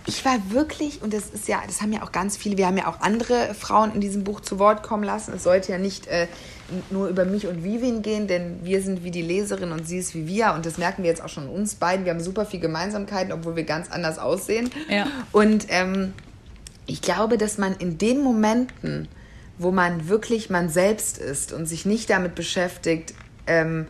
ich 0.09 0.25
war 0.25 0.37
wirklich, 0.49 1.01
und 1.01 1.13
das 1.13 1.29
ist 1.29 1.47
ja, 1.47 1.61
das 1.65 1.81
haben 1.81 1.93
ja 1.93 2.03
auch 2.03 2.11
ganz 2.11 2.35
viele, 2.35 2.57
wir 2.57 2.67
haben 2.67 2.77
ja 2.77 2.87
auch 2.87 2.99
andere 3.01 3.53
Frauen 3.53 3.93
in 3.93 4.01
diesem 4.01 4.23
Buch 4.23 4.41
zu 4.41 4.59
Wort 4.59 4.83
kommen 4.83 5.03
lassen. 5.03 5.33
Es 5.35 5.43
sollte 5.43 5.71
ja 5.71 5.77
nicht 5.77 6.07
äh, 6.07 6.27
nur 6.89 7.07
über 7.07 7.25
mich 7.25 7.47
und 7.47 7.63
Vivian 7.63 8.01
gehen, 8.01 8.27
denn 8.27 8.59
wir 8.63 8.81
sind 8.81 9.03
wie 9.03 9.11
die 9.11 9.21
Leserin 9.21 9.71
und 9.71 9.87
sie 9.87 9.97
ist 9.97 10.15
wie 10.15 10.27
wir. 10.27 10.53
Und 10.53 10.65
das 10.65 10.77
merken 10.77 11.03
wir 11.03 11.09
jetzt 11.09 11.23
auch 11.23 11.29
schon 11.29 11.47
uns 11.47 11.75
beiden. 11.75 12.05
Wir 12.05 12.11
haben 12.11 12.19
super 12.19 12.45
viel 12.45 12.59
Gemeinsamkeiten, 12.59 13.31
obwohl 13.31 13.55
wir 13.55 13.63
ganz 13.63 13.89
anders 13.89 14.19
aussehen. 14.19 14.69
Ja. 14.89 15.07
Und 15.31 15.67
ähm, 15.69 16.13
ich 16.85 17.01
glaube, 17.01 17.37
dass 17.37 17.57
man 17.57 17.75
in 17.77 17.97
den 17.97 18.21
Momenten, 18.21 19.07
wo 19.57 19.71
man 19.71 20.09
wirklich 20.09 20.49
man 20.49 20.69
selbst 20.69 21.17
ist 21.17 21.53
und 21.53 21.65
sich 21.65 21.85
nicht 21.85 22.09
damit 22.09 22.35
beschäftigt, 22.35 23.13
ähm, 23.47 23.87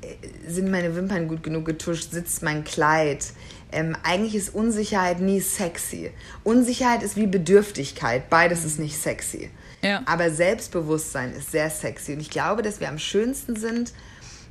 äh, 0.00 0.50
sind 0.50 0.70
meine 0.70 0.94
Wimpern 0.96 1.28
gut 1.28 1.42
genug 1.42 1.64
getuscht, 1.64 2.10
sitzt 2.12 2.42
mein 2.42 2.64
Kleid. 2.64 3.26
Ähm, 3.70 3.96
eigentlich 4.02 4.34
ist 4.34 4.54
Unsicherheit 4.54 5.20
nie 5.20 5.40
sexy. 5.40 6.10
Unsicherheit 6.42 7.02
ist 7.02 7.16
wie 7.16 7.26
Bedürftigkeit. 7.26 8.30
Beides 8.30 8.64
ist 8.64 8.78
nicht 8.78 8.96
sexy. 8.96 9.50
Ja. 9.82 10.02
Aber 10.06 10.30
Selbstbewusstsein 10.30 11.32
ist 11.32 11.52
sehr 11.52 11.70
sexy. 11.70 12.14
Und 12.14 12.20
ich 12.20 12.30
glaube, 12.30 12.62
dass 12.62 12.80
wir 12.80 12.88
am 12.88 12.98
schönsten 12.98 13.56
sind, 13.56 13.92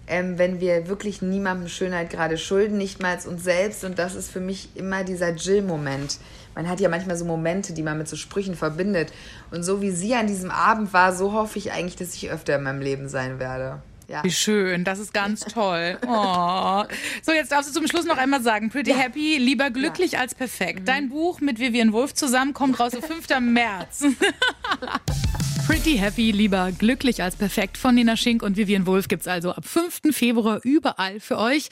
ähm, 0.08 0.38
wenn 0.38 0.60
wir 0.60 0.88
wirklich 0.88 1.22
niemandem 1.22 1.68
Schönheit 1.68 2.10
gerade 2.10 2.38
schulden, 2.38 2.78
nicht 2.78 3.02
mal 3.02 3.18
uns 3.28 3.44
selbst. 3.44 3.84
Und 3.84 4.00
das 4.00 4.16
ist 4.16 4.32
für 4.32 4.40
mich 4.40 4.70
immer 4.76 5.04
dieser 5.04 5.34
Jill-Moment. 5.34 6.20
Man 6.56 6.70
hat 6.70 6.80
ja 6.80 6.90
manchmal 6.90 7.18
so 7.18 7.26
Momente, 7.26 7.74
die 7.74 7.84
man 7.84 7.98
mit 7.98 8.08
so 8.08 8.16
Sprüchen 8.16 8.56
verbindet. 8.56 9.12
Und 9.52 9.64
so 9.64 9.82
wie 9.82 9.92
sie 9.92 10.16
an 10.16 10.28
diesem 10.28 10.52
Abend 10.52 10.94
war, 10.94 11.14
so 11.14 11.34
hoffe 11.34 11.58
ich 11.60 11.72
eigentlich, 11.72 11.98
dass 11.98 12.14
ich 12.14 12.32
öfter 12.32 12.56
in 12.56 12.64
meinem 12.64 12.82
Leben 12.82 13.10
sein 13.10 13.40
werde. 13.40 13.82
Ja. 14.08 14.24
Wie 14.24 14.32
schön, 14.32 14.84
das 14.84 15.00
ist 15.00 15.14
ganz 15.14 15.42
toll. 15.42 15.98
Oh. 16.08 16.84
So, 17.22 17.32
jetzt 17.34 17.52
darfst 17.52 17.70
du 17.70 17.74
zum 17.74 17.88
Schluss 17.88 18.06
noch 18.06 18.18
einmal 18.18 18.42
sagen, 18.42 18.70
Pretty 18.70 18.92
Ja. 18.92 18.98
Happy, 18.98 19.38
lieber 19.38 19.70
glücklich 19.70 20.18
als 20.18 20.34
perfekt. 20.36 20.88
Dein 20.88 21.10
Buch 21.10 21.42
mit 21.42 21.60
Vivian 21.60 21.92
Wolf 21.92 22.14
zusammen 22.14 22.54
kommt 22.54 22.80
raus 22.80 22.94
am 22.96 23.02
5. 23.02 23.28
März. 23.42 24.06
Pretty 25.68 25.98
Happy, 25.98 26.32
lieber 26.32 26.72
glücklich 26.72 27.22
als 27.22 27.36
perfekt 27.36 27.78
von 27.78 27.94
Nina 27.94 28.16
Schink 28.16 28.42
und 28.42 28.56
Vivian 28.56 28.86
Wolf 28.86 29.10
gibt's 29.10 29.28
also 29.28 29.52
ab 29.52 29.66
5. 29.66 30.16
Februar 30.16 30.62
überall 30.64 31.20
für 31.20 31.38
euch. 31.38 31.68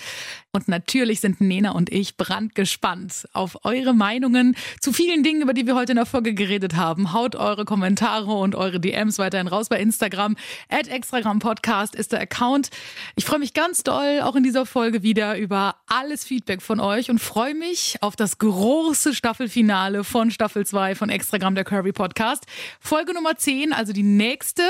Und 0.52 0.68
natürlich 0.68 1.22
sind 1.22 1.40
Nena 1.40 1.72
und 1.72 1.92
ich 1.92 2.16
brandgespannt 2.18 3.28
auf 3.34 3.66
eure 3.66 3.94
Meinungen 3.94 4.56
zu 4.82 4.94
vielen 4.94 5.24
Dingen, 5.24 5.42
über 5.42 5.54
die 5.54 5.66
wir 5.66 5.76
heute 5.76 5.94
in 5.94 5.98
der 5.98 6.06
Folge 6.06 6.34
geredet 6.34 6.76
haben. 6.76 7.14
Haut 7.14 7.36
eure 7.36 7.66
Kommentare 7.66 8.32
und 8.32 8.56
eure 8.56 8.80
DMs 8.82 9.18
weiterhin 9.18 9.48
raus 9.48 9.70
bei 9.70 9.80
Instagram. 9.80 10.36
At 10.70 10.88
Extragram 10.88 11.40
Podcast 11.40 11.96
ist 11.96 12.12
der 12.12 12.22
Account. 12.22 12.70
Ich 13.16 13.26
freue 13.26 13.40
mich 13.40 13.54
ganz 13.54 13.84
doll 13.84 14.22
auch 14.22 14.36
in 14.36 14.44
dieser 14.44 14.66
Folge 14.66 15.04
wieder 15.04 15.38
über 15.38 15.76
alles 15.88 16.24
Feedback 16.26 16.62
von 16.62 16.80
euch 16.80 17.10
und 17.10 17.20
freue 17.20 17.54
mich 17.54 17.98
auf 18.02 18.16
das 18.16 18.38
große 18.40 19.14
Staffelfinale 19.14 20.04
von 20.04 20.32
Staffel 20.32 20.66
2 20.66 20.96
von 20.96 21.10
Extragram 21.10 21.56
der 21.56 21.64
Curvy 21.66 21.92
Podcast. 21.92 22.46
Folge 22.80 23.14
Nummer 23.14 23.36
10, 23.36 23.74
also 23.74 23.85
die 23.94 24.04
nächste. 24.04 24.64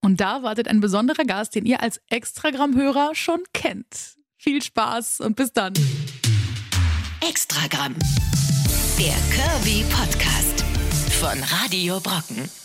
Und 0.00 0.20
da 0.20 0.42
wartet 0.42 0.68
ein 0.68 0.80
besonderer 0.80 1.24
Gast, 1.24 1.54
den 1.54 1.66
ihr 1.66 1.80
als 1.80 2.00
Extragram-Hörer 2.10 3.14
schon 3.14 3.42
kennt. 3.52 4.16
Viel 4.36 4.62
Spaß 4.62 5.20
und 5.20 5.36
bis 5.36 5.52
dann. 5.52 5.74
Extragramm. 7.20 7.94
Der 8.98 9.14
Kirby 9.30 9.84
Podcast 9.90 10.64
von 11.20 11.38
Radio 11.42 12.00
Brocken. 12.00 12.61